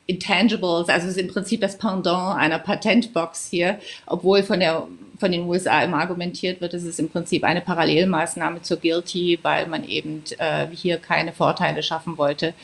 Intangibles, 0.07 0.91
also 0.91 1.07
es 1.07 1.17
ist 1.17 1.19
im 1.19 1.29
Prinzip 1.29 1.63
das 1.63 1.79
Pendant 1.79 2.39
einer 2.39 2.59
Patentbox 2.59 3.49
hier, 3.51 3.79
obwohl 4.07 4.43
von 4.43 4.61
der 4.61 4.87
von 5.19 5.33
den 5.33 5.49
USA 5.49 5.83
immer 5.83 5.99
argumentiert 5.99 6.61
wird, 6.61 6.75
es 6.75 6.85
ist 6.85 7.01
im 7.01 7.09
Prinzip 7.09 7.43
eine 7.43 7.61
Parallelmaßnahme 7.61 8.63
zur 8.63 8.77
Guilty, 8.77 9.41
weil 9.43 9.67
man 9.67 9.83
eben 9.83 10.23
äh, 10.39 10.69
hier 10.71 10.99
keine 10.99 11.33
Vorteile 11.33 11.83
schaffen 11.83 12.19
wollte 12.19 12.55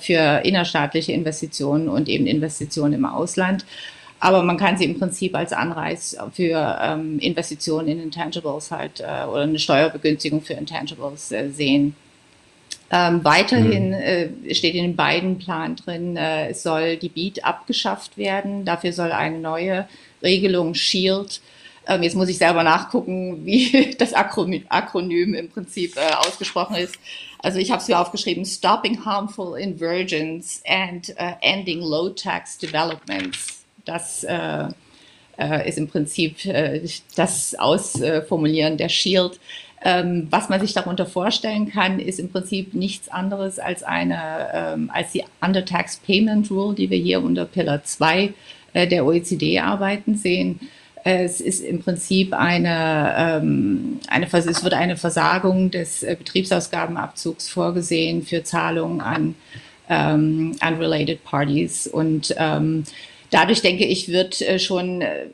für 0.00 0.42
innerstaatliche 0.44 1.10
Investitionen 1.10 1.88
und 1.88 2.08
eben 2.08 2.28
Investitionen 2.28 2.92
im 2.92 3.04
Ausland. 3.04 3.64
Aber 4.24 4.42
man 4.42 4.56
kann 4.56 4.78
sie 4.78 4.86
im 4.86 4.98
Prinzip 4.98 5.36
als 5.36 5.52
Anreiz 5.52 6.16
für 6.32 6.78
ähm, 6.80 7.18
Investitionen 7.18 7.88
in 7.88 8.00
Intangibles 8.00 8.70
halt 8.70 9.00
äh, 9.00 9.26
oder 9.26 9.42
eine 9.42 9.58
Steuerbegünstigung 9.58 10.40
für 10.40 10.54
Intangibles 10.54 11.30
äh, 11.30 11.50
sehen. 11.50 11.94
Ähm, 12.90 13.22
weiterhin 13.22 13.88
mhm. 13.88 13.92
äh, 13.92 14.54
steht 14.54 14.76
in 14.76 14.82
den 14.82 14.96
beiden 14.96 15.36
Plan 15.36 15.76
drin, 15.76 16.16
äh, 16.16 16.48
es 16.48 16.62
soll 16.62 16.96
die 16.96 17.10
Beat 17.10 17.44
abgeschafft 17.44 18.16
werden. 18.16 18.64
Dafür 18.64 18.94
soll 18.94 19.12
eine 19.12 19.38
neue 19.38 19.86
Regelung 20.22 20.72
Shield 20.72 21.42
ähm, 21.86 22.02
jetzt 22.02 22.16
muss 22.16 22.30
ich 22.30 22.38
selber 22.38 22.62
nachgucken, 22.62 23.40
wie 23.44 23.94
das 23.98 24.14
Akronym, 24.14 24.64
Akronym 24.70 25.34
im 25.34 25.50
Prinzip 25.50 25.98
äh, 25.98 26.14
ausgesprochen 26.14 26.76
ist. 26.76 26.94
Also 27.40 27.58
ich 27.58 27.70
habe 27.70 27.82
es 27.82 27.88
mir 27.88 27.98
aufgeschrieben, 27.98 28.46
Stopping 28.46 29.04
Harmful 29.04 29.58
Inversions 29.58 30.62
and 30.66 31.10
uh, 31.20 31.34
Ending 31.42 31.80
Low 31.80 32.08
Tax 32.08 32.56
Developments. 32.56 33.63
Das 33.84 34.24
äh, 34.24 34.68
äh, 35.38 35.68
ist 35.68 35.78
im 35.78 35.88
Prinzip 35.88 36.44
äh, 36.46 36.80
das 37.16 37.54
Ausformulieren 37.58 38.76
der 38.76 38.88
Shield. 38.88 39.40
Ähm, 39.86 40.28
was 40.30 40.48
man 40.48 40.60
sich 40.60 40.72
darunter 40.72 41.04
vorstellen 41.04 41.70
kann, 41.70 42.00
ist 42.00 42.18
im 42.18 42.30
Prinzip 42.30 42.72
nichts 42.72 43.10
anderes 43.10 43.58
als 43.58 43.82
eine, 43.82 44.48
ähm, 44.54 44.90
als 44.92 45.12
die 45.12 45.24
Undertax 45.42 45.98
Payment 45.98 46.50
Rule, 46.50 46.74
die 46.74 46.88
wir 46.88 46.96
hier 46.96 47.22
unter 47.22 47.44
Pillar 47.44 47.84
2 47.84 48.32
äh, 48.72 48.86
der 48.86 49.04
OECD 49.04 49.60
arbeiten 49.60 50.16
sehen. 50.16 50.58
Es 51.06 51.42
ist 51.42 51.60
im 51.60 51.82
Prinzip 51.82 52.32
eine, 52.32 53.14
ähm, 53.18 54.00
eine, 54.08 54.26
es 54.32 54.64
wird 54.64 54.72
eine 54.72 54.96
Versagung 54.96 55.70
des 55.70 56.02
äh, 56.02 56.16
Betriebsausgabenabzugs 56.18 57.50
vorgesehen 57.50 58.22
für 58.22 58.42
Zahlungen 58.42 59.02
an 59.02 59.34
ähm, 59.90 60.56
unrelated 60.66 61.22
parties. 61.24 61.86
Und 61.86 62.34
ähm, 62.38 62.84
dadurch 63.34 63.62
denke 63.62 63.84
ich, 63.84 64.08
wird 64.08 64.40
äh, 64.40 64.58
schon 64.58 65.02
äh, 65.02 65.26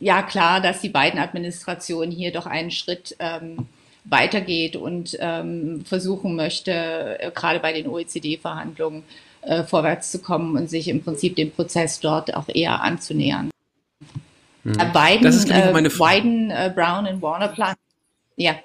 ja 0.00 0.22
klar, 0.22 0.60
dass 0.60 0.80
die 0.80 0.88
beiden 0.88 1.20
Administrationen 1.20 2.10
hier 2.10 2.32
doch 2.32 2.46
einen 2.46 2.72
Schritt 2.72 3.16
ähm, 3.20 3.68
weitergeht 4.04 4.74
und 4.74 5.16
ähm, 5.20 5.84
versuchen 5.84 6.34
möchte, 6.34 6.72
äh, 7.20 7.30
gerade 7.32 7.60
bei 7.60 7.72
den 7.72 7.86
OECD-Verhandlungen 7.86 9.04
äh, 9.42 9.62
vorwärts 9.62 10.10
zu 10.10 10.18
kommen 10.18 10.56
und 10.56 10.68
sich 10.68 10.88
im 10.88 11.02
Prinzip 11.02 11.36
dem 11.36 11.52
Prozess 11.52 12.00
dort 12.00 12.34
auch 12.34 12.48
eher 12.48 12.82
anzunähern. 12.82 13.50
Äh, 14.64 14.86
Biden, 14.92 15.22
das 15.22 15.36
ist 15.36 15.48
meine 15.48 15.90
Biden, 15.90 16.50
äh, 16.50 16.72
Brown 16.74 17.06
und 17.06 17.22
Warner 17.22 17.48
Plan. 17.48 17.76
Ja. 18.36 18.56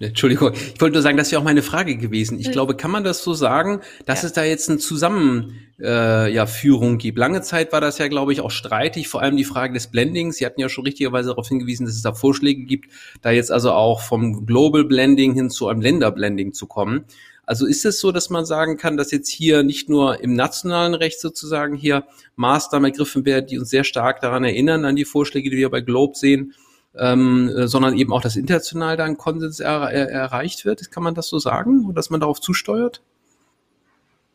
Entschuldigung, 0.00 0.52
ich 0.54 0.80
wollte 0.80 0.94
nur 0.94 1.02
sagen, 1.02 1.18
das 1.18 1.30
wäre 1.30 1.42
auch 1.42 1.44
meine 1.44 1.60
Frage 1.60 1.98
gewesen. 1.98 2.40
Ich 2.40 2.50
glaube, 2.50 2.74
kann 2.74 2.90
man 2.90 3.04
das 3.04 3.22
so 3.22 3.34
sagen, 3.34 3.82
dass 4.06 4.22
ja. 4.22 4.28
es 4.28 4.32
da 4.32 4.44
jetzt 4.44 4.70
eine 4.70 4.78
Zusammenführung 4.78 5.54
äh, 5.78 6.32
ja, 6.32 6.46
Führung 6.46 6.96
gibt? 6.96 7.18
Lange 7.18 7.42
Zeit 7.42 7.70
war 7.72 7.82
das 7.82 7.98
ja, 7.98 8.08
glaube 8.08 8.32
ich, 8.32 8.40
auch 8.40 8.50
streitig, 8.50 9.08
vor 9.08 9.20
allem 9.20 9.36
die 9.36 9.44
Frage 9.44 9.74
des 9.74 9.88
Blendings. 9.88 10.36
Sie 10.36 10.46
hatten 10.46 10.58
ja 10.58 10.70
schon 10.70 10.84
richtigerweise 10.84 11.28
darauf 11.28 11.48
hingewiesen, 11.48 11.84
dass 11.84 11.94
es 11.94 12.00
da 12.00 12.14
Vorschläge 12.14 12.64
gibt, 12.64 12.90
da 13.20 13.30
jetzt 13.30 13.52
also 13.52 13.72
auch 13.72 14.00
vom 14.00 14.46
Global 14.46 14.84
Blending 14.84 15.34
hin 15.34 15.50
zu 15.50 15.68
einem 15.68 15.82
Länderblending 15.82 16.54
zu 16.54 16.66
kommen. 16.66 17.04
Also 17.44 17.66
ist 17.66 17.84
es 17.84 18.00
so, 18.00 18.10
dass 18.10 18.30
man 18.30 18.46
sagen 18.46 18.78
kann, 18.78 18.96
dass 18.96 19.10
jetzt 19.10 19.28
hier 19.28 19.62
nicht 19.62 19.90
nur 19.90 20.22
im 20.22 20.32
nationalen 20.32 20.94
Recht 20.94 21.20
sozusagen 21.20 21.74
hier 21.76 22.04
Maßnahmen 22.36 22.90
ergriffen 22.90 23.26
werden, 23.26 23.48
die 23.48 23.58
uns 23.58 23.68
sehr 23.68 23.84
stark 23.84 24.20
daran 24.22 24.44
erinnern, 24.44 24.86
an 24.86 24.96
die 24.96 25.04
Vorschläge, 25.04 25.50
die 25.50 25.58
wir 25.58 25.68
bei 25.68 25.82
Globe 25.82 26.16
sehen, 26.16 26.54
ähm, 26.98 27.50
sondern 27.66 27.96
eben 27.96 28.12
auch, 28.12 28.20
dass 28.20 28.36
international 28.36 28.96
da 28.96 29.04
ein 29.04 29.16
Konsens 29.16 29.60
er, 29.60 29.90
er, 29.90 30.10
erreicht 30.10 30.64
wird? 30.64 30.90
Kann 30.90 31.02
man 31.02 31.14
das 31.14 31.28
so 31.28 31.38
sagen? 31.38 31.84
Und 31.86 31.94
dass 31.94 32.10
man 32.10 32.20
darauf 32.20 32.40
zusteuert? 32.40 33.00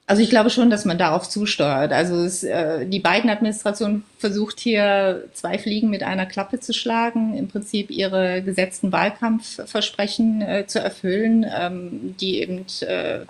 Also 0.07 0.21
ich 0.21 0.29
glaube 0.29 0.51
schon, 0.51 0.69
dass 0.69 0.85
man 0.85 0.99
darauf 0.99 1.27
zusteuert. 1.27 1.91
Also 1.91 2.15
es, 2.17 2.43
äh, 2.43 2.85
die 2.85 2.99
beiden 2.99 3.29
Administrationen 3.29 4.03
versucht 4.19 4.59
hier 4.59 5.23
zwei 5.33 5.57
Fliegen 5.57 5.89
mit 5.89 6.03
einer 6.03 6.27
Klappe 6.27 6.59
zu 6.59 6.73
schlagen, 6.73 7.35
im 7.35 7.47
Prinzip 7.47 7.89
ihre 7.89 8.43
gesetzten 8.43 8.91
Wahlkampfversprechen 8.91 10.41
äh, 10.43 10.67
zu 10.67 10.79
erfüllen, 10.79 11.43
ähm, 11.51 12.15
die 12.19 12.39
eben 12.39 12.65
äh, 12.81 13.21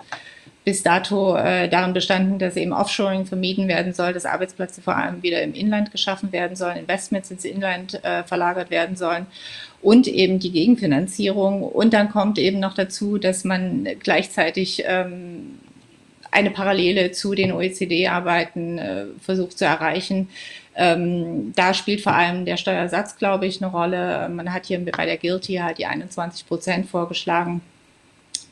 bis 0.66 0.82
dato 0.82 1.36
äh, 1.36 1.68
darin 1.68 1.92
bestanden, 1.92 2.40
dass 2.40 2.56
eben 2.56 2.72
Offshoring 2.72 3.24
vermieden 3.24 3.68
werden 3.68 3.92
soll, 3.92 4.12
dass 4.12 4.26
Arbeitsplätze 4.26 4.82
vor 4.82 4.96
allem 4.96 5.22
wieder 5.22 5.40
im 5.42 5.54
Inland 5.54 5.92
geschaffen 5.92 6.32
werden 6.32 6.56
sollen, 6.56 6.76
Investments 6.76 7.30
ins 7.30 7.44
Inland 7.44 8.02
äh, 8.04 8.24
verlagert 8.24 8.68
werden 8.68 8.96
sollen 8.96 9.26
und 9.80 10.08
eben 10.08 10.40
die 10.40 10.50
Gegenfinanzierung. 10.50 11.62
Und 11.62 11.94
dann 11.94 12.10
kommt 12.10 12.36
eben 12.40 12.58
noch 12.58 12.74
dazu, 12.74 13.16
dass 13.16 13.44
man 13.44 13.86
gleichzeitig 14.00 14.82
ähm, 14.86 15.60
eine 16.32 16.50
Parallele 16.50 17.12
zu 17.12 17.36
den 17.36 17.52
OECD-Arbeiten 17.52 18.78
äh, 18.78 19.04
versucht 19.22 19.58
zu 19.58 19.66
erreichen. 19.66 20.30
Ähm, 20.74 21.52
da 21.54 21.74
spielt 21.74 22.00
vor 22.00 22.14
allem 22.14 22.44
der 22.44 22.56
Steuersatz, 22.56 23.18
glaube 23.18 23.46
ich, 23.46 23.62
eine 23.62 23.70
Rolle. 23.70 24.28
Man 24.30 24.52
hat 24.52 24.66
hier 24.66 24.84
bei 24.84 25.06
der 25.06 25.16
Guilty 25.16 25.58
halt 25.58 25.78
die 25.78 25.86
21 25.86 26.44
Prozent 26.48 26.90
vorgeschlagen. 26.90 27.60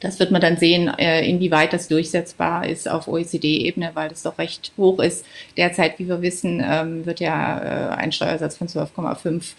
Das 0.05 0.19
wird 0.19 0.31
man 0.31 0.43
dann 0.43 0.59
sehen, 0.59 0.93
äh, 0.99 1.27
inwieweit 1.27 1.73
das 1.73 1.89
durchsetzbar 1.89 2.69
ist 2.69 2.91
auf 2.91 3.09
OECD-Ebene, 3.09 3.93
weil 3.95 4.11
das 4.11 4.23
doch 4.23 4.37
recht 4.37 4.73
hoch 4.77 4.99
ist. 4.99 5.25
Derzeit, 5.57 5.99
wie 5.99 6.07
wir 6.07 6.21
wissen, 6.21 6.63
ähm, 6.63 7.07
wird 7.07 7.21
ja 7.21 7.93
äh, 7.93 7.95
ein 7.97 8.13
Steuersatz 8.13 8.59
von 8.59 8.69
12,5 8.69 9.55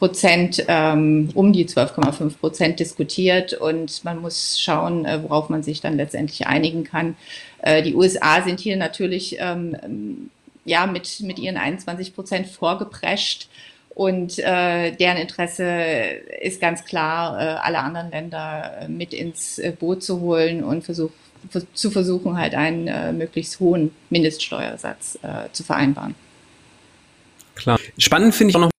Prozent, 0.00 0.64
ähm, 0.66 1.30
um 1.34 1.52
die 1.52 1.66
12,5 1.66 2.38
Prozent 2.38 2.80
diskutiert 2.80 3.54
und 3.54 4.02
man 4.02 4.20
muss 4.20 4.58
schauen, 4.58 5.04
äh, 5.04 5.22
worauf 5.22 5.48
man 5.48 5.62
sich 5.62 5.80
dann 5.80 5.96
letztendlich 5.96 6.46
einigen 6.48 6.84
kann. 6.84 7.16
Die 7.84 7.94
USA 7.94 8.42
sind 8.42 8.60
hier 8.60 8.76
natürlich 8.76 9.38
ähm, 9.40 10.28
ja 10.66 10.86
mit, 10.86 11.20
mit 11.20 11.38
ihren 11.38 11.56
21 11.56 12.14
Prozent 12.14 12.46
vorgeprescht. 12.46 13.48
Und 13.94 14.38
äh, 14.40 14.90
deren 14.92 15.18
Interesse 15.18 15.64
ist 16.40 16.60
ganz 16.60 16.84
klar, 16.84 17.40
äh, 17.40 17.44
alle 17.60 17.78
anderen 17.78 18.10
Länder 18.10 18.78
äh, 18.80 18.88
mit 18.88 19.14
ins 19.14 19.58
äh, 19.58 19.72
Boot 19.78 20.02
zu 20.02 20.20
holen 20.20 20.64
und 20.64 20.84
versuch, 20.84 21.10
zu 21.74 21.90
versuchen, 21.90 22.36
halt 22.36 22.54
einen 22.54 22.88
äh, 22.88 23.12
möglichst 23.12 23.60
hohen 23.60 23.92
Mindeststeuersatz 24.10 25.18
äh, 25.22 25.48
zu 25.52 25.62
vereinbaren. 25.62 26.16
Klar. 27.54 27.78
Spannend 27.98 28.34
finde 28.34 28.50
ich 28.50 28.56
auch 28.56 28.62
noch 28.62 28.70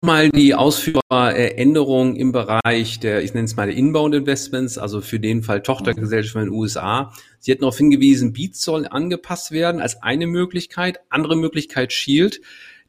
mal 0.00 0.30
die 0.30 0.54
Ausführungsänderung 0.54 2.16
im 2.16 2.32
Bereich 2.32 3.00
der, 3.00 3.22
ich 3.22 3.34
nenne 3.34 3.46
es 3.46 3.56
mal 3.56 3.70
Inbound 3.70 4.14
Investments, 4.14 4.78
also 4.78 5.00
für 5.00 5.18
den 5.18 5.42
Fall 5.42 5.62
Tochtergesellschaften 5.62 6.42
in 6.42 6.48
den 6.48 6.54
USA. 6.54 7.12
Sie 7.38 7.50
hätten 7.50 7.62
darauf 7.62 7.76
hingewiesen, 7.76 8.32
Beats 8.32 8.62
soll 8.62 8.86
angepasst 8.86 9.50
werden 9.50 9.80
als 9.80 10.02
eine 10.02 10.26
Möglichkeit. 10.26 11.00
Andere 11.08 11.36
Möglichkeit 11.36 11.92
Shield. 11.92 12.40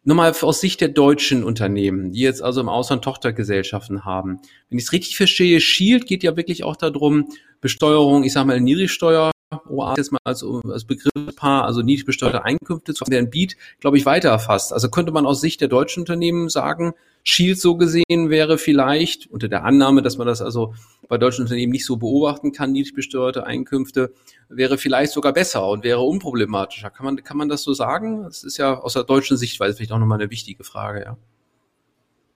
Nochmal 0.07 0.35
aus 0.39 0.61
Sicht 0.61 0.81
der 0.81 0.89
deutschen 0.89 1.43
Unternehmen, 1.43 2.11
die 2.11 2.19
jetzt 2.19 2.43
also 2.43 2.61
im 2.61 2.69
Ausland 2.69 3.03
Tochtergesellschaften 3.03 4.05
haben. 4.05 4.39
Wenn 4.69 4.77
ich 4.77 4.85
es 4.85 4.91
richtig 4.91 5.17
verstehe, 5.17 5.59
Shield 5.59 6.05
geht 6.05 6.21
ja 6.21 6.37
wirklich 6.37 6.63
auch 6.63 6.75
darum, 6.75 7.29
Besteuerung, 7.59 8.23
ich 8.23 8.33
sage 8.33 8.45
mal 8.45 8.61
Niedrigsteuer 8.61 9.31
OA 9.67 9.95
jetzt 9.97 10.11
mal 10.11 10.19
als, 10.23 10.43
als 10.43 10.85
Begriffspaar, 10.85 11.65
also 11.65 11.81
niedrig 11.81 12.05
besteuerte 12.05 12.43
Einkünfte, 12.43 12.93
zu 12.93 13.05
deren 13.05 13.29
Beat, 13.29 13.55
glaube 13.79 13.97
ich, 13.97 14.05
weiter 14.05 14.29
erfasst. 14.29 14.73
Also 14.73 14.89
könnte 14.89 15.11
man 15.11 15.25
aus 15.25 15.41
Sicht 15.41 15.61
der 15.61 15.67
deutschen 15.67 16.01
Unternehmen 16.01 16.49
sagen, 16.49 16.93
Shield 17.23 17.59
so 17.59 17.75
gesehen 17.75 18.29
wäre 18.29 18.59
vielleicht, 18.59 19.27
unter 19.31 19.47
der 19.47 19.63
Annahme, 19.63 20.03
dass 20.03 20.17
man 20.17 20.27
das 20.27 20.41
also 20.41 20.75
bei 21.07 21.17
deutschen 21.17 21.41
Unternehmen 21.41 21.71
nicht 21.71 21.85
so 21.85 21.97
beobachten 21.97 22.51
kann, 22.51 22.71
niedrig 22.71 22.93
besteuerte 22.93 23.45
Einkünfte, 23.45 24.13
wäre 24.47 24.77
vielleicht 24.77 25.11
sogar 25.11 25.33
besser 25.33 25.67
und 25.67 25.83
wäre 25.83 26.01
unproblematischer. 26.01 26.91
Kann 26.91 27.05
man, 27.05 27.23
kann 27.23 27.37
man 27.37 27.49
das 27.49 27.63
so 27.63 27.73
sagen? 27.73 28.23
Das 28.23 28.43
ist 28.43 28.57
ja 28.57 28.79
aus 28.79 28.93
der 28.93 29.03
deutschen 29.03 29.37
Sichtweise 29.37 29.75
vielleicht 29.75 29.91
auch 29.91 29.99
nochmal 29.99 30.19
eine 30.21 30.29
wichtige 30.29 30.63
Frage, 30.63 31.01
ja. 31.03 31.17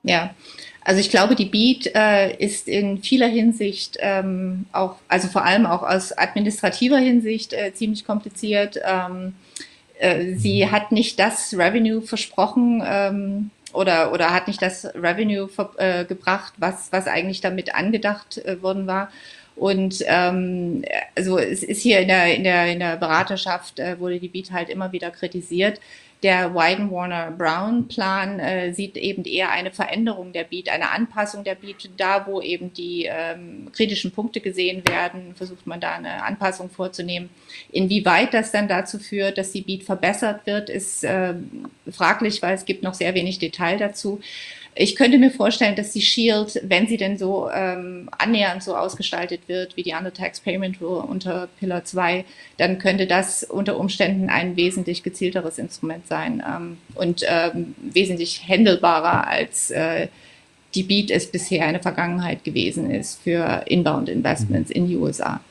Ja, 0.03 0.33
also 0.81 1.01
ich 1.01 1.09
glaube, 1.09 1.35
die 1.35 1.45
Beat 1.45 1.93
äh, 1.93 2.35
ist 2.37 2.67
in 2.67 3.03
vieler 3.03 3.27
Hinsicht 3.27 3.97
ähm, 3.99 4.65
auch, 4.71 4.95
also 5.07 5.27
vor 5.27 5.43
allem 5.43 5.65
auch 5.65 5.83
aus 5.83 6.17
administrativer 6.17 6.97
Hinsicht 6.97 7.53
äh, 7.53 7.73
ziemlich 7.73 8.05
kompliziert. 8.05 8.79
Ähm, 8.85 9.35
äh, 9.99 10.35
sie 10.35 10.71
hat 10.71 10.91
nicht 10.91 11.19
das 11.19 11.53
Revenue 11.53 12.01
versprochen 12.01 12.81
ähm, 12.85 13.51
oder, 13.73 14.13
oder 14.13 14.33
hat 14.33 14.47
nicht 14.47 14.61
das 14.61 14.85
Revenue 14.95 15.47
ver, 15.49 15.71
äh, 15.77 16.05
gebracht, 16.05 16.53
was, 16.57 16.91
was 16.91 17.07
eigentlich 17.07 17.41
damit 17.41 17.75
angedacht 17.75 18.37
äh, 18.39 18.61
worden 18.61 18.87
war. 18.87 19.11
Und 19.55 20.01
ähm, 20.07 20.85
also 21.15 21.37
es 21.37 21.63
ist 21.63 21.81
hier 21.81 21.99
in 21.99 22.07
der, 22.07 22.33
in 22.33 22.45
der, 22.45 22.71
in 22.71 22.79
der 22.79 22.95
Beraterschaft 22.95 23.77
äh, 23.79 23.99
wurde 23.99 24.19
die 24.19 24.29
Beat 24.29 24.51
halt 24.51 24.69
immer 24.69 24.93
wieder 24.93 25.11
kritisiert. 25.11 25.81
Der 26.21 26.53
Wyden-Warner-Brown-Plan 26.53 28.39
äh, 28.39 28.73
sieht 28.73 28.97
eben 28.97 29.23
eher 29.23 29.51
eine 29.51 29.71
Veränderung 29.71 30.33
der 30.33 30.43
Beat, 30.43 30.67
eine 30.67 30.89
Anpassung 30.89 31.45
der 31.45 31.55
Beat. 31.55 31.89
Da, 31.95 32.27
wo 32.27 32.41
eben 32.41 32.73
die 32.73 33.05
ähm, 33.09 33.69
kritischen 33.71 34.11
Punkte 34.11 34.41
gesehen 34.41 34.85
werden, 34.85 35.33
versucht 35.35 35.65
man 35.65 35.79
da 35.79 35.95
eine 35.95 36.23
Anpassung 36.23 36.69
vorzunehmen. 36.69 37.29
Inwieweit 37.71 38.33
das 38.33 38.51
dann 38.51 38.67
dazu 38.67 38.99
führt, 38.99 39.37
dass 39.37 39.53
die 39.53 39.61
Beat 39.61 39.83
verbessert 39.83 40.45
wird, 40.45 40.69
ist 40.69 41.05
äh, 41.05 41.35
fraglich, 41.89 42.41
weil 42.41 42.55
es 42.55 42.65
gibt 42.65 42.83
noch 42.83 42.95
sehr 42.95 43.15
wenig 43.15 43.39
Detail 43.39 43.77
dazu. 43.77 44.19
Ich 44.75 44.95
könnte 44.95 45.17
mir 45.17 45.31
vorstellen, 45.31 45.75
dass 45.75 45.91
die 45.91 46.01
Shield, 46.01 46.61
wenn 46.63 46.87
sie 46.87 46.97
denn 46.97 47.17
so 47.17 47.49
ähm, 47.51 48.09
annähernd 48.17 48.63
so 48.63 48.75
ausgestaltet 48.75 49.41
wird 49.47 49.75
wie 49.75 49.83
die 49.83 49.93
Under 49.93 50.13
Tax 50.13 50.39
Payment 50.39 50.79
Rule 50.79 51.01
unter 51.01 51.49
Pillar 51.59 51.83
2, 51.83 52.23
dann 52.57 52.77
könnte 52.77 53.07
das 53.07 53.43
unter 53.43 53.77
Umständen 53.77 54.29
ein 54.29 54.55
wesentlich 54.55 55.03
gezielteres 55.03 55.57
Instrument 55.57 56.07
sein 56.07 56.43
ähm, 56.47 56.77
und 56.95 57.23
ähm, 57.27 57.75
wesentlich 57.81 58.47
händelbarer 58.47 59.27
als 59.27 59.71
äh, 59.71 60.07
die 60.75 60.83
Beat 60.83 61.11
es 61.11 61.31
bisher 61.31 61.65
in 61.65 61.73
der 61.73 61.81
Vergangenheit 61.81 62.43
gewesen 62.43 62.91
ist 62.91 63.21
für 63.21 63.63
Inbound 63.65 64.07
Investments 64.07 64.69
in 64.69 64.87
die 64.87 64.97
USA. 64.97 65.41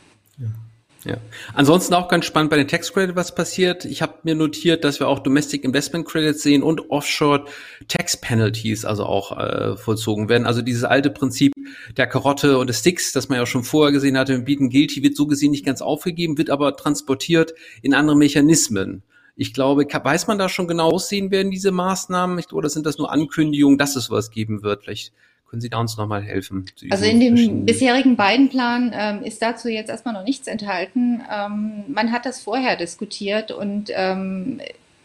Ja. 1.04 1.16
Ansonsten 1.54 1.94
auch 1.94 2.08
ganz 2.08 2.24
spannend 2.24 2.50
bei 2.50 2.56
den 2.56 2.66
Tax 2.66 2.92
Credit, 2.92 3.14
was 3.14 3.34
passiert. 3.34 3.84
Ich 3.84 4.02
habe 4.02 4.14
mir 4.24 4.34
notiert, 4.34 4.82
dass 4.82 4.98
wir 4.98 5.06
auch 5.08 5.20
Domestic 5.20 5.64
Investment 5.64 6.06
Credits 6.06 6.42
sehen 6.42 6.62
und 6.62 6.90
Offshore 6.90 7.44
Tax 7.86 8.16
Penalties 8.16 8.84
also 8.84 9.04
auch 9.04 9.38
äh, 9.38 9.76
vollzogen 9.76 10.28
werden. 10.28 10.46
Also 10.46 10.60
dieses 10.60 10.84
alte 10.84 11.10
Prinzip 11.10 11.52
der 11.96 12.08
Karotte 12.08 12.58
und 12.58 12.68
des 12.68 12.80
Sticks, 12.80 13.12
das 13.12 13.28
man 13.28 13.38
ja 13.38 13.46
schon 13.46 13.62
vorher 13.62 13.92
gesehen 13.92 14.18
hatte, 14.18 14.36
mit 14.36 14.46
Bieten 14.46 14.70
Guilty 14.70 15.02
wird 15.02 15.16
so 15.16 15.26
gesehen 15.26 15.52
nicht 15.52 15.64
ganz 15.64 15.82
aufgegeben, 15.82 16.36
wird 16.36 16.50
aber 16.50 16.76
transportiert 16.76 17.54
in 17.80 17.94
andere 17.94 18.16
Mechanismen. 18.16 19.02
Ich 19.36 19.54
glaube, 19.54 19.84
weiß 19.84 20.26
man 20.26 20.38
da 20.38 20.48
schon 20.48 20.66
genau 20.66 20.90
aussehen 20.90 21.30
werden 21.30 21.52
diese 21.52 21.70
Maßnahmen? 21.70 22.42
Oder 22.50 22.68
sind 22.68 22.86
das 22.86 22.98
nur 22.98 23.12
Ankündigungen, 23.12 23.78
dass 23.78 23.94
es 23.94 24.10
was 24.10 24.32
geben 24.32 24.64
wird? 24.64 24.82
Vielleicht 24.82 25.12
können 25.48 25.62
Sie 25.62 25.70
da 25.70 25.78
uns 25.78 25.96
nochmal 25.96 26.22
helfen? 26.22 26.66
Also 26.90 27.06
in 27.06 27.20
dem 27.20 27.64
bisherigen 27.64 28.16
beiden 28.16 28.50
Plan 28.50 28.92
ähm, 28.94 29.22
ist 29.22 29.40
dazu 29.40 29.68
jetzt 29.68 29.88
erstmal 29.88 30.14
noch 30.14 30.24
nichts 30.24 30.46
enthalten. 30.46 31.22
Ähm, 31.32 31.84
man 31.88 32.12
hat 32.12 32.26
das 32.26 32.40
vorher 32.40 32.76
diskutiert 32.76 33.50
und 33.50 33.90
ähm, 33.94 34.60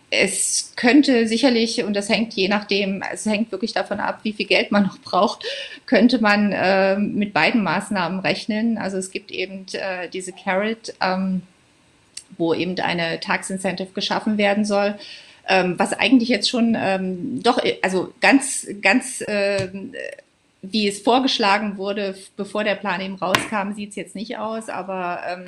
es 0.10 0.74
könnte 0.76 1.28
sicherlich, 1.28 1.84
und 1.84 1.96
das 1.96 2.08
hängt 2.08 2.34
je 2.34 2.48
nachdem, 2.48 3.02
es 3.12 3.26
hängt 3.26 3.52
wirklich 3.52 3.74
davon 3.74 4.00
ab, 4.00 4.20
wie 4.24 4.34
viel 4.34 4.46
Geld 4.46 4.72
man 4.72 4.84
noch 4.84 4.98
braucht, 5.04 5.46
könnte 5.86 6.20
man 6.20 6.52
äh, 6.52 6.98
mit 6.98 7.34
beiden 7.34 7.64
Maßnahmen 7.64 8.20
rechnen. 8.20 8.78
Also 8.78 8.98
es 8.98 9.12
gibt 9.12 9.32
eben 9.32 9.66
äh, 9.72 10.10
diese 10.10 10.34
Carrot, 10.34 10.94
ähm, 11.02 11.42
wo 12.38 12.54
eben 12.54 12.78
eine 12.80 13.20
Tax 13.22 13.50
Incentive 13.50 13.94
geschaffen 13.94 14.38
werden 14.38 14.66
soll. 14.66 14.96
Ähm, 15.48 15.78
was 15.78 15.94
eigentlich 15.94 16.30
jetzt 16.30 16.50
schon 16.50 16.78
ähm, 16.80 17.42
doch, 17.44 17.60
also 17.82 18.14
ganz, 18.22 18.68
ganz 18.82 19.22
äh, 19.22 19.68
wie 20.64 20.88
es 20.88 21.02
vorgeschlagen 21.02 21.78
wurde, 21.78 22.16
bevor 22.38 22.64
der 22.64 22.76
Plan 22.76 23.02
eben 23.02 23.16
rauskam, 23.16 23.74
sieht 23.76 23.90
es 23.90 23.96
jetzt 23.96 24.16
nicht 24.16 24.38
aus, 24.38 24.70
aber 24.70 25.20
ähm, 25.28 25.46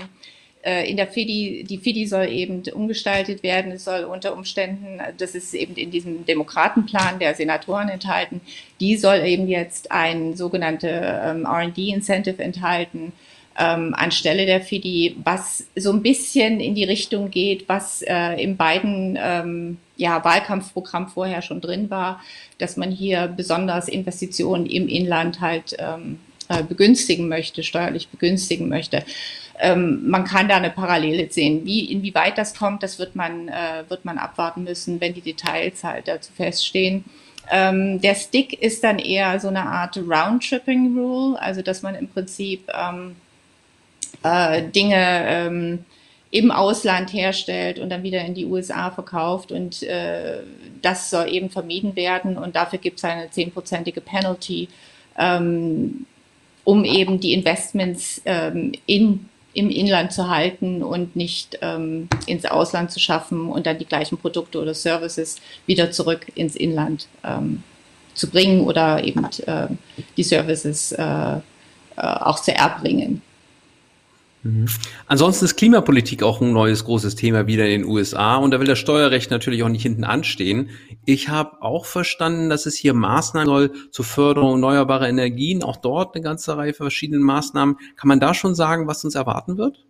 äh, 0.61 0.89
in 0.89 0.97
der 0.97 1.07
FIDI, 1.07 1.63
die 1.63 1.78
FIDI 1.78 2.05
soll 2.05 2.28
eben 2.28 2.63
umgestaltet 2.74 3.41
werden. 3.41 3.72
Es 3.72 3.86
soll 3.86 4.03
unter 4.03 4.34
Umständen, 4.34 4.99
das 5.18 5.34
ist 5.34 5.53
eben 5.53 5.76
in 5.76 5.89
diesem 5.89 6.26
Demokratenplan 6.26 7.20
der 7.20 7.34
Senatoren 7.34 7.88
enthalten, 7.88 8.41
die 8.82 8.97
soll 8.97 9.20
eben 9.20 9.47
jetzt 9.47 9.91
ein 9.91 10.36
sogenannte 10.36 10.89
ähm, 11.24 11.45
R&D-Incentive 11.45 12.43
enthalten, 12.43 13.13
ähm, 13.58 13.93
anstelle 13.93 14.45
der 14.45 14.62
FIDI, 14.62 15.16
was 15.24 15.66
so 15.76 15.91
ein 15.91 16.01
bisschen 16.01 16.60
in 16.60 16.76
die 16.76 16.84
Richtung 16.84 17.32
geht, 17.32 17.70
was 17.70 18.01
äh, 18.01 18.41
in 18.41 18.58
beiden 18.58 19.18
ähm, 19.22 19.78
ja, 19.95 20.24
Wahlkampfprogramm 20.24 21.08
vorher 21.08 21.41
schon 21.41 21.62
drin 21.62 21.89
war, 21.89 22.22
dass 22.58 22.76
man 22.76 22.91
hier 22.91 23.28
besonders 23.28 23.88
Investitionen 23.88 24.66
im 24.66 24.88
Inland 24.88 25.39
halt 25.39 25.76
ähm, 25.80 26.20
äh, 26.49 26.64
begünstigen 26.64 27.30
möchte, 27.30 27.64
steuerlich 27.64 28.10
begünstigen 28.10 28.70
möchte. 28.70 29.03
Ähm, 29.58 30.10
man 30.10 30.26
kann 30.26 30.49
da 30.49 30.58
eine 30.58 30.70
Parallele 30.70 31.32
sehen. 31.32 31.66
Wie, 31.66 31.91
inwieweit 31.91 32.38
das 32.38 32.56
kommt, 32.56 32.84
das 32.84 32.99
wird 32.99 33.16
man, 33.16 33.47
äh, 33.47 33.84
wird 33.88 34.03
man 34.03 34.18
abwarten 34.18 34.64
müssen, 34.64 34.99
wenn 34.99 35.14
die 35.14 35.22
Details 35.22 35.84
halt 35.84 36.10
dazu 36.10 36.34
feststehen. 36.34 37.06
Ähm, 37.49 38.01
der 38.01 38.16
Stick 38.16 38.62
ist 38.62 38.84
dann 38.84 38.99
eher 38.99 39.39
so 39.39 39.47
eine 39.47 39.66
Art 39.66 39.97
Round-Tripping-Rule, 39.97 41.41
also 41.41 41.62
dass 41.62 41.84
man 41.84 41.95
im 41.95 42.10
Prinzip 42.10 42.70
ähm, 42.74 43.16
äh, 44.26 44.64
Dinge 44.72 45.26
ähm, 45.28 45.86
im 46.32 46.52
Ausland 46.52 47.14
herstellt 47.14 47.80
und 47.80 47.90
dann 47.90 48.04
wieder 48.04 48.26
in 48.26 48.34
die 48.34 48.46
USA 48.46 48.90
verkauft. 48.90 49.52
Und 49.52 49.84
äh, 49.84 50.40
das 50.82 51.10
soll 51.10 51.30
eben 51.30 51.50
vermieden 51.50 51.96
werden. 51.96 52.38
Und 52.38 52.56
dafür 52.56 52.80
gibt 52.80 52.98
es 52.98 53.04
eine 53.04 53.30
zehnprozentige 53.30 54.02
Penalty, 54.02 54.68
ähm, 55.18 56.06
um 56.64 56.84
eben 56.84 57.20
die 57.20 57.34
Investments 57.34 58.22
ähm, 58.26 58.72
in, 58.88 59.30
im 59.54 59.70
Inland 59.70 60.12
zu 60.12 60.28
halten 60.28 60.82
und 60.82 61.16
nicht 61.16 61.60
ähm, 61.62 62.10
ins 62.26 62.46
Ausland 62.46 62.92
zu 62.92 63.00
schaffen 63.00 63.50
und 63.50 63.68
dann 63.68 63.78
die 63.78 63.86
gleichen 63.86 64.18
Produkte 64.18 64.60
oder 64.60 64.74
Services 64.74 65.40
wieder 65.68 65.92
zurück 65.92 66.26
ins 66.34 66.56
Inland 66.56 67.08
ähm, 67.24 67.64
zu 68.16 68.30
bringen 68.30 68.62
oder 68.62 69.04
eben 69.04 69.24
äh, 69.46 69.68
die 70.18 70.24
Services 70.24 70.92
äh, 70.94 71.04
äh, 71.04 71.42
auch 71.96 72.42
zu 72.42 72.54
erbringen. 72.54 73.22
Mhm. 74.46 74.68
Ansonsten 75.08 75.46
ist 75.46 75.56
Klimapolitik 75.56 76.22
auch 76.22 76.39
ein 76.39 76.54
neues 76.54 76.86
großes 76.86 77.16
Thema 77.16 77.48
wieder 77.48 77.66
in 77.66 77.82
den 77.82 77.89
USA 77.89 78.36
und 78.36 78.52
da 78.52 78.60
will 78.60 78.68
das 78.68 78.78
Steuerrecht 78.78 79.32
natürlich 79.32 79.64
auch 79.64 79.70
nicht 79.70 79.82
hinten 79.82 80.04
anstehen. 80.04 80.70
Ich 81.04 81.30
habe 81.30 81.64
auch 81.64 81.86
verstanden, 81.86 82.50
dass 82.50 82.68
es 82.68 82.76
hier 82.76 82.93
Maßnahmen 82.93 83.48
soll 83.48 83.72
zur 83.89 84.06
Förderung 84.06 84.54
erneuerbarer 84.54 85.10
Energien, 85.10 85.64
auch 85.64 85.78
dort 85.78 86.14
eine 86.14 86.24
ganze 86.24 86.56
Reihe 86.56 86.74
verschiedenen 86.74 87.24
Maßnahmen. 87.24 87.78
Kann 87.96 88.08
man 88.08 88.20
da 88.20 88.36
schon 88.36 88.54
sagen, 88.54 88.88
was 88.88 89.04
uns 89.04 89.16
erwarten 89.16 89.58
wird? 89.58 89.84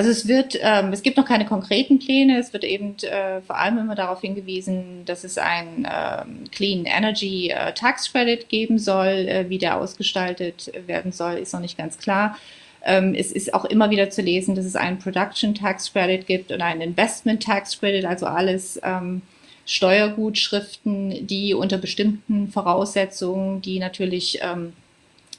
Also 0.00 0.12
es 0.12 0.26
wird, 0.26 0.58
ähm, 0.62 0.94
es 0.94 1.02
gibt 1.02 1.18
noch 1.18 1.26
keine 1.26 1.44
konkreten 1.44 1.98
Pläne. 1.98 2.38
Es 2.38 2.54
wird 2.54 2.64
eben 2.64 2.96
äh, 3.02 3.42
vor 3.42 3.58
allem 3.58 3.76
immer 3.76 3.94
darauf 3.94 4.22
hingewiesen, 4.22 5.04
dass 5.04 5.24
es 5.24 5.36
ein 5.36 5.86
ähm, 5.86 6.44
Clean 6.50 6.86
Energy 6.86 7.50
äh, 7.50 7.74
Tax 7.74 8.10
Credit 8.10 8.48
geben 8.48 8.78
soll. 8.78 9.28
Äh, 9.28 9.50
wie 9.50 9.58
der 9.58 9.76
ausgestaltet 9.76 10.72
werden 10.86 11.12
soll, 11.12 11.34
ist 11.34 11.52
noch 11.52 11.60
nicht 11.60 11.76
ganz 11.76 11.98
klar. 11.98 12.38
Ähm, 12.82 13.14
es 13.14 13.30
ist 13.30 13.52
auch 13.52 13.66
immer 13.66 13.90
wieder 13.90 14.08
zu 14.08 14.22
lesen, 14.22 14.54
dass 14.54 14.64
es 14.64 14.74
einen 14.74 14.98
Production 14.98 15.54
Tax 15.54 15.92
Credit 15.92 16.26
gibt 16.26 16.50
und 16.50 16.62
einen 16.62 16.80
Investment 16.80 17.42
Tax 17.42 17.78
Credit, 17.78 18.06
also 18.06 18.24
alles 18.24 18.80
ähm, 18.82 19.20
Steuergutschriften, 19.66 21.26
die 21.26 21.52
unter 21.52 21.76
bestimmten 21.76 22.48
Voraussetzungen, 22.48 23.60
die 23.60 23.78
natürlich 23.78 24.38
ähm, 24.40 24.72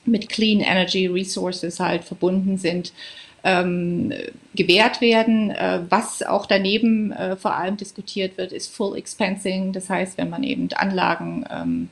mit 0.06 0.30
Clean 0.30 0.60
Energy 0.60 1.08
Resources 1.08 1.80
halt 1.80 2.04
verbunden 2.04 2.60
sind, 2.60 2.94
ähm, 3.44 4.14
gewährt 4.56 5.02
werden. 5.02 5.52
Äh, 5.52 5.82
was 5.90 6.24
auch 6.24 6.46
daneben 6.46 7.12
äh, 7.12 7.36
vor 7.36 7.56
allem 7.56 7.78
diskutiert 7.78 8.38
wird, 8.38 8.52
ist 8.52 8.74
Full 8.74 8.98
Expensing. 8.98 9.74
Das 9.74 9.90
heißt, 9.90 10.18
wenn 10.18 10.30
man 10.30 10.44
eben 10.44 10.70
Anlagen 10.76 11.46
ähm, 11.52 11.90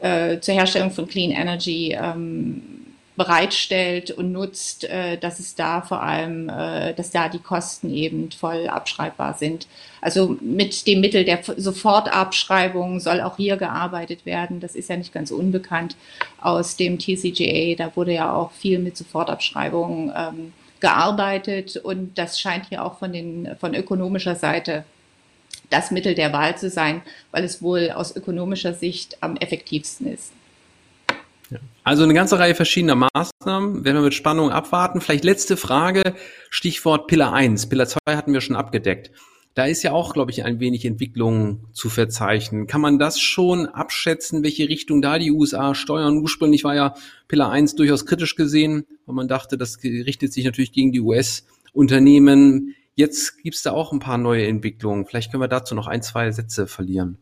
äh, 0.00 0.40
zur 0.40 0.54
Herstellung 0.54 0.90
von 0.90 1.06
Clean 1.06 1.30
Energy 1.30 1.96
ähm, 2.00 2.80
bereitstellt 3.16 4.10
und 4.12 4.32
nutzt, 4.32 4.84
äh, 4.84 5.18
dass 5.18 5.40
es 5.40 5.54
da 5.54 5.82
vor 5.82 6.02
allem, 6.02 6.48
äh, 6.48 6.94
dass 6.94 7.10
da 7.10 7.28
die 7.28 7.38
Kosten 7.38 7.92
eben 7.92 8.30
voll 8.30 8.66
abschreibbar 8.66 9.34
sind. 9.34 9.66
Also 10.00 10.38
mit 10.40 10.86
dem 10.86 11.02
Mittel 11.02 11.26
der 11.26 11.40
Sofortabschreibung 11.56 12.98
soll 12.98 13.20
auch 13.20 13.36
hier 13.36 13.58
gearbeitet 13.58 14.24
werden. 14.24 14.60
Das 14.60 14.74
ist 14.74 14.88
ja 14.88 14.96
nicht 14.96 15.12
ganz 15.12 15.30
unbekannt 15.32 15.96
aus 16.40 16.76
dem 16.76 16.98
TCGA. 16.98 17.74
Da 17.76 17.94
wurde 17.94 18.14
ja 18.14 18.34
auch 18.34 18.52
viel 18.52 18.78
mit 18.78 18.96
Sofortabschreibungen 18.96 20.10
ähm, 20.16 20.52
gearbeitet 20.80 21.76
und 21.76 22.18
das 22.18 22.40
scheint 22.40 22.68
hier 22.68 22.84
auch 22.84 22.98
von, 22.98 23.12
den, 23.12 23.56
von 23.58 23.74
ökonomischer 23.74 24.34
Seite 24.34 24.84
das 25.68 25.90
Mittel 25.90 26.14
der 26.14 26.32
Wahl 26.32 26.56
zu 26.58 26.68
sein, 26.68 27.02
weil 27.30 27.44
es 27.44 27.62
wohl 27.62 27.90
aus 27.90 28.14
ökonomischer 28.14 28.74
Sicht 28.74 29.18
am 29.22 29.36
effektivsten 29.36 30.12
ist. 30.12 30.32
Also 31.82 32.04
eine 32.04 32.14
ganze 32.14 32.38
Reihe 32.38 32.54
verschiedener 32.54 33.08
Maßnahmen, 33.14 33.84
werden 33.84 33.96
wir 33.96 34.02
mit 34.02 34.14
Spannung 34.14 34.50
abwarten. 34.50 35.00
Vielleicht 35.00 35.24
letzte 35.24 35.56
Frage, 35.56 36.14
Stichwort 36.48 37.08
Pillar 37.08 37.32
1. 37.32 37.68
Pillar 37.68 37.86
2 37.86 37.98
hatten 38.08 38.32
wir 38.32 38.40
schon 38.40 38.56
abgedeckt. 38.56 39.10
Da 39.54 39.64
ist 39.66 39.82
ja 39.82 39.92
auch, 39.92 40.12
glaube 40.12 40.30
ich, 40.30 40.44
ein 40.44 40.60
wenig 40.60 40.84
Entwicklung 40.84 41.66
zu 41.72 41.88
verzeichnen. 41.88 42.68
Kann 42.68 42.80
man 42.80 42.98
das 42.98 43.20
schon 43.20 43.66
abschätzen, 43.66 44.44
welche 44.44 44.68
Richtung 44.68 45.02
da 45.02 45.18
die 45.18 45.32
USA 45.32 45.74
steuern? 45.74 46.18
Ursprünglich 46.18 46.62
war 46.62 46.76
ja 46.76 46.94
Pillar 47.26 47.50
1 47.50 47.74
durchaus 47.74 48.06
kritisch 48.06 48.36
gesehen, 48.36 48.86
weil 49.06 49.16
man 49.16 49.28
dachte, 49.28 49.58
das 49.58 49.82
richtet 49.82 50.32
sich 50.32 50.44
natürlich 50.44 50.72
gegen 50.72 50.92
die 50.92 51.00
US-Unternehmen. 51.00 52.76
Jetzt 52.94 53.42
gibt 53.42 53.56
es 53.56 53.62
da 53.62 53.72
auch 53.72 53.92
ein 53.92 53.98
paar 53.98 54.18
neue 54.18 54.46
Entwicklungen. 54.46 55.06
Vielleicht 55.06 55.32
können 55.32 55.42
wir 55.42 55.48
dazu 55.48 55.74
noch 55.74 55.88
ein, 55.88 56.02
zwei 56.02 56.30
Sätze 56.30 56.68
verlieren. 56.68 57.18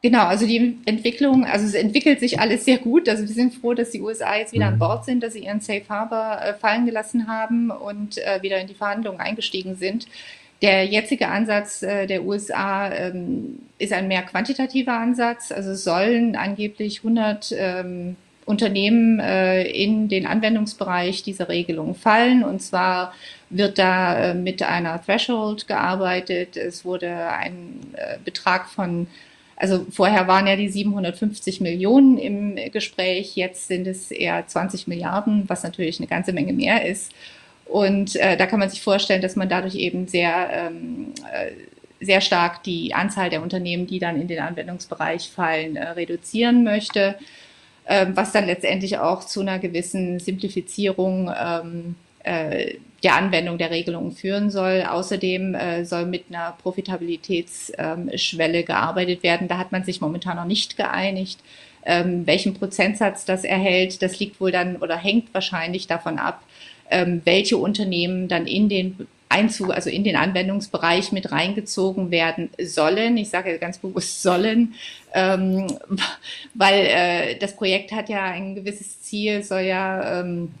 Genau, 0.00 0.26
also 0.26 0.46
die 0.46 0.78
Entwicklung, 0.84 1.44
also 1.44 1.66
es 1.66 1.74
entwickelt 1.74 2.20
sich 2.20 2.38
alles 2.38 2.64
sehr 2.64 2.78
gut. 2.78 3.08
Also 3.08 3.26
wir 3.26 3.34
sind 3.34 3.52
froh, 3.52 3.74
dass 3.74 3.90
die 3.90 4.00
USA 4.00 4.36
jetzt 4.36 4.52
wieder 4.52 4.66
mhm. 4.66 4.74
an 4.74 4.78
Bord 4.78 5.04
sind, 5.04 5.22
dass 5.22 5.32
sie 5.32 5.44
ihren 5.44 5.60
Safe 5.60 5.82
Harbor 5.88 6.40
äh, 6.40 6.54
fallen 6.54 6.86
gelassen 6.86 7.26
haben 7.26 7.70
und 7.70 8.16
äh, 8.18 8.40
wieder 8.40 8.60
in 8.60 8.68
die 8.68 8.74
Verhandlungen 8.74 9.18
eingestiegen 9.18 9.74
sind. 9.74 10.06
Der 10.60 10.84
jetzige 10.84 11.28
Ansatz 11.28 11.82
äh, 11.82 12.06
der 12.06 12.24
USA 12.24 12.90
ähm, 12.92 13.60
ist 13.78 13.92
ein 13.92 14.08
mehr 14.08 14.22
quantitativer 14.22 14.94
Ansatz. 14.94 15.52
Also 15.52 15.74
sollen 15.74 16.34
angeblich 16.34 16.98
100 16.98 17.54
ähm, 17.56 18.16
Unternehmen 18.44 19.20
äh, 19.20 19.62
in 19.64 20.08
den 20.08 20.26
Anwendungsbereich 20.26 21.22
dieser 21.22 21.48
Regelung 21.48 21.94
fallen. 21.94 22.42
Und 22.42 22.60
zwar 22.60 23.14
wird 23.50 23.78
da 23.78 24.30
äh, 24.30 24.34
mit 24.34 24.62
einer 24.62 25.00
Threshold 25.00 25.68
gearbeitet. 25.68 26.56
Es 26.56 26.84
wurde 26.84 27.30
ein 27.30 27.94
Betrag 28.24 28.68
von 28.68 29.06
also 29.60 29.84
vorher 29.90 30.28
waren 30.28 30.46
ja 30.46 30.54
die 30.54 30.68
750 30.68 31.60
Millionen 31.60 32.16
im 32.16 32.56
Gespräch, 32.70 33.34
jetzt 33.34 33.66
sind 33.66 33.88
es 33.88 34.12
eher 34.12 34.46
20 34.46 34.86
Milliarden, 34.86 35.48
was 35.48 35.64
natürlich 35.64 35.98
eine 35.98 36.06
ganze 36.06 36.32
Menge 36.32 36.52
mehr 36.52 36.86
ist. 36.86 37.12
Und 37.68 38.16
äh, 38.16 38.36
da 38.36 38.46
kann 38.46 38.60
man 38.60 38.70
sich 38.70 38.80
vorstellen, 38.80 39.22
dass 39.22 39.36
man 39.36 39.48
dadurch 39.48 39.74
eben 39.74 40.08
sehr, 40.08 40.48
ähm, 40.52 41.12
äh, 41.32 41.52
sehr 42.04 42.20
stark 42.20 42.62
die 42.62 42.94
Anzahl 42.94 43.28
der 43.30 43.42
Unternehmen, 43.42 43.86
die 43.86 43.98
dann 43.98 44.20
in 44.20 44.28
den 44.28 44.40
Anwendungsbereich 44.40 45.28
fallen, 45.28 45.76
äh, 45.76 45.90
reduzieren 45.90 46.64
möchte, 46.64 47.16
ähm, 47.86 48.16
was 48.16 48.32
dann 48.32 48.46
letztendlich 48.46 48.98
auch 48.98 49.24
zu 49.24 49.40
einer 49.40 49.58
gewissen 49.58 50.18
Simplifizierung 50.18 51.30
ähm, 51.38 51.94
äh, 52.24 52.74
der 53.02 53.16
Anwendung 53.16 53.58
der 53.58 53.70
Regelungen 53.70 54.12
führen 54.12 54.50
soll. 54.50 54.84
Außerdem 54.88 55.54
äh, 55.54 55.84
soll 55.84 56.06
mit 56.06 56.24
einer 56.30 56.56
Profitabilitätsschwelle 56.62 58.58
ähm, 58.58 58.64
gearbeitet 58.64 59.22
werden. 59.22 59.46
Da 59.46 59.58
hat 59.58 59.72
man 59.72 59.84
sich 59.84 60.00
momentan 60.00 60.36
noch 60.36 60.44
nicht 60.44 60.76
geeinigt. 60.76 61.40
Ähm, 61.84 62.26
welchen 62.26 62.54
Prozentsatz 62.54 63.24
das 63.24 63.44
erhält, 63.44 64.02
das 64.02 64.18
liegt 64.18 64.40
wohl 64.40 64.50
dann 64.52 64.76
oder 64.76 64.96
hängt 64.96 65.32
wahrscheinlich 65.32 65.86
davon 65.86 66.18
ab, 66.18 66.42
ähm, 66.90 67.22
welche 67.24 67.56
Unternehmen 67.56 68.28
dann 68.28 68.46
in 68.46 68.68
den 68.68 69.06
Einzug, 69.28 69.70
also 69.70 69.90
in 69.90 70.04
den 70.04 70.16
Anwendungsbereich 70.16 71.12
mit 71.12 71.30
reingezogen 71.30 72.10
werden 72.10 72.50
sollen. 72.60 73.16
Ich 73.16 73.30
sage 73.30 73.58
ganz 73.58 73.78
bewusst 73.78 74.22
sollen, 74.22 74.74
ähm, 75.14 75.66
weil 76.54 76.86
äh, 76.86 77.38
das 77.38 77.54
Projekt 77.54 77.92
hat 77.92 78.08
ja 78.08 78.24
ein 78.24 78.54
gewisses 78.54 79.02
Ziel, 79.02 79.42
soll 79.42 79.62
ja 79.62 80.20
ähm, 80.20 80.54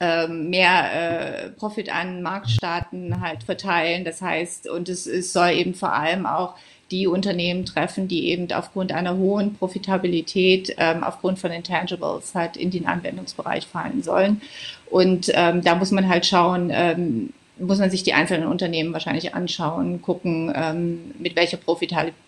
ähm, 0.00 0.48
mehr 0.50 1.44
äh, 1.46 1.50
Profit 1.50 1.92
an 1.92 2.22
Marktstaaten 2.22 3.20
halt 3.20 3.42
verteilen. 3.42 4.04
Das 4.04 4.22
heißt, 4.22 4.68
und 4.68 4.88
es, 4.88 5.06
es 5.06 5.32
soll 5.32 5.50
eben 5.50 5.74
vor 5.74 5.92
allem 5.92 6.24
auch 6.24 6.54
die 6.90 7.06
Unternehmen 7.06 7.66
treffen, 7.66 8.08
die 8.08 8.28
eben 8.28 8.50
aufgrund 8.52 8.92
einer 8.92 9.16
hohen 9.16 9.54
Profitabilität, 9.54 10.74
ähm, 10.78 11.04
aufgrund 11.04 11.38
von 11.38 11.50
Intangibles 11.50 12.34
halt 12.34 12.56
in 12.56 12.70
den 12.70 12.86
Anwendungsbereich 12.86 13.66
fallen 13.66 14.02
sollen. 14.02 14.40
Und 14.90 15.30
ähm, 15.34 15.62
da 15.62 15.74
muss 15.74 15.90
man 15.90 16.08
halt 16.08 16.26
schauen, 16.26 16.70
ähm, 16.72 17.30
muss 17.58 17.78
man 17.78 17.90
sich 17.90 18.02
die 18.02 18.14
einzelnen 18.14 18.46
Unternehmen 18.46 18.92
wahrscheinlich 18.92 19.34
anschauen, 19.34 20.00
gucken, 20.00 20.52
ähm, 20.54 21.12
mit 21.18 21.36
welcher 21.36 21.58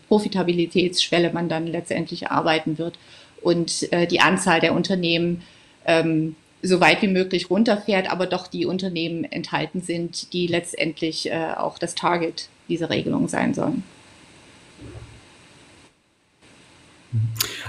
Profitabilitätsschwelle 0.09 1.33
man 1.33 1.49
dann 1.49 1.67
letztendlich 1.67 2.31
arbeiten 2.31 2.79
wird 2.79 2.99
und 3.41 3.93
äh, 3.93 4.07
die 4.07 4.21
Anzahl 4.21 4.61
der 4.61 4.75
Unternehmen 4.75 5.43
ähm, 5.87 6.37
so 6.63 6.81
weit 6.81 7.01
wie 7.03 7.09
möglich 7.09 7.49
runterfährt, 7.49 8.11
aber 8.11 8.27
doch 8.27 8.47
die 8.47 8.67
Unternehmen 8.67 9.25
enthalten 9.25 9.81
sind, 9.81 10.33
die 10.33 10.47
letztendlich 10.47 11.31
äh, 11.31 11.53
auch 11.57 11.79
das 11.79 11.95
Target 11.95 12.49
dieser 12.69 12.91
Regelung 12.91 13.29
sein 13.29 13.55
sollen. 13.55 13.83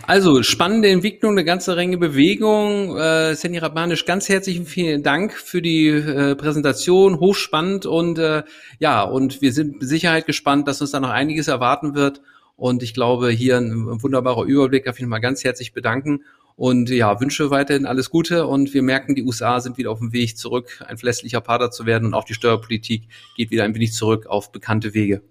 Also 0.06 0.44
spannende 0.44 0.90
Entwicklung, 0.90 1.32
eine 1.32 1.44
ganze 1.44 1.76
Menge 1.76 1.98
Bewegung. 1.98 2.98
Äh, 2.98 3.36
Senni 3.36 3.58
Rabanisch, 3.58 4.06
ganz 4.06 4.30
herzlichen 4.30 4.66
vielen 4.66 5.04
Dank 5.04 5.34
für 5.34 5.62
die 5.62 5.88
äh, 5.88 6.36
Präsentation, 6.36 7.20
hochspannend 7.20 7.86
und 7.86 8.20
äh, 8.20 8.44
ja, 8.80 9.02
und 9.04 9.42
wir 9.42 9.52
sind 9.52 9.80
mit 9.80 9.90
Sicherheit 9.90 10.26
gespannt, 10.26 10.68
dass 10.68 10.82
uns 10.82 10.92
da 10.92 11.00
noch 11.00 11.10
einiges 11.10 11.48
erwarten 11.48 11.96
wird. 11.96 12.22
Und 12.56 12.84
ich 12.84 12.94
glaube, 12.94 13.30
hier 13.30 13.58
ein, 13.58 14.04
wunderbarer 14.04 14.44
Überblick, 14.44 14.86
darf 14.86 14.98
ich 14.98 15.02
nochmal 15.02 15.22
ganz 15.22 15.44
herzlich 15.44 15.74
bedanken 15.74 16.24
und 16.56 16.92
ja, 16.92 17.20
wünsche 17.20 17.50
weiterhin 17.50 17.88
alles 17.88 18.12
Gute 18.12 18.46
und 18.46 18.74
wir 18.76 18.84
merken, 18.84 19.16
die 19.16 19.24
USA 19.24 19.60
sind 19.60 19.80
wieder 19.80 19.90
auf 19.90 19.98
dem 19.98 20.14
Weg 20.14 20.38
zurück, 20.38 20.84
ein 20.88 20.98
verlässlicher 20.98 21.42
Partner 21.42 21.72
zu 21.72 21.88
werden 21.88 22.06
und 22.06 22.14
auch 22.14 22.26
die 22.26 22.36
Steuerpolitik 22.36 23.08
geht 23.36 23.50
wieder 23.50 23.64
ein 23.64 23.74
wenig 23.74 23.94
zurück 23.94 24.28
auf 24.28 24.52
bekannte 24.52 24.94
Wege. 24.94 25.24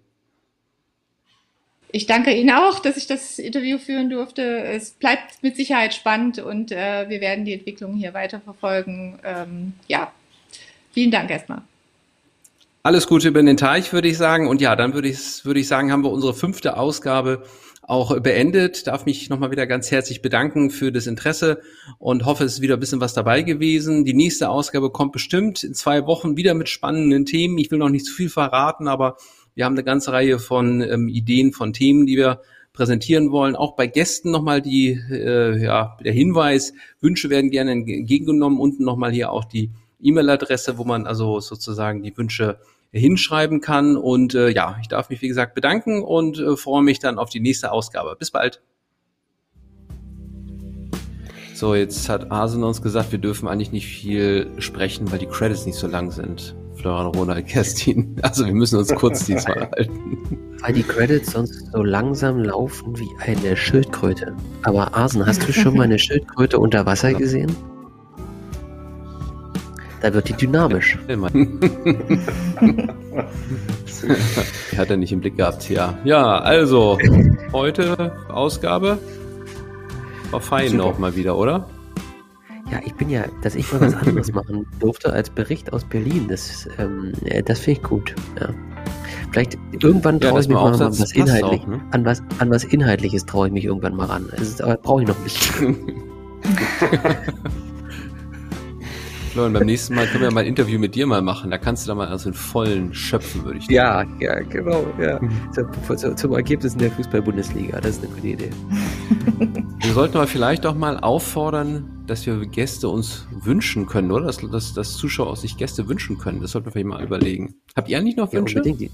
Ich 1.93 2.07
danke 2.07 2.33
Ihnen 2.33 2.51
auch, 2.51 2.79
dass 2.79 2.97
ich 2.97 3.07
das 3.07 3.39
Interview 3.39 3.79
führen 3.79 4.11
durfte. 4.11 4.43
Es 4.43 4.91
bleibt 4.93 5.43
mit 5.43 5.57
Sicherheit 5.57 5.95
spannend 5.95 6.39
und 6.39 6.71
äh, 6.71 7.09
wir 7.09 7.21
werden 7.21 7.45
die 7.45 7.53
Entwicklung 7.53 7.95
hier 7.95 8.15
weiterverfolgen. 8.15 9.19
Ähm, 9.25 9.73
ja, 9.89 10.13
vielen 10.93 11.11
Dank 11.11 11.31
erstmal. 11.31 11.63
Alles 12.83 13.07
Gute 13.07 13.29
über 13.29 13.43
den 13.43 13.57
Teich, 13.57 13.93
würde 13.93 14.09
ich 14.09 14.17
sagen. 14.17 14.49
Und 14.49 14.61
ja, 14.61 14.77
dann 14.77 14.95
würde 14.95 15.09
ich, 15.09 15.45
würde 15.45 15.61
ich 15.61 15.69
sagen, 15.69 15.93
haben 15.93 16.05
wir 16.05 16.11
unsere 16.11 16.33
fünfte 16.33 16.77
Ausgabe 16.77 17.45
auch 17.83 18.19
beendet. 18.21 18.87
Darf 18.87 19.05
mich 19.05 19.29
nochmal 19.29 19.51
wieder 19.51 19.67
ganz 19.67 19.91
herzlich 19.91 20.23
bedanken 20.23 20.71
für 20.71 20.93
das 20.93 21.07
Interesse 21.07 21.61
und 21.99 22.25
hoffe, 22.25 22.45
es 22.45 22.55
ist 22.55 22.61
wieder 22.61 22.77
ein 22.77 22.81
bisschen 22.81 23.01
was 23.01 23.15
dabei 23.15 23.43
gewesen. 23.43 24.05
Die 24.05 24.15
nächste 24.15 24.49
Ausgabe 24.49 24.91
kommt 24.91 25.13
bestimmt 25.13 25.65
in 25.65 25.75
zwei 25.75 26.07
Wochen 26.07 26.37
wieder 26.37 26.55
mit 26.55 26.69
spannenden 26.69 27.27
Themen. 27.27 27.59
Ich 27.59 27.71
will 27.71 27.79
noch 27.79 27.89
nicht 27.89 28.07
zu 28.07 28.15
viel 28.15 28.31
verraten, 28.31 28.87
aber 28.87 29.17
wir 29.61 29.67
haben 29.67 29.75
eine 29.75 29.85
ganze 29.85 30.13
Reihe 30.13 30.39
von 30.39 30.81
ähm, 30.81 31.07
Ideen, 31.09 31.53
von 31.53 31.75
Themen, 31.75 32.07
die 32.07 32.17
wir 32.17 32.41
präsentieren 32.73 33.31
wollen. 33.31 33.57
Auch 33.57 33.77
bei 33.77 33.87
Gästen 33.87 34.31
nochmal 34.31 34.63
die, 34.63 34.99
äh, 35.11 35.63
ja, 35.63 35.99
der 36.03 36.15
Hinweis, 36.15 36.73
Wünsche 37.03 37.29
werden 37.29 37.51
gerne 37.51 37.73
entgegengenommen. 37.73 38.59
Unten 38.59 38.85
nochmal 38.85 39.13
hier 39.13 39.31
auch 39.31 39.45
die 39.45 39.71
E-Mail-Adresse, 40.01 40.79
wo 40.79 40.85
man 40.85 41.07
also 41.07 41.41
sozusagen 41.41 42.03
die 42.03 42.17
Wünsche 42.17 42.59
hinschreiben 42.91 43.61
kann. 43.61 43.99
Und 43.99 44.35
äh, 44.35 44.49
ja, 44.49 44.79
ich 44.81 44.89
darf 44.89 45.11
mich, 45.11 45.21
wie 45.21 45.29
gesagt, 45.29 45.55
bedanken 45.55 46.03
und 46.03 46.39
äh, 46.39 46.57
freue 46.57 46.83
mich 46.83 46.99
dann 46.99 47.19
auf 47.19 47.29
die 47.29 47.41
nächste 47.41 47.71
Ausgabe. 47.71 48.17
Bis 48.19 48.31
bald. 48.31 48.63
So, 51.53 51.75
jetzt 51.75 52.09
hat 52.09 52.31
Arsen 52.31 52.65
uns 52.65 52.81
gesagt, 52.81 53.13
wir 53.13 53.19
dürfen 53.19 53.47
eigentlich 53.47 53.73
nicht 53.73 53.89
viel 53.89 54.51
sprechen, 54.57 55.13
weil 55.13 55.19
die 55.19 55.27
Credits 55.27 55.67
nicht 55.67 55.77
so 55.77 55.87
lang 55.87 56.11
sind. 56.13 56.55
Florian 56.81 57.09
Ronald, 57.09 57.47
Kerstin. 57.47 58.17
Also 58.23 58.47
wir 58.47 58.55
müssen 58.55 58.79
uns 58.79 58.95
kurz 58.95 59.27
diesmal 59.27 59.69
halten. 59.77 60.49
Weil 60.61 60.73
die 60.73 60.83
Credits 60.83 61.33
sonst 61.33 61.71
so 61.73 61.83
langsam 61.83 62.43
laufen 62.43 62.99
wie 62.99 63.09
eine 63.21 63.57
Schildkröte. 63.57 64.35
Aber 64.63 64.95
Arsen, 64.95 65.27
hast 65.27 65.47
du 65.47 65.53
schon 65.53 65.77
mal 65.77 65.85
eine 65.85 65.99
Schildkröte 65.99 66.59
unter 66.59 66.87
Wasser 66.87 67.13
gesehen? 67.13 67.55
Da 70.01 70.15
wird 70.15 70.31
die 70.31 70.33
dynamisch. 70.33 70.99
die 74.73 74.79
hat 74.79 74.89
er 74.89 74.97
nicht 74.97 75.13
im 75.13 75.21
Blick 75.21 75.37
gehabt, 75.37 75.69
ja. 75.69 75.99
Ja, 76.05 76.39
also, 76.39 76.99
heute 77.53 78.13
Ausgabe 78.31 78.99
war 80.31 80.41
fein 80.41 80.81
auch 80.81 80.99
mal 80.99 81.15
wieder, 81.17 81.37
oder? 81.37 81.69
Ja, 82.71 82.81
ich 82.85 82.95
bin 82.95 83.11
ja, 83.11 83.25
dass 83.43 83.55
ich 83.55 83.71
mal 83.73 83.81
was 83.81 83.95
anderes 83.95 84.33
machen 84.33 84.67
durfte 84.79 85.13
als 85.13 85.31
Bericht 85.31 85.73
aus 85.73 85.85
Berlin. 85.85 86.27
Das, 86.29 86.69
ähm, 86.79 87.13
das 87.45 87.59
finde 87.59 87.81
ich 87.81 87.87
gut. 87.87 88.15
Ja. 88.41 88.51
Vielleicht 89.33 89.59
irgendwann 89.73 90.21
traue 90.21 90.35
ja, 90.35 90.41
ich 90.41 90.49
mich 90.49 90.55
mal, 90.55 90.71
mal 90.71 90.81
was 90.81 91.13
inhaltlich, 91.13 91.67
ne? 91.67 91.81
an 91.91 92.05
was 92.05 92.23
an 92.39 92.51
was 92.51 92.65
inhaltliches 92.65 93.27
traue 93.27 93.49
ich 93.49 93.53
mich 93.53 93.65
irgendwann 93.65 93.97
mal 93.97 94.07
ran. 94.07 94.29
Das 94.37 94.57
brauche 94.83 95.03
ich 95.03 95.09
noch 95.09 95.19
nicht. 95.23 95.53
Florian, 99.31 99.53
beim 99.53 99.67
nächsten 99.67 99.95
Mal 99.95 100.07
können 100.09 100.25
wir 100.25 100.33
mal 100.33 100.41
ein 100.41 100.47
Interview 100.47 100.79
mit 100.81 100.97
dir 100.97 101.07
mal 101.07 101.23
machen. 101.23 101.53
Da 101.53 101.59
kannst 101.59 101.85
du 101.85 101.89
da 101.89 101.95
mal 101.95 102.09
also 102.09 102.31
in 102.31 102.35
vollen 102.35 102.93
schöpfen, 102.93 103.45
würde 103.45 103.59
ich 103.59 103.67
sagen. 103.67 104.17
Ja, 104.21 104.35
ja, 104.35 104.41
genau. 104.41 104.85
Ja. 105.01 105.21
Zum, 105.53 106.17
zum 106.17 106.33
Ergebnis 106.33 106.73
in 106.73 106.81
der 106.81 106.91
Fußball-Bundesliga. 106.91 107.81
Das 107.81 107.99
ist 107.99 108.05
eine 108.05 108.13
gute 108.13 108.27
Idee. 108.27 108.51
wir 109.79 109.93
sollten 109.93 110.17
aber 110.17 110.27
vielleicht 110.27 110.67
auch 110.67 110.75
mal 110.75 110.99
auffordern, 110.99 112.03
dass 112.09 112.27
wir 112.27 112.45
Gäste 112.45 112.89
uns 112.89 113.29
wünschen 113.31 113.87
können, 113.87 114.11
oder? 114.11 114.27
Dass, 114.27 114.39
dass, 114.39 114.75
dass 114.75 114.97
Zuschauer 114.97 115.37
sich 115.37 115.57
Gäste 115.57 115.89
wünschen 115.89 116.19
können. 116.19 116.41
Das 116.41 116.51
sollten 116.51 116.67
wir 116.67 116.73
vielleicht 116.73 116.89
mal 116.89 117.03
überlegen. 117.03 117.55
Habt 117.77 117.89
ihr 117.89 117.99
eigentlich 117.99 118.17
noch 118.17 118.33
Wünsche? 118.33 118.57
Ja, 118.57 118.63
unbedingt 118.63 118.91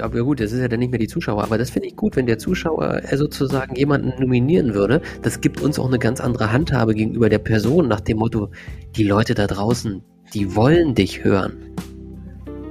aber 0.00 0.22
gut, 0.22 0.40
das 0.40 0.52
ist 0.52 0.60
ja 0.60 0.68
dann 0.68 0.80
nicht 0.80 0.90
mehr 0.90 0.98
die 0.98 1.08
Zuschauer, 1.08 1.42
aber 1.42 1.58
das 1.58 1.70
finde 1.70 1.88
ich 1.88 1.96
gut, 1.96 2.16
wenn 2.16 2.26
der 2.26 2.38
Zuschauer 2.38 3.02
äh, 3.02 3.16
sozusagen 3.16 3.74
jemanden 3.76 4.12
nominieren 4.20 4.74
würde. 4.74 5.00
Das 5.22 5.40
gibt 5.40 5.60
uns 5.60 5.78
auch 5.78 5.88
eine 5.88 5.98
ganz 5.98 6.20
andere 6.20 6.52
Handhabe 6.52 6.94
gegenüber 6.94 7.28
der 7.28 7.38
Person, 7.38 7.88
nach 7.88 8.00
dem 8.00 8.18
Motto, 8.18 8.50
die 8.96 9.04
Leute 9.04 9.34
da 9.34 9.46
draußen, 9.46 10.02
die 10.34 10.54
wollen 10.54 10.94
dich 10.94 11.24
hören. 11.24 11.56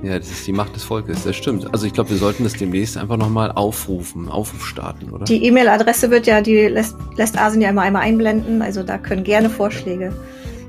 Ja, 0.03 0.19
das 0.19 0.29
ist 0.29 0.45
die 0.45 0.53
Macht 0.53 0.75
des 0.75 0.83
Volkes, 0.83 1.23
das 1.23 1.35
stimmt. 1.35 1.73
Also 1.73 1.87
ich 1.87 1.93
glaube, 1.93 2.11
wir 2.11 2.17
sollten 2.17 2.43
das 2.43 2.53
demnächst 2.53 2.97
einfach 2.97 3.17
nochmal 3.17 3.51
aufrufen, 3.51 4.29
Aufruf 4.29 4.63
starten, 4.65 5.09
oder? 5.11 5.25
Die 5.25 5.43
E-Mail-Adresse 5.43 6.11
wird 6.11 6.27
ja, 6.27 6.41
die 6.41 6.67
lässt, 6.67 6.95
lässt 7.15 7.37
Asien 7.37 7.61
ja 7.61 7.69
immer 7.69 7.81
einmal 7.81 8.03
einblenden, 8.03 8.61
also 8.61 8.83
da 8.83 8.99
können 8.99 9.23
gerne 9.23 9.49
Vorschläge 9.49 10.13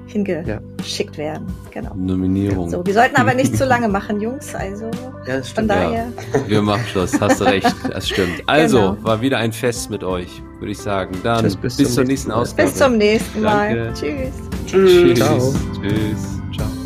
hingeschickt 0.09 1.16
ja. 1.16 1.24
werden. 1.24 1.46
Genau. 1.70 1.94
Nominierung. 1.94 2.70
So, 2.70 2.84
wir 2.84 2.94
sollten 2.94 3.16
aber 3.16 3.34
nicht 3.34 3.56
zu 3.56 3.64
lange 3.66 3.88
machen, 3.88 4.20
Jungs. 4.20 4.54
Also 4.54 4.86
Ja, 5.26 5.36
das 5.38 5.48
von 5.50 5.64
stimmt. 5.64 5.70
daher. 5.70 6.06
Wir 6.46 6.62
machen 6.62 6.82
Schluss, 6.90 7.20
hast 7.20 7.40
du 7.40 7.44
recht, 7.44 7.72
das 7.90 8.09
stimmt. 8.09 8.28
Also, 8.46 8.78
Genau. 8.78 8.96
war 9.04 9.20
wieder 9.20 9.38
ein 9.38 9.52
Fest 9.52 9.90
mit 9.90 10.02
euch, 10.02 10.42
würde 10.59 10.72
ich 10.72 10.78
sagen. 10.78 11.14
Dann 11.22 11.44
Tschüss, 11.44 11.56
bis, 11.56 11.76
bis 11.76 11.86
zum 11.88 11.94
zur 11.94 12.04
nächsten. 12.04 12.32
Ausgabe. 12.32 12.68
Bis 12.68 12.78
zum 12.78 12.96
nächsten 12.96 13.42
Mal. 13.42 13.76
Danke. 13.76 13.92
Tschüss. 13.94 14.34
Tschüss. 14.66 15.18
Ciao. 15.18 15.54
Tschüss. 15.80 16.78